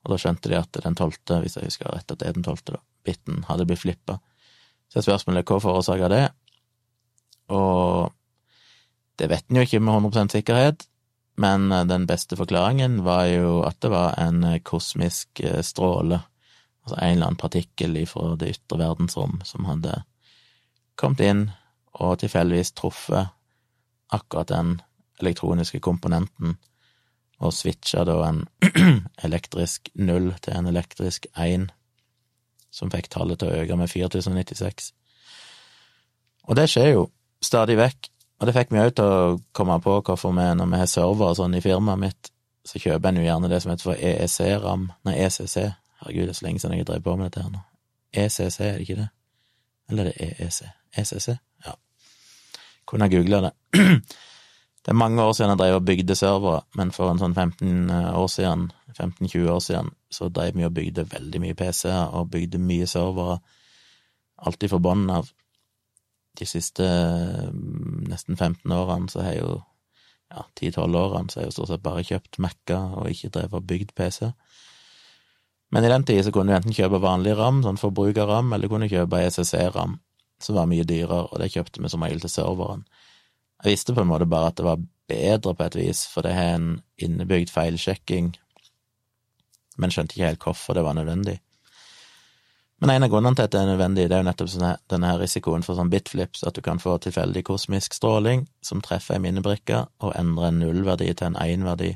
Og 0.04 0.10
da 0.10 0.18
skjønte 0.18 0.50
de 0.50 0.58
at 0.58 0.72
den 0.82 0.98
tolvte, 0.98 1.38
hvis 1.40 1.56
jeg 1.56 1.70
husker 1.70 1.94
rett, 1.94 2.10
at 2.10 2.18
det 2.18 2.28
er 2.28 2.34
den 2.34 2.42
tolvte, 2.42 2.80
biten 3.06 3.44
hadde 3.46 3.68
blitt 3.68 3.84
flippa. 3.84 4.18
Så 4.92 5.02
spørsmålet 5.04 5.42
er 5.42 5.48
hva 5.50 5.62
forårsaker 5.62 6.12
det? 6.12 6.24
Og 7.52 8.12
det 9.18 9.30
vet 9.32 9.46
en 9.50 9.60
jo 9.60 9.66
ikke 9.66 9.80
med 9.80 10.10
100% 10.10 10.36
sikkerhet, 10.36 10.86
men 11.40 11.68
den 11.88 12.06
beste 12.08 12.36
forklaringen 12.38 13.02
var 13.04 13.26
jo 13.28 13.60
at 13.66 13.78
det 13.84 13.92
var 13.92 14.16
en 14.20 14.44
kosmisk 14.64 15.40
eh, 15.44 15.60
stråle, 15.64 16.20
altså 16.84 16.96
en 16.96 17.12
eller 17.12 17.26
annen 17.26 17.40
partikkel 17.40 17.98
fra 18.08 18.34
det 18.40 18.54
ytre 18.54 18.80
verdensrom, 18.80 19.40
som 19.44 19.68
hadde 19.68 20.00
kommet 20.96 21.24
inn 21.24 21.42
og 21.96 22.18
tilfeldigvis 22.20 22.74
truffet 22.76 23.32
akkurat 24.12 24.52
den 24.52 24.76
elektroniske 25.20 25.80
komponenten, 25.80 26.56
og 27.40 27.52
switcha 27.52 28.04
da 28.08 28.16
en 28.28 28.44
elektrisk 29.26 29.90
null 29.94 30.32
til 30.44 30.56
en 30.56 30.70
elektrisk 30.70 31.28
én, 31.36 31.68
som 32.76 32.92
fikk 32.92 33.08
tallet 33.12 33.40
til 33.40 33.50
å 33.50 33.62
øke 33.62 33.78
med 33.80 33.90
4096. 33.90 34.92
Og 36.46 36.58
det 36.58 36.68
skjer 36.70 36.92
jo 36.92 37.06
stadig 37.42 37.78
vekk, 37.80 38.10
og 38.36 38.48
det 38.48 38.54
fikk 38.56 38.72
meg 38.74 38.90
òg 38.90 38.96
til 38.98 39.08
å 39.08 39.36
komme 39.56 39.78
på 39.82 39.96
hvorfor 40.04 40.34
vi, 40.36 40.46
når 40.58 40.68
vi 40.72 40.80
har 40.82 40.90
servere 40.90 41.38
sånn 41.38 41.56
i 41.56 41.62
firmaet 41.64 42.02
mitt, 42.02 42.30
så 42.66 42.82
kjøper 42.82 43.08
en 43.08 43.20
jo 43.20 43.26
gjerne 43.26 43.50
det 43.50 43.62
som 43.62 43.72
heter 43.72 43.88
for 43.88 44.06
EEC-ram, 44.08 44.88
nei, 45.06 45.16
ECC, 45.24 45.56
herregud, 46.02 46.28
det 46.28 46.34
er 46.34 46.38
så 46.40 46.46
lenge 46.46 46.62
siden 46.62 46.76
jeg 46.76 46.84
har 46.84 46.90
drevet 46.90 47.06
på 47.06 47.16
med 47.16 47.30
dette 47.30 47.44
her 47.44 47.52
nå. 47.54 47.62
ECC, 48.16 48.60
er 48.60 48.78
det 48.78 48.86
ikke 48.86 49.00
det? 49.00 49.08
Eller 49.90 50.08
er 50.10 50.10
det 50.10 50.30
EEC? 50.34 50.62
ECC? 50.98 51.28
Ja. 51.66 51.76
Kunne 52.88 53.06
ha 53.06 53.12
googla 53.12 53.44
det. 53.48 53.54
Det 54.86 54.92
er 54.92 54.98
mange 55.02 55.18
år 55.18 55.32
siden 55.34 55.50
jeg 55.50 55.58
drev 55.58 55.76
og 55.80 55.86
bygde 55.88 56.14
servere, 56.14 56.60
men 56.78 56.92
for 56.94 57.10
en 57.10 57.18
sånn 57.18 57.32
15 57.34 57.88
år 57.90 58.28
siden, 58.30 58.68
15-20 58.94 59.48
år 59.50 59.64
siden, 59.64 59.88
så 60.12 60.28
drev 60.28 60.56
vi 60.56 60.66
og 60.66 60.74
bygde 60.74 61.06
veldig 61.10 61.42
mye 61.42 61.56
PC-er, 61.58 62.12
og 62.14 62.30
bygde 62.30 62.60
mye 62.62 62.86
servere, 62.90 63.38
alltid 64.36 64.72
fra 64.72 64.82
bunnen 64.82 65.10
av. 65.10 65.30
De 66.36 66.46
siste 66.46 66.84
mm, 66.84 68.06
nesten 68.10 68.36
15 68.36 68.72
årene 68.72 69.10
så 69.10 69.24
har 69.24 69.34
jeg 69.34 69.42
jo, 69.42 69.56
ja, 70.32 70.44
10-12 70.60 70.98
årene, 71.00 71.30
så 71.30 71.40
har 71.40 71.46
jeg 71.46 71.52
jo 71.52 71.56
stort 71.56 71.72
sett 71.72 71.84
bare 71.84 72.04
kjøpt 72.06 72.40
Mac-er 72.42 72.96
og 73.00 73.10
ikke 73.10 73.32
drevet 73.34 73.60
og 73.60 73.68
bygd 73.70 73.94
PC. 73.96 74.30
Men 75.74 75.84
i 75.84 75.90
den 75.90 76.04
tid 76.06 76.22
så 76.24 76.32
kunne 76.34 76.52
du 76.52 76.56
enten 76.56 76.76
kjøpe 76.76 77.02
vanlig 77.02 77.34
ram, 77.38 77.62
sånn 77.64 77.80
forbrukerram, 77.80 78.52
eller 78.54 78.70
kunne 78.70 78.90
kjøpe 78.90 79.24
SSC-ram, 79.32 79.98
som 80.42 80.58
var 80.58 80.68
mye 80.70 80.86
dyrere, 80.86 81.26
og 81.32 81.40
det 81.42 81.50
kjøpte 81.54 81.82
vi 81.82 81.90
som 81.90 82.04
regel 82.06 82.22
til 82.22 82.32
serveren. 82.32 82.84
Jeg 83.64 83.72
visste 83.72 83.96
på 83.96 84.04
en 84.04 84.10
måte 84.10 84.28
bare 84.28 84.52
at 84.52 84.60
det 84.60 84.66
var 84.66 84.82
bedre 85.08 85.54
på 85.56 85.64
et 85.66 85.78
vis, 85.78 86.04
for 86.12 86.26
det 86.26 86.34
har 86.36 86.54
en 86.54 86.68
innebygd 87.02 87.50
feilsjekking, 87.50 88.34
men 89.76 89.92
skjønte 89.92 90.16
ikke 90.16 90.30
helt 90.30 90.46
hvorfor 90.46 90.76
det 90.76 90.84
var 90.86 90.96
nødvendig. 90.98 91.38
Men 92.78 92.90
en 92.92 93.06
av 93.06 93.08
grunnene 93.08 93.36
til 93.38 93.46
at 93.46 93.52
det 93.54 93.60
er 93.62 93.70
nødvendig, 93.70 94.04
det 94.10 94.16
er 94.16 94.20
jo 94.20 94.28
nettopp 94.28 94.80
denne 94.92 95.12
risikoen 95.16 95.62
for 95.64 95.78
sånn 95.78 95.92
bitflips, 95.92 96.42
at 96.44 96.58
du 96.58 96.60
kan 96.64 96.80
få 96.82 96.98
tilfeldig 97.00 97.46
kosmisk 97.48 97.96
stråling 97.96 98.44
som 98.64 98.82
treffer 98.84 99.16
ei 99.16 99.22
minnebrikke 99.24 99.86
og 100.04 100.12
endrer 100.18 100.50
en 100.50 100.60
nullverdi 100.60 101.08
til 101.16 101.30
en 101.30 101.38
én-verdi, 101.40 101.94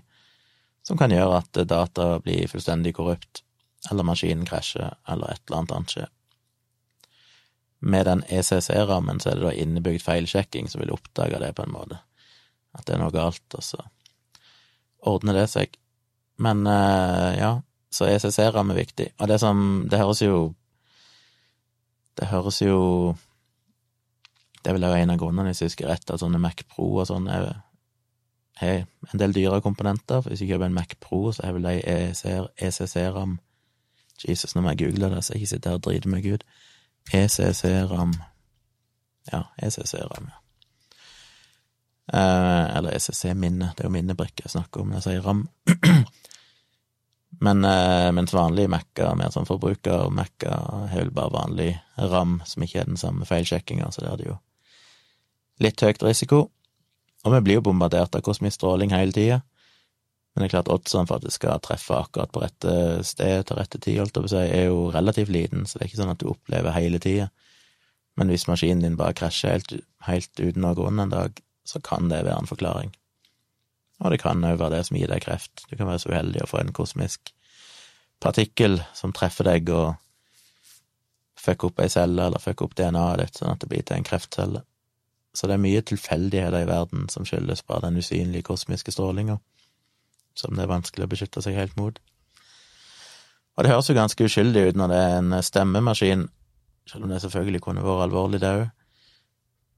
som 0.86 0.96
kan 0.96 1.12
gjøre 1.12 1.42
at 1.42 1.60
data 1.68 2.14
blir 2.24 2.48
fullstendig 2.48 2.94
korrupt, 2.96 3.42
eller 3.90 4.08
maskinen 4.08 4.48
krasjer, 4.48 4.96
eller 5.08 5.34
et 5.34 5.44
eller 5.44 5.60
annet 5.60 5.76
annet 5.76 5.94
skjer. 5.96 6.10
Med 7.80 8.06
den 8.08 8.24
ECC-rammen 8.28 9.20
så 9.20 9.30
er 9.30 9.38
det 9.38 9.46
da 9.46 9.54
innebygd 9.56 10.04
feilsjekking 10.04 10.68
som 10.68 10.80
vil 10.82 10.92
oppdage 10.96 11.40
det, 11.44 11.54
på 11.56 11.64
en 11.64 11.76
måte. 11.76 12.00
At 12.76 12.86
det 12.86 12.96
er 12.96 13.04
noe 13.04 13.12
galt, 13.12 13.44
og 13.56 13.64
så 13.64 13.84
ordner 15.08 15.36
det 15.42 15.46
seg. 15.52 15.76
Men 16.40 16.64
eh, 16.68 17.40
ja, 17.40 17.54
så 17.90 18.06
ECC-ram 18.06 18.70
er 18.70 18.78
viktig. 18.78 19.08
Og 19.18 19.28
det 19.28 19.40
som 19.42 19.86
Det 19.90 19.98
høres 19.98 20.22
jo 20.22 20.54
Det 22.18 22.28
høres 22.28 22.60
jo 22.62 23.14
Det 24.62 24.70
er 24.70 24.76
vel 24.76 24.84
en 24.84 25.10
av 25.10 25.18
grunnene, 25.18 25.48
hvis 25.48 25.62
jeg 25.62 25.72
husker 25.72 25.88
rett, 25.88 26.10
at 26.10 26.20
sånne 26.20 26.38
Mac 26.38 26.62
Pro 26.68 27.00
og 27.00 27.06
sånn 27.08 27.28
har 27.28 27.62
en 28.60 29.18
del 29.18 29.32
dyre 29.32 29.62
komponenter. 29.64 30.20
Hvis 30.20 30.42
jeg 30.42 30.50
kjøper 30.50 30.66
en 30.66 30.74
Mac 30.76 30.92
Pro, 31.00 31.32
så 31.32 31.46
har 31.46 31.54
vel 31.56 31.64
de 31.64 31.80
ECC-ram 32.60 33.38
Jesus, 34.28 34.54
nå 34.54 34.60
må 34.60 34.74
jeg 34.74 34.82
google 34.82 35.08
det, 35.14 35.24
så 35.24 35.32
jeg 35.32 35.40
ikke 35.40 35.50
sitter 35.54 35.70
her 35.70 35.78
og 35.78 35.84
driter 35.86 36.12
meg 36.12 36.26
ut. 36.28 36.44
ECC-ram 37.12 38.12
Ja, 39.32 39.42
ECC-ram, 39.62 40.28
ja. 40.28 40.36
Eh, 42.12 42.76
eller 42.76 42.90
ECC-minne, 42.90 43.72
det 43.76 43.84
er 43.84 43.88
jo 43.88 43.94
minnebrikke 43.94 44.44
jeg 44.44 44.50
snakker 44.50 44.82
om 44.82 44.90
når 44.90 44.98
jeg 44.98 45.06
sier 45.06 45.26
ram. 45.26 45.44
Men 47.38 47.64
eh, 47.64 48.10
mens 48.12 48.34
vanlige 48.34 48.70
Mac-er, 48.72 49.14
mer 49.16 49.30
sånn 49.32 49.48
forbruker-Mac-er, 49.48 50.64
har 50.90 50.98
vel 50.98 51.12
bare 51.14 51.32
vanlig 51.32 51.70
ram, 52.10 52.40
som 52.44 52.64
ikke 52.64 52.82
er 52.82 52.90
den 52.90 53.00
samme 53.00 53.28
feilsjekkinga, 53.28 53.90
så 53.94 54.04
det 54.04 54.16
det 54.20 54.32
jo 54.32 54.40
litt 55.62 55.84
høyt 55.84 56.02
risiko. 56.02 56.48
Og 57.24 57.34
vi 57.36 57.40
blir 57.44 57.60
jo 57.60 57.66
bombardert 57.68 58.16
av 58.16 58.24
kosmisk 58.24 58.58
stråling 58.58 58.92
hele 58.96 59.14
tida. 59.14 59.40
Men 60.32 60.42
det 60.42 60.48
er 60.48 60.54
klart 60.54 60.70
oddsene 60.72 61.08
for 61.08 61.18
at 61.18 61.26
det 61.26 61.34
skal 61.34 61.60
treffe 61.62 61.96
akkurat 61.96 62.30
på 62.32 62.42
rette 62.42 62.74
sted 63.06 63.46
til 63.46 63.58
rette 63.58 63.80
tid, 63.82 63.98
holdt 64.00 64.14
jeg 64.14 64.24
på 64.24 64.30
å 64.30 64.32
si, 64.32 64.42
er 64.46 64.68
jo 64.68 64.84
relativt 64.94 65.32
liten, 65.34 65.66
så 65.66 65.78
det 65.78 65.84
er 65.84 65.90
ikke 65.90 66.02
sånn 66.02 66.12
at 66.14 66.22
du 66.22 66.30
opplever 66.30 66.76
hele 66.76 67.00
tida. 67.02 67.28
Men 68.18 68.30
hvis 68.30 68.46
maskinen 68.50 68.84
din 68.84 68.98
bare 69.00 69.16
krasjer 69.16 69.58
helt, 69.58 69.74
helt 70.06 70.32
uten 70.40 70.62
noen 70.62 70.78
grunn 70.78 71.02
en 71.02 71.12
dag, 71.12 71.42
så 71.66 71.82
kan 71.84 72.08
det 72.10 72.22
være 72.24 72.38
en 72.42 72.50
forklaring. 72.50 72.94
Og 74.00 74.12
det 74.12 74.20
kan 74.22 74.40
òg 74.44 74.58
være 74.60 74.78
det 74.78 74.86
som 74.88 74.96
gir 74.96 75.10
deg 75.10 75.24
kreft. 75.24 75.66
Du 75.68 75.76
kan 75.76 75.88
være 75.88 76.02
så 76.02 76.12
uheldig 76.12 76.44
å 76.44 76.48
få 76.48 76.62
en 76.62 76.72
kosmisk 76.76 77.32
partikkel 78.20 78.80
som 78.96 79.12
treffer 79.16 79.48
deg 79.48 79.68
og 79.74 79.94
fucker 81.40 81.70
opp 81.70 81.80
ei 81.80 81.88
celle, 81.92 82.26
eller 82.26 82.42
fucker 82.42 82.68
opp 82.68 82.76
DNA-et 82.76 83.22
ditt, 83.22 83.40
sånn 83.40 83.54
at 83.54 83.62
det 83.62 83.70
blir 83.70 83.84
til 83.86 83.96
en 83.96 84.06
kreftcelle. 84.06 84.64
Så 85.36 85.46
det 85.46 85.56
er 85.56 85.62
mye 85.62 85.82
tilfeldigheter 85.86 86.64
i 86.64 86.68
verden 86.68 87.06
som 87.12 87.26
skyldes 87.28 87.62
bare 87.68 87.86
den 87.86 88.00
usynlige 88.00 88.48
kosmiske 88.48 88.92
strålinga, 88.92 89.38
som 90.36 90.56
det 90.56 90.64
er 90.64 90.72
vanskelig 90.72 91.06
å 91.06 91.12
beskytte 91.12 91.44
seg 91.44 91.56
helt 91.56 91.76
mot. 91.80 92.00
Og 93.56 93.64
det 93.64 93.72
høres 93.72 93.88
jo 93.90 93.96
ganske 93.96 94.26
uskyldig 94.26 94.70
ut 94.70 94.80
når 94.80 94.92
det 94.92 94.98
er 95.04 95.16
en 95.20 95.38
stemmemaskin, 95.44 96.26
selv 96.88 97.06
om 97.06 97.12
det 97.12 97.22
selvfølgelig 97.22 97.62
kunne 97.64 97.84
vært 97.84 98.08
alvorlig, 98.08 98.40
det 98.42 98.52
òg. 98.56 98.68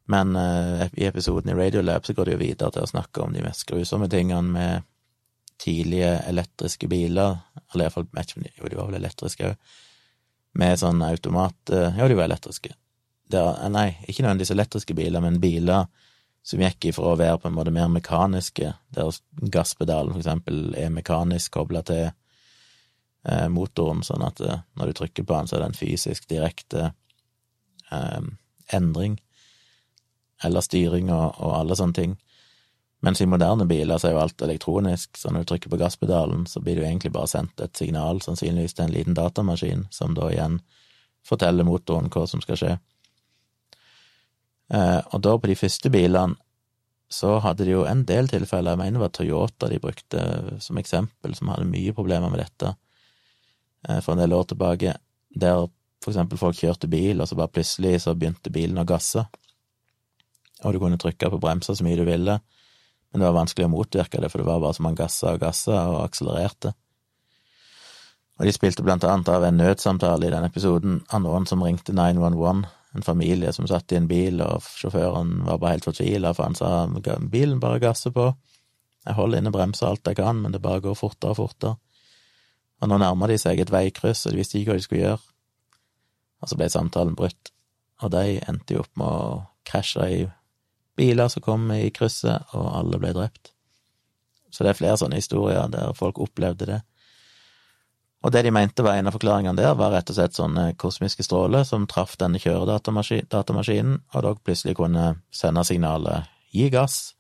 Men 0.05 0.37
uh, 0.37 0.87
i 0.93 1.07
episoden 1.07 1.51
i 1.51 1.55
Radiolab 1.55 2.07
så 2.07 2.13
går 2.13 2.25
det 2.25 2.35
jo 2.37 2.43
videre 2.43 2.75
til 2.75 2.85
å 2.85 2.91
snakke 2.91 3.23
om 3.23 3.35
de 3.35 3.45
mest 3.45 3.67
grusomme 3.69 4.09
tingene 4.11 4.55
med 4.55 4.89
tidlige 5.63 6.17
elektriske 6.27 6.89
biler, 6.91 7.37
eller 7.71 7.87
iallfall 7.87 8.09
Jo, 8.59 8.69
de 8.69 8.77
var 8.79 8.89
vel 8.91 8.99
elektriske 8.99 9.53
òg, 9.53 9.75
med 10.59 10.79
sånn 10.79 11.03
automat 11.07 11.71
uh, 11.73 11.93
Ja, 11.97 12.09
de 12.09 12.19
var 12.19 12.27
elektriske. 12.27 12.75
Der, 13.31 13.55
uh, 13.63 13.69
nei, 13.71 13.93
ikke 14.09 14.25
nødvendigvis 14.25 14.57
elektriske 14.57 14.95
biler, 14.99 15.23
men 15.23 15.41
biler 15.41 15.87
som 16.43 16.59
gikk 16.59 16.91
ifra 16.91 17.13
å 17.13 17.19
være 17.21 17.39
på 17.39 17.49
en 17.49 17.55
måte 17.55 17.71
mer 17.71 17.87
mekaniske, 17.87 18.73
der 18.91 19.19
gasspedalen 19.55 20.11
for 20.11 20.25
eksempel 20.25 20.75
er 20.75 20.91
mekanisk 20.91 21.55
kobla 21.55 21.85
til 21.87 22.11
motoren, 23.55 24.01
sånn 24.03 24.25
at 24.27 24.41
når 24.75 24.91
du 24.91 24.97
trykker 24.99 25.23
på 25.23 25.37
den, 25.37 25.47
så 25.47 25.55
er 25.55 25.61
det 25.63 25.69
en 25.69 25.77
fysisk 25.79 26.25
direkte 26.27 26.89
endring 28.75 29.15
eller 30.45 30.65
styring 30.65 31.11
og, 31.13 31.39
og, 31.39 31.55
alle 31.59 31.77
sånne 31.79 31.99
ting. 31.99 32.15
Mens 33.03 33.21
i 33.21 33.27
moderne 33.27 33.67
biler 33.67 33.99
så 33.99 34.09
er 34.09 34.15
jo 34.15 34.23
alt 34.23 34.45
elektronisk, 34.47 35.17
så 35.19 35.31
når 35.31 35.43
du 35.43 35.51
trykker 35.51 35.73
på 35.73 35.81
gasspedalen, 35.81 36.47
så 36.47 36.63
blir 36.63 36.77
det 36.77 36.85
jo 36.85 36.89
egentlig 36.91 37.13
bare 37.17 37.31
sendt 37.31 37.61
et 37.65 37.77
signal, 37.77 38.23
sannsynligvis 38.23 38.77
til 38.79 38.87
en 38.87 38.95
liten 38.95 39.19
datamaskin, 39.19 39.89
som 39.91 40.15
da 40.15 40.31
igjen 40.31 40.61
forteller 41.27 41.67
motoren 41.67 42.11
hva 42.13 42.25
som 42.31 42.43
skal 42.45 42.59
skje. 42.61 42.77
Eh, 44.73 45.01
og 45.03 45.19
da, 45.23 45.35
på 45.39 45.51
de 45.51 45.59
første 45.59 45.91
bilene, 45.93 46.39
så 47.13 47.35
hadde 47.45 47.67
de 47.67 47.75
jo 47.75 47.83
en 47.85 48.07
del 48.09 48.31
tilfeller, 48.31 48.73
jeg 48.73 48.81
mener 48.81 48.97
det 48.97 49.03
var 49.03 49.11
Toyota 49.13 49.69
de 49.69 49.83
brukte 49.83 50.23
som 50.65 50.79
eksempel, 50.81 51.35
som 51.37 51.51
hadde 51.53 51.69
mye 51.69 51.93
problemer 51.93 52.33
med 52.33 52.41
dette 52.41 52.71
eh, 52.71 53.99
for 53.99 54.15
en 54.15 54.23
del 54.23 54.33
år 54.33 54.47
tilbake, 54.49 54.95
der 55.29 55.67
for 56.03 56.15
eksempel 56.15 56.41
folk 56.41 56.57
kjørte 56.57 56.89
bil, 56.91 57.21
og 57.21 57.29
så 57.29 57.37
bare 57.39 57.53
plutselig 57.53 58.01
så 58.07 58.15
begynte 58.17 58.55
bilen 58.55 58.81
å 58.81 58.89
gasse 58.89 59.27
og 60.63 60.75
du 60.75 60.81
kunne 60.83 61.01
trykke 61.01 61.31
på 61.33 61.41
bremser 61.43 61.77
så 61.77 61.87
mye 61.87 61.99
du 61.99 62.05
ville, 62.07 62.39
men 63.13 63.21
det 63.21 63.29
var 63.29 63.37
vanskelig 63.37 63.69
å 63.69 63.73
motvirke 63.75 64.21
det, 64.23 64.31
for 64.33 64.41
det 64.41 64.49
var 64.49 64.63
bare 64.63 64.77
som 64.77 64.87
man 64.89 64.97
gassa 64.97 65.35
og 65.35 65.43
gassa 65.43 65.83
og 65.91 65.99
akselererte. 66.07 66.73
Og 68.41 68.49
de 68.49 68.55
spilte 68.57 68.85
blant 68.85 69.05
annet 69.05 69.29
av 69.29 69.45
en 69.45 69.59
nødsamtale 69.61 70.27
i 70.27 70.33
den 70.33 70.47
episoden 70.47 71.03
av 71.13 71.21
noen 71.25 71.45
som 71.47 71.63
ringte 71.63 71.93
911, 71.93 72.65
en 72.97 73.05
familie 73.05 73.53
som 73.53 73.69
satt 73.69 73.93
i 73.93 73.99
en 73.99 74.09
bil, 74.09 74.41
og 74.45 74.65
sjåføren 74.65 75.43
var 75.47 75.61
bare 75.61 75.77
helt 75.77 75.89
fortvila, 75.89 76.33
for 76.37 76.49
han 76.49 76.57
sa 76.57 77.19
bilen 77.33 77.61
bare 77.61 77.81
gasser 77.85 78.15
på, 78.17 78.31
jeg 79.03 79.19
holder 79.19 79.43
inne 79.43 79.53
bremser 79.55 79.89
alt 79.89 80.07
jeg 80.07 80.19
kan, 80.21 80.39
men 80.39 80.55
det 80.55 80.63
bare 80.63 80.83
går 80.85 80.95
fortere 80.99 81.35
og 81.35 81.41
fortere. 81.41 81.77
Og 82.83 82.91
nå 82.91 82.99
nærma 82.99 83.29
de 83.31 83.39
seg 83.39 83.61
et 83.63 83.71
veikryss, 83.73 84.27
og 84.27 84.35
de 84.35 84.43
visste 84.43 84.59
ikke 84.59 84.73
hva 84.73 84.79
de 84.79 84.85
skulle 84.87 85.03
gjøre. 85.03 85.33
Og 86.43 86.51
så 86.51 86.59
ble 86.59 86.69
samtalen 86.71 87.19
brutt, 87.19 87.53
og 88.03 88.13
de 88.15 88.39
endte 88.51 88.77
jo 88.77 88.83
opp 88.83 88.93
med 88.99 89.07
å 89.07 89.43
krasje 89.67 90.07
i 90.11 90.23
biler 90.97 91.29
som 91.33 91.43
kom 91.45 91.71
i 91.75 91.91
krysset, 91.95 92.53
og 92.53 92.69
alle 92.79 93.01
ble 93.01 93.13
drept. 93.17 93.53
Så 94.53 94.65
det 94.65 94.73
er 94.73 94.81
flere 94.81 94.99
sånne 95.01 95.21
historier 95.21 95.71
der 95.73 95.95
folk 95.97 96.21
opplevde 96.21 96.69
det. 96.69 96.81
Og 98.23 98.31
det 98.31 98.45
de 98.47 98.53
mente 98.55 98.85
var 98.87 98.99
en 98.99 99.09
av 99.11 99.17
forklaringene 99.17 99.59
der, 99.59 99.73
var 99.75 99.91
rett 99.97 100.11
og 100.13 100.17
slett 100.19 100.37
sånne 100.37 100.69
kosmiske 100.79 101.25
stråler 101.27 101.65
som 101.67 101.89
traff 101.91 102.15
denne 102.21 102.39
kjøredatamaskinen, 102.43 103.97
og 104.15 104.23
da 104.23 104.35
plutselig 104.39 104.77
kunne 104.79 105.07
sende 105.35 105.65
signalet 105.67 106.29
'gi 106.53 106.69
gass', 106.71 107.15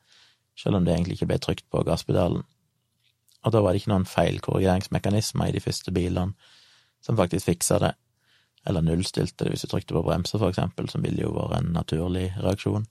selv 0.54 0.76
om 0.76 0.84
det 0.84 0.94
egentlig 0.94 1.16
ikke 1.18 1.30
ble 1.32 1.38
trykt 1.38 1.66
på 1.70 1.82
gasspedalen. 1.82 2.44
Og 3.42 3.52
da 3.52 3.60
var 3.60 3.72
det 3.72 3.82
ikke 3.82 3.90
noen 3.90 4.06
feilkorrigeringsmekanismer 4.06 5.48
i 5.48 5.56
de 5.56 5.60
første 5.60 5.90
bilene 5.90 6.34
som 7.02 7.16
faktisk 7.16 7.46
fiksa 7.46 7.78
det, 7.82 7.94
eller 8.66 8.84
nullstilte 8.86 9.44
det 9.44 9.50
hvis 9.50 9.64
du 9.66 9.72
trykte 9.72 9.94
på 9.94 10.04
bremser, 10.06 10.38
for 10.38 10.52
eksempel, 10.52 10.88
som 10.88 11.02
ville 11.02 11.24
jo 11.24 11.34
vært 11.34 11.58
en 11.58 11.72
naturlig 11.74 12.28
reaksjon. 12.38 12.86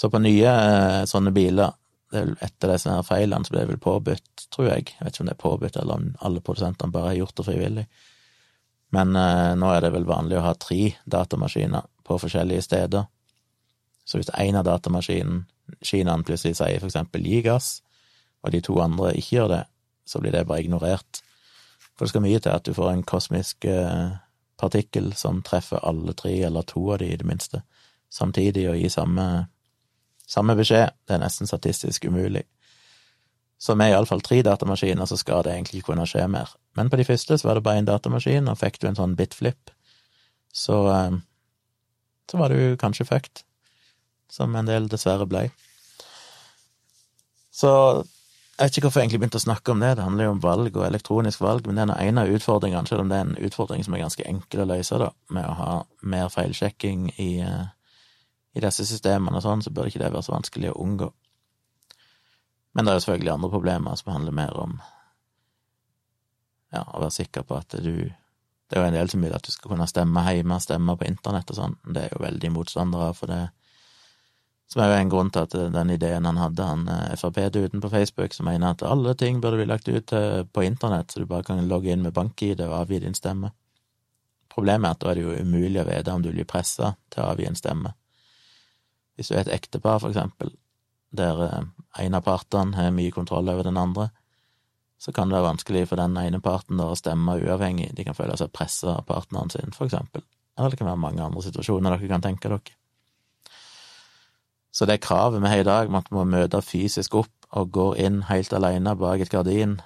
Så 0.00 0.08
på 0.08 0.20
nye 0.22 0.48
eh, 0.48 1.02
sånne 1.08 1.32
biler, 1.36 1.74
er 2.16 2.32
etter 2.42 2.72
disse 2.72 2.90
her 2.90 3.04
feilene, 3.06 3.44
så 3.44 3.52
ble 3.52 3.66
det 3.66 3.72
vel 3.74 3.82
påbudt, 3.84 4.46
tror 4.50 4.70
jeg, 4.70 4.86
jeg 4.94 5.04
vet 5.04 5.12
ikke 5.12 5.24
om 5.26 5.28
det 5.28 5.34
er 5.34 5.42
påbudt, 5.42 5.76
eller 5.76 6.00
om 6.00 6.06
alle 6.26 6.42
produsentene 6.46 6.94
bare 6.94 7.12
har 7.12 7.18
gjort 7.18 7.36
det 7.36 7.46
frivillig, 7.46 7.84
men 8.96 9.12
eh, 9.20 9.50
nå 9.60 9.68
er 9.74 9.84
det 9.84 9.92
vel 9.94 10.08
vanlig 10.08 10.38
å 10.40 10.46
ha 10.48 10.54
tre 10.58 10.94
datamaskiner 11.04 11.84
på 12.06 12.16
forskjellige 12.18 12.64
steder. 12.66 13.04
Så 14.08 14.18
hvis 14.18 14.32
en 14.32 14.58
av 14.58 14.66
datamaskinene 14.66 16.24
plutselig 16.26 16.56
sier 16.58 16.80
for 16.80 16.88
eksempel 16.88 17.28
gi 17.28 17.44
gass, 17.46 17.76
og 18.40 18.56
de 18.56 18.62
to 18.64 18.80
andre 18.82 19.12
ikke 19.20 19.36
gjør 19.36 19.52
det, 19.52 19.62
så 20.08 20.24
blir 20.24 20.34
det 20.34 20.46
bare 20.48 20.64
ignorert. 20.64 21.20
For 21.92 22.06
det 22.06 22.14
skal 22.14 22.24
mye 22.24 22.40
til 22.40 22.56
at 22.56 22.64
du 22.66 22.72
får 22.74 22.94
en 22.94 23.06
kosmisk 23.06 23.68
eh, 23.68 24.16
partikkel 24.58 25.12
som 25.12 25.44
treffer 25.44 25.84
alle 25.84 26.16
tre, 26.16 26.34
eller 26.48 26.64
to 26.66 26.88
av 26.90 27.04
de 27.04 27.12
i 27.12 27.20
det 27.20 27.28
minste, 27.28 27.62
samtidig 28.10 28.64
og 28.72 28.80
i 28.80 28.90
samme 28.90 29.28
samme 30.30 30.54
beskjed, 30.58 30.94
det 31.08 31.16
er 31.16 31.22
nesten 31.24 31.50
statistisk 31.50 32.06
umulig. 32.06 32.44
Så 33.60 33.74
med 33.76 33.92
iallfall 33.92 34.22
tre 34.24 34.40
datamaskiner 34.46 35.08
så 35.08 35.18
skal 35.20 35.42
det 35.44 35.52
egentlig 35.52 35.82
ikke 35.82 35.92
kunne 35.92 36.06
skje 36.08 36.24
mer. 36.32 36.52
Men 36.78 36.88
på 36.88 36.96
de 36.96 37.04
første 37.04 37.36
så 37.36 37.48
var 37.48 37.58
det 37.58 37.64
bare 37.66 37.82
én 37.82 37.88
datamaskin, 37.88 38.48
og 38.48 38.60
fikk 38.60 38.78
du 38.80 38.88
en 38.88 38.96
sånn 38.96 39.16
bitflip, 39.18 39.72
så, 40.52 40.78
eh, 40.94 41.18
så 42.30 42.40
var 42.40 42.54
du 42.54 42.78
kanskje 42.80 43.08
fucked, 43.08 43.42
som 44.30 44.56
en 44.56 44.70
del 44.70 44.88
dessverre 44.88 45.26
blei. 45.28 45.50
Så 47.52 47.70
jeg 48.60 48.68
vet 48.68 48.76
ikke 48.76 48.86
hvorfor 48.86 49.00
jeg 49.00 49.08
egentlig 49.08 49.20
begynte 49.22 49.40
å 49.40 49.44
snakke 49.44 49.72
om 49.72 49.80
det, 49.80 49.94
det 49.96 50.04
handler 50.04 50.26
jo 50.26 50.32
om 50.34 50.40
valg 50.44 50.74
og 50.76 50.86
elektronisk 50.86 51.40
valg, 51.40 51.66
men 51.66 51.78
det 51.80 51.94
er 51.96 52.08
en 52.08 52.20
av 52.20 52.32
utfordringene, 52.32 52.88
selv 52.88 53.04
om 53.04 53.12
det 53.12 53.18
er 53.18 53.26
en 53.26 53.38
utfordring 53.48 53.84
som 53.84 53.94
er 53.96 54.02
ganske 54.04 54.26
enkel 54.28 54.64
å 54.64 54.66
løse, 54.68 54.98
da, 55.00 55.10
med 55.32 55.48
å 55.48 55.54
ha 55.56 55.76
mer 56.14 56.28
feilsjekking 56.32 57.06
i, 57.16 57.30
eh, 57.40 57.70
i 58.54 58.62
disse 58.62 58.86
systemene 58.86 59.38
og 59.38 59.44
sånn, 59.44 59.62
så 59.62 59.72
bør 59.74 59.90
ikke 59.90 60.02
det 60.02 60.12
være 60.12 60.24
så 60.26 60.34
vanskelig 60.34 60.72
å 60.72 60.80
unngå. 60.82 61.10
Men 62.74 62.86
det 62.86 62.92
er 62.92 62.98
jo 62.98 63.04
selvfølgelig 63.04 63.34
andre 63.34 63.52
problemer 63.52 63.98
som 63.98 64.12
handler 64.14 64.34
mer 64.34 64.56
om 64.58 64.74
ja, 66.70 66.84
å 66.84 67.02
være 67.02 67.16
sikker 67.16 67.46
på 67.46 67.58
at 67.58 67.78
du 67.82 68.10
Det 68.70 68.78
er 68.78 68.84
jo 68.84 68.86
en 68.86 68.94
del 68.94 69.08
som 69.10 69.24
vil 69.24 69.32
at 69.34 69.42
du 69.42 69.50
skal 69.50 69.72
kunne 69.72 69.86
stemme 69.90 70.22
hjemme, 70.30 70.56
stemme 70.62 70.94
på 70.94 71.06
internett 71.08 71.48
og 71.50 71.56
sånn. 71.58 71.72
Det 71.82 72.04
er 72.04 72.12
jo 72.12 72.20
veldig 72.22 72.50
motstandere 72.54 73.08
av, 73.10 73.16
for 73.18 73.26
det 73.26 73.40
som 74.70 74.82
er 74.84 74.92
jo 74.92 74.98
en 75.00 75.10
grunn 75.10 75.32
til 75.34 75.48
at 75.48 75.56
den 75.74 75.90
ideen 75.90 76.28
han 76.28 76.38
hadde, 76.38 76.62
han 76.62 76.84
eh, 76.86 77.16
Frp-duden 77.18 77.82
på 77.82 77.90
Facebook, 77.90 78.36
som 78.36 78.46
mener 78.46 78.70
at 78.70 78.84
alle 78.86 79.16
ting 79.18 79.40
burde 79.42 79.58
bli 79.58 79.66
lagt 79.66 79.90
ut 79.90 80.12
eh, 80.14 80.44
på 80.46 80.62
internett, 80.62 81.10
så 81.10 81.18
du 81.18 81.26
bare 81.26 81.42
kan 81.48 81.66
logge 81.66 81.90
inn 81.90 82.04
med 82.04 82.14
bank-ID 82.14 82.62
og 82.68 82.76
avgi 82.84 83.00
din 83.02 83.18
stemme. 83.18 83.50
Problemet 84.54 84.86
er 84.86 84.94
at 84.94 85.02
da 85.02 85.10
er 85.10 85.18
det 85.18 85.24
jo 85.26 85.34
umulig 85.42 85.82
å 85.82 85.88
vite 85.90 86.14
om 86.14 86.22
du 86.22 86.30
blir 86.30 86.46
pressa 86.46 86.92
til 87.10 87.24
å 87.24 87.32
avgi 87.32 87.50
en 87.50 87.58
stemme. 87.58 87.92
Hvis 89.20 89.28
du 89.28 89.34
er 89.36 89.42
et 89.44 89.52
ektepar, 89.52 89.98
for 90.00 90.08
eksempel, 90.08 90.54
der 91.12 91.42
eh, 91.44 91.64
en 92.06 92.14
av 92.16 92.24
partene 92.24 92.72
har 92.72 92.94
mye 92.96 93.12
kontroll 93.12 93.50
over 93.52 93.66
den 93.66 93.76
andre, 93.76 94.06
så 94.96 95.12
kan 95.12 95.28
det 95.28 95.36
være 95.36 95.50
vanskelig 95.50 95.82
for 95.90 96.00
den 96.00 96.16
ene 96.16 96.40
parten 96.40 96.80
å 96.80 96.94
stemme 96.96 97.34
uavhengig, 97.36 97.90
de 97.96 98.06
kan 98.06 98.16
føle 98.16 98.38
seg 98.40 98.48
pressa 98.56 98.94
av 98.94 99.04
partneren 99.08 99.52
sin, 99.52 99.74
for 99.76 99.90
eksempel. 99.90 100.24
Eller 100.56 100.72
det 100.72 100.80
kan 100.80 100.88
være 100.88 101.02
mange 101.02 101.20
andre 101.24 101.42
situasjoner 101.44 101.98
dere 101.98 102.08
kan 102.08 102.24
tenke 102.24 102.48
dere. 102.48 102.72
Så 104.72 104.88
det 104.88 105.02
kravet 105.04 105.44
vi 105.44 105.52
har 105.52 105.60
i 105.60 105.68
dag 105.68 105.92
med 105.92 106.00
at 106.00 106.08
vi 106.08 106.16
må 106.16 106.24
møte 106.28 106.62
fysisk 106.64 107.18
opp 107.20 107.52
og 107.60 107.72
gå 107.76 107.86
inn 108.00 108.22
helt 108.30 108.56
alene 108.56 108.96
bak 108.96 109.20
et 109.20 109.32
gardin, 109.32 109.76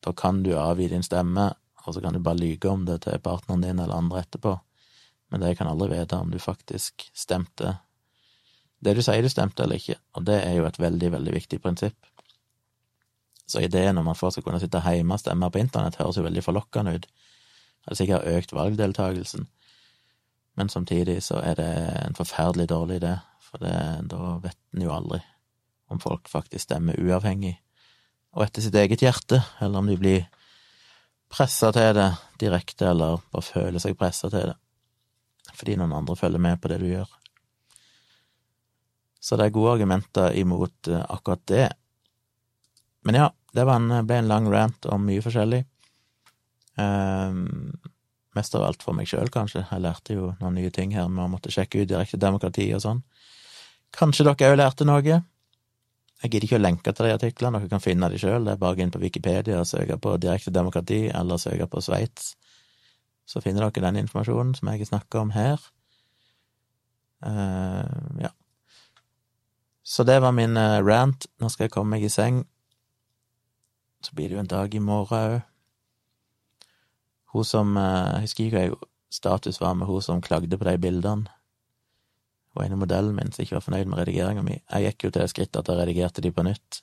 da 0.00 0.16
kan 0.16 0.40
du 0.40 0.54
avgi 0.56 0.88
din 0.88 1.04
stemme, 1.04 1.50
og 1.84 1.92
så 1.92 2.00
kan 2.00 2.16
du 2.16 2.24
bare 2.24 2.40
lyge 2.40 2.72
om 2.72 2.88
det 2.88 3.02
til 3.04 3.20
partneren 3.20 3.60
din 3.66 3.76
eller 3.76 3.96
andre 3.96 4.24
etterpå, 4.24 4.56
men 5.28 5.44
det 5.44 5.58
kan 5.58 5.68
aldri 5.68 5.92
vite 5.92 6.16
om 6.16 6.32
du 6.32 6.40
faktisk 6.40 7.10
stemte 7.12 7.76
det 8.80 8.94
du 8.96 9.02
sier 9.04 9.22
du 9.22 9.28
stemte 9.32 9.64
eller 9.64 9.80
ikke, 9.80 9.98
og 10.16 10.26
det 10.28 10.38
er 10.44 10.56
jo 10.56 10.66
et 10.68 10.78
veldig, 10.80 11.12
veldig 11.12 11.34
viktig 11.36 11.60
prinsipp. 11.60 11.96
Så 13.50 13.62
ideen 13.64 13.98
om 13.98 14.08
at 14.08 14.18
folk 14.18 14.32
skal 14.32 14.46
kunne 14.46 14.60
sitte 14.62 14.80
hjemme 14.84 15.16
og 15.16 15.20
stemme 15.20 15.50
på 15.50 15.60
internett, 15.60 15.98
høres 16.00 16.20
jo 16.20 16.24
veldig 16.24 16.44
forlokkende 16.46 16.94
ut. 16.96 17.08
Det 17.08 17.90
har 17.90 17.98
sikkert 17.98 18.28
økt 18.30 18.54
valgdeltagelsen, 18.54 19.48
men 20.56 20.68
samtidig 20.68 21.18
så 21.24 21.40
er 21.42 21.58
det 21.58 21.70
en 22.06 22.16
forferdelig 22.18 22.68
dårlig 22.70 23.00
idé, 23.00 23.16
for 23.50 23.62
det, 23.64 23.74
da 24.12 24.36
vet 24.44 24.58
en 24.76 24.84
jo 24.84 24.94
aldri 24.94 25.20
om 25.90 25.98
folk 25.98 26.28
faktisk 26.30 26.68
stemmer 26.68 27.00
uavhengig 27.02 27.56
og 28.36 28.44
etter 28.44 28.62
sitt 28.62 28.76
eget 28.78 29.02
hjerte, 29.02 29.40
eller 29.58 29.80
om 29.80 29.88
de 29.90 29.96
blir 29.98 30.26
pressa 31.30 31.72
til 31.74 31.94
det 31.98 32.10
direkte, 32.38 32.90
eller 32.92 33.22
bare 33.32 33.46
føler 33.46 33.82
seg 33.82 33.98
pressa 33.98 34.30
til 34.30 34.52
det, 34.52 34.56
fordi 35.54 35.76
noen 35.78 35.96
andre 35.98 36.16
følger 36.18 36.42
med 36.42 36.60
på 36.62 36.70
det 36.70 36.78
du 36.82 36.86
gjør. 36.92 37.10
Så 39.20 39.36
det 39.36 39.48
er 39.48 39.54
gode 39.54 39.76
argumenter 39.76 40.36
imot 40.40 40.88
eh, 40.88 41.04
akkurat 41.12 41.42
det. 41.50 41.66
Men 43.04 43.18
ja, 43.20 43.28
det 43.52 43.66
en, 43.68 43.92
ble 44.06 44.20
en 44.20 44.30
lang 44.30 44.48
rant 44.52 44.86
om 44.92 45.04
mye 45.04 45.22
forskjellig. 45.24 45.64
Um, 46.80 47.72
mest 48.36 48.54
av 48.54 48.64
alt 48.64 48.84
for 48.84 48.96
meg 48.96 49.08
sjøl, 49.10 49.28
kanskje. 49.32 49.64
Jeg 49.66 49.84
lærte 49.84 50.16
jo 50.16 50.30
noen 50.40 50.56
nye 50.56 50.70
ting 50.72 50.94
her 50.96 51.08
med 51.10 51.26
å 51.26 51.32
måtte 51.32 51.52
sjekke 51.52 51.82
ut 51.82 51.90
direkte 51.90 52.20
demokrati 52.20 52.68
og 52.76 52.84
sånn. 52.84 53.02
Kanskje 53.96 54.28
dere 54.28 54.52
òg 54.52 54.60
lærte 54.60 54.86
noe? 54.86 55.20
Jeg 56.20 56.28
gidder 56.34 56.46
ikke 56.46 56.58
å 56.60 56.62
lenke 56.62 56.92
til 56.92 57.08
de 57.08 57.14
artiklene, 57.16 57.60
dere 57.62 57.72
kan 57.72 57.82
finne 57.82 58.10
de 58.12 58.20
sjøl. 58.20 58.44
Det 58.44 58.54
er 58.54 58.60
bare 58.60 58.76
å 58.76 58.78
gå 58.78 58.84
inn 58.84 58.92
på 58.94 59.00
Wikipedia 59.02 59.60
og 59.60 59.68
søke 59.68 59.96
på 60.00 60.14
direkte 60.20 60.52
demokrati, 60.52 61.06
eller 61.16 61.40
søke 61.40 61.68
på 61.70 61.82
Sveits. 61.84 62.34
Så 63.28 63.40
finner 63.44 63.66
dere 63.66 63.88
den 63.88 64.02
informasjonen 64.04 64.52
som 64.58 64.70
jeg 64.72 64.88
snakker 64.88 65.24
om 65.24 65.32
her. 65.34 65.64
Uh, 67.24 68.20
ja. 68.20 68.30
Så 69.90 70.04
det 70.06 70.20
var 70.22 70.32
min 70.32 70.56
eh, 70.56 70.78
rant. 70.86 71.26
Nå 71.42 71.48
skal 71.50 71.66
jeg 71.66 71.74
komme 71.74 71.96
meg 71.96 72.04
i 72.06 72.12
seng. 72.12 72.44
Så 74.06 74.14
blir 74.14 74.30
det 74.30 74.36
jo 74.36 74.42
en 74.44 74.50
dag 74.50 74.74
i 74.74 74.82
morgen 74.82 75.18
òg. 75.18 75.40
Hun 77.34 77.46
som 77.46 77.74
eh, 77.74 78.12
Jeg 78.14 78.28
husker 78.28 78.44
ikke 78.44 78.60
hva 78.60 78.90
status 79.10 79.58
var 79.58 79.74
med 79.74 79.88
hun 79.90 80.02
som 80.06 80.22
klagde 80.22 80.58
på 80.58 80.68
de 80.68 80.76
bildene. 80.78 81.32
Hun 82.54 82.64
ene 82.64 82.78
modellen 82.78 83.16
min 83.16 83.32
som 83.34 83.42
ikke 83.42 83.56
var 83.56 83.64
fornøyd 83.66 83.90
med 83.90 83.98
redigeringa 83.98 84.44
mi. 84.46 84.60
Jeg 84.60 84.86
gikk 84.86 85.04
jo 85.04 85.10
til 85.10 85.24
det 85.24 85.32
skrittet 85.32 85.58
at 85.58 85.70
jeg 85.72 85.80
redigerte 85.80 86.22
de 86.22 86.32
på 86.34 86.44
nytt, 86.46 86.82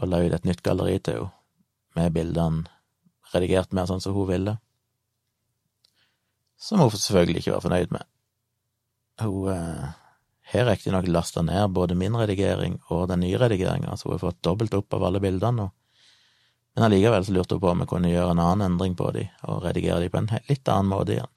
og 0.00 0.08
la 0.08 0.22
ut 0.24 0.36
et 0.36 0.48
nytt 0.48 0.62
galleri 0.64 0.98
til 1.04 1.26
henne, 1.26 1.40
med 1.94 2.10
bildene 2.16 2.64
redigert 3.30 3.76
mer 3.76 3.86
sånn 3.86 4.00
som 4.02 4.16
hun 4.16 4.26
ville. 4.26 4.56
Som 6.58 6.80
hun 6.80 6.90
selvfølgelig 6.90 7.44
ikke 7.44 7.54
var 7.54 7.62
fornøyd 7.62 7.92
med. 7.94 8.08
Hun 9.20 9.52
eh, 9.52 9.92
har 10.60 10.68
riktignok 10.70 11.08
lasta 11.08 11.42
ned 11.42 11.70
både 11.76 11.96
min 11.98 12.16
redigering 12.16 12.78
og 12.94 13.08
den 13.08 13.24
nye 13.24 13.38
redigeringa, 13.40 13.96
så 13.96 14.08
hun 14.08 14.14
har 14.16 14.22
fått 14.26 14.42
dobbelt 14.42 14.74
opp 14.74 14.94
av 14.94 15.08
alle 15.08 15.22
bildene 15.22 15.62
nå. 15.62 15.70
Men 16.74 16.88
allikevel 16.88 17.24
så 17.24 17.32
lurte 17.32 17.54
hun 17.54 17.62
på 17.62 17.70
om 17.70 17.82
vi 17.84 17.86
kunne 17.90 18.10
gjøre 18.10 18.34
en 18.34 18.42
annen 18.42 18.72
endring 18.72 18.96
på 18.98 19.10
de, 19.14 19.28
og 19.46 19.62
redigere 19.62 20.00
de 20.02 20.10
på 20.10 20.18
en 20.18 20.30
litt 20.48 20.68
annen 20.68 20.90
måte 20.90 21.14
igjen. 21.14 21.30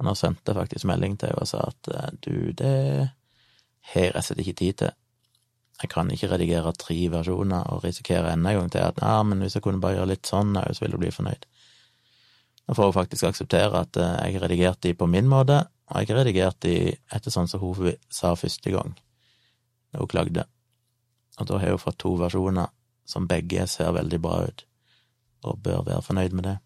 Og 0.00 0.08
nå 0.08 0.14
sendte 0.18 0.50
jeg 0.50 0.58
faktisk 0.58 0.88
melding 0.90 1.14
til 1.18 1.30
henne 1.30 1.44
og 1.44 1.50
sa 1.50 1.62
at 1.68 1.92
eh, 1.94 2.08
du, 2.26 2.34
det 2.58 2.72
har 3.92 4.06
jeg 4.06 4.14
rett 4.14 4.24
og 4.24 4.28
slett 4.28 4.42
ikke 4.42 4.58
tid 4.58 4.80
til. 4.82 4.98
Jeg 5.82 5.90
kan 5.90 6.10
ikke 6.14 6.30
redigere 6.30 6.74
tre 6.78 6.98
versjoner 7.10 7.70
og 7.74 7.86
risikere 7.86 8.34
enda 8.34 8.50
en 8.50 8.62
gang 8.62 8.72
til 8.74 8.84
at 8.86 8.98
ja, 9.02 9.14
men 9.26 9.42
hvis 9.42 9.56
jeg 9.58 9.64
kunne 9.64 9.82
bare 9.82 10.00
gjøre 10.00 10.10
litt 10.12 10.28
sånn 10.30 10.56
òg, 10.58 10.74
så 10.74 10.84
ville 10.84 10.98
hun 10.98 11.04
bli 11.04 11.14
fornøyd. 11.14 11.46
Nå 12.66 12.76
får 12.78 12.90
hun 12.90 12.98
faktisk 12.98 13.28
akseptere 13.30 13.84
at 13.86 13.98
eh, 13.98 14.10
jeg 14.26 14.42
redigerte 14.42 14.48
redigert 14.48 14.82
de 14.86 14.94
på 14.98 15.10
min 15.10 15.30
måte, 15.30 15.62
og 15.92 16.00
jeg 16.00 16.08
har 16.08 16.22
redigert 16.22 16.60
de 16.64 16.74
etter 17.12 17.32
sånn 17.32 17.50
som 17.50 17.60
hun 17.60 17.92
sa 18.08 18.32
første 18.38 18.72
gang, 18.72 18.94
da 19.92 20.00
hun 20.00 20.08
klagde. 20.08 20.46
Og 21.38 21.48
da 21.48 21.58
har 21.60 21.74
hun 21.74 21.82
fått 21.82 22.00
to 22.00 22.14
versjoner 22.20 22.72
som 23.08 23.28
begge 23.28 23.66
ser 23.68 23.92
veldig 23.92 24.20
bra 24.24 24.38
ut, 24.48 24.64
og 25.44 25.60
bør 25.60 25.84
være 25.84 26.04
fornøyd 26.06 26.36
med 26.38 26.48
det. 26.48 26.58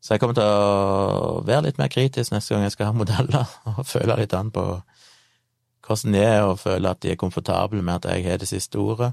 Så 0.00 0.14
jeg 0.14 0.22
kommer 0.22 0.38
til 0.38 0.46
å 0.48 1.42
være 1.44 1.66
litt 1.66 1.80
mer 1.80 1.90
kritisk 1.92 2.32
neste 2.32 2.54
gang 2.54 2.64
jeg 2.64 2.72
skal 2.72 2.88
ha 2.88 2.96
modeller, 2.96 3.50
og 3.76 3.84
føle 3.84 4.16
litt 4.22 4.36
an 4.36 4.52
på 4.54 4.64
hvordan 5.84 6.14
de 6.14 6.22
er, 6.22 6.44
og 6.46 6.60
føle 6.62 6.92
at 6.94 7.02
de 7.02 7.12
er 7.12 7.20
komfortable 7.20 7.82
med 7.82 8.00
at 8.00 8.14
jeg 8.14 8.24
har 8.24 8.40
det 8.40 8.48
siste 8.48 8.80
ordet, 8.80 9.12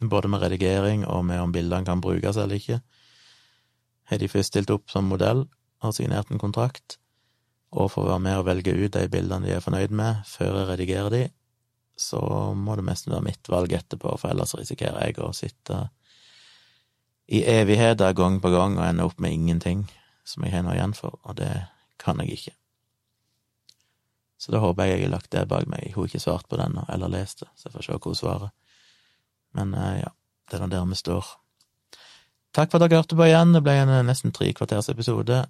både 0.00 0.30
med 0.32 0.40
redigering 0.40 1.04
og 1.04 1.26
med 1.28 1.42
om 1.42 1.52
bildene 1.52 1.84
kan 1.84 2.00
brukes 2.00 2.38
eller 2.40 2.56
ikke. 2.56 2.80
Har 4.08 4.18
de 4.18 4.28
først 4.32 4.54
stilt 4.54 4.72
opp 4.72 4.88
som 4.88 5.10
modell 5.10 5.44
og 5.84 5.92
signert 5.96 6.30
en 6.30 6.40
kontrakt, 6.40 6.96
og 7.70 7.90
for 7.92 8.04
å 8.04 8.12
være 8.12 8.24
med 8.24 8.40
og 8.40 8.48
velge 8.48 8.74
ut 8.74 8.96
de 8.96 9.06
bildene 9.10 9.46
de 9.46 9.54
er 9.54 9.64
fornøyd 9.64 9.94
med, 9.94 10.24
før 10.26 10.58
jeg 10.58 10.68
redigerer 10.72 11.14
de, 11.14 11.22
så 12.00 12.20
må 12.56 12.74
det 12.78 12.86
mest 12.86 13.10
være 13.10 13.26
mitt 13.26 13.50
valg 13.52 13.72
etterpå, 13.76 14.16
for 14.18 14.32
ellers 14.32 14.56
risikerer 14.58 15.04
jeg 15.06 15.20
å 15.22 15.32
sitte 15.36 15.84
i 17.30 17.44
evigheter 17.46 18.16
gang 18.18 18.40
på 18.42 18.50
gang 18.50 18.78
og 18.78 18.86
ende 18.88 19.06
opp 19.06 19.20
med 19.22 19.36
ingenting 19.36 19.84
som 20.26 20.42
jeg 20.44 20.54
har 20.54 20.64
noe 20.66 20.74
igjen 20.74 20.96
for, 20.96 21.20
og 21.22 21.36
det 21.38 21.52
kan 22.00 22.18
jeg 22.22 22.38
ikke. 22.38 22.56
Så 24.40 24.54
da 24.54 24.62
håper 24.62 24.88
jeg 24.88 24.96
jeg 24.96 25.04
har 25.04 25.14
lagt 25.18 25.30
det 25.34 25.44
bak 25.50 25.68
meg. 25.68 25.92
Hun 25.92 26.02
har 26.02 26.08
ikke 26.08 26.22
svart 26.22 26.48
på 26.48 26.56
den 26.56 26.78
eller 26.88 27.12
lest 27.12 27.44
det, 27.44 27.50
så 27.54 27.68
jeg 27.68 27.74
får 27.76 27.86
se 27.86 27.96
hva 27.96 28.08
hun 28.08 28.18
svarer. 28.18 28.52
Men 29.58 29.74
eh, 29.76 29.98
ja, 30.00 30.12
det 30.48 30.56
er 30.56 30.64
nå 30.64 30.70
der 30.72 30.86
vi 30.88 30.96
står. 30.96 31.28
Takk 32.56 32.72
for 32.72 32.80
at 32.80 32.88
dere 32.88 33.02
hørte 33.02 33.18
på 33.18 33.26
igjen. 33.28 33.52
Det 33.54 33.62
ble 33.66 33.76
en 33.82 33.92
eh, 33.98 34.06
nesten 34.06 34.32
tre 34.34 34.48
kvarters 34.56 34.88
episode, 34.90 35.42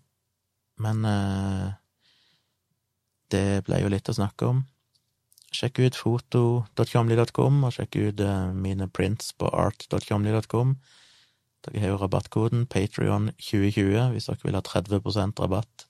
men 0.83 1.05
eh, 1.07 1.69
det 3.35 3.65
ble 3.67 3.81
jo 3.83 3.91
litt 3.93 4.09
å 4.11 4.17
snakke 4.17 4.49
om. 4.49 4.65
Sjekk 5.51 5.81
ut 5.83 5.99
foto.comly.com, 5.99 7.65
og 7.67 7.75
sjekk 7.75 7.99
ut 7.99 8.23
uh, 8.23 8.53
mine 8.55 8.87
prints 8.95 9.33
på 9.35 9.51
art.comly.com. 9.51 10.77
Dere 11.67 11.83
har 11.83 11.93
jo 11.93 11.99
rabattkoden 12.01 12.65
Patrion2020 12.73 14.15
hvis 14.15 14.31
dere 14.31 14.47
vil 14.47 14.57
ha 14.57 14.63
30% 14.65 15.43
rabatt 15.43 15.87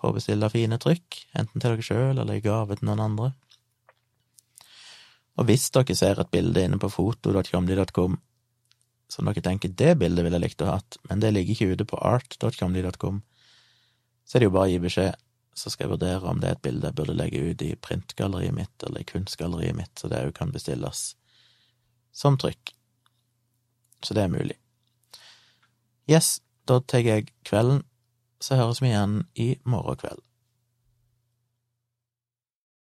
på 0.00 0.10
å 0.10 0.16
bestille 0.16 0.50
fine 0.50 0.80
trykk, 0.82 1.20
enten 1.38 1.62
til 1.62 1.76
dere 1.76 1.86
sjøl 1.86 2.16
eller 2.16 2.40
i 2.40 2.42
gave 2.42 2.78
til 2.78 2.88
noen 2.88 3.04
andre. 3.04 3.30
Og 5.38 5.46
hvis 5.48 5.68
dere 5.74 5.94
ser 5.96 6.18
et 6.18 6.32
bilde 6.32 6.64
inne 6.66 6.80
på 6.82 6.90
foto.comly.com 6.90 8.18
som 9.12 9.28
dere 9.28 9.44
tenker 9.44 9.72
det 9.76 9.92
bildet 10.00 10.24
ville 10.24 10.40
likt 10.40 10.64
å 10.64 10.70
ha 10.70 10.78
hatt, 10.78 10.96
men 11.10 11.20
det 11.20 11.34
ligger 11.36 11.54
ikke 11.54 11.76
ute 11.76 11.86
på 11.88 12.00
art.comly.com, 12.00 13.20
så 14.24 14.36
er 14.36 14.42
det 14.42 14.48
jo 14.48 14.54
bare 14.56 14.70
å 14.70 14.72
gi 14.72 14.80
beskjed 14.82 15.20
så 15.54 15.70
skal 15.70 15.86
jeg 15.86 15.92
vurdere 15.96 16.28
om 16.28 16.40
det 16.40 16.48
er 16.48 16.56
et 16.56 16.64
bilde 16.64 16.88
jeg 16.88 16.96
burde 16.96 17.16
legge 17.16 17.42
ut 17.50 17.62
i 17.64 17.74
printgalleriet 17.76 18.56
mitt 18.56 18.86
eller 18.86 19.02
i 19.02 19.08
kunstgalleriet 19.08 19.76
mitt, 19.76 19.92
så 19.98 20.08
det 20.08 20.22
òg 20.24 20.34
kan 20.36 20.54
bestilles 20.54 21.12
som 22.12 22.38
trykk. 22.40 22.74
Så 24.02 24.16
det 24.16 24.24
er 24.24 24.32
mulig. 24.32 24.56
Yes, 26.10 26.40
da 26.66 26.80
tar 26.80 27.04
jeg 27.04 27.30
kvelden, 27.46 27.84
så 28.42 28.58
høres 28.58 28.82
vi 28.82 28.90
igjen 28.90 29.22
i 29.38 29.54
morgen 29.64 30.00
kveld. 30.00 30.24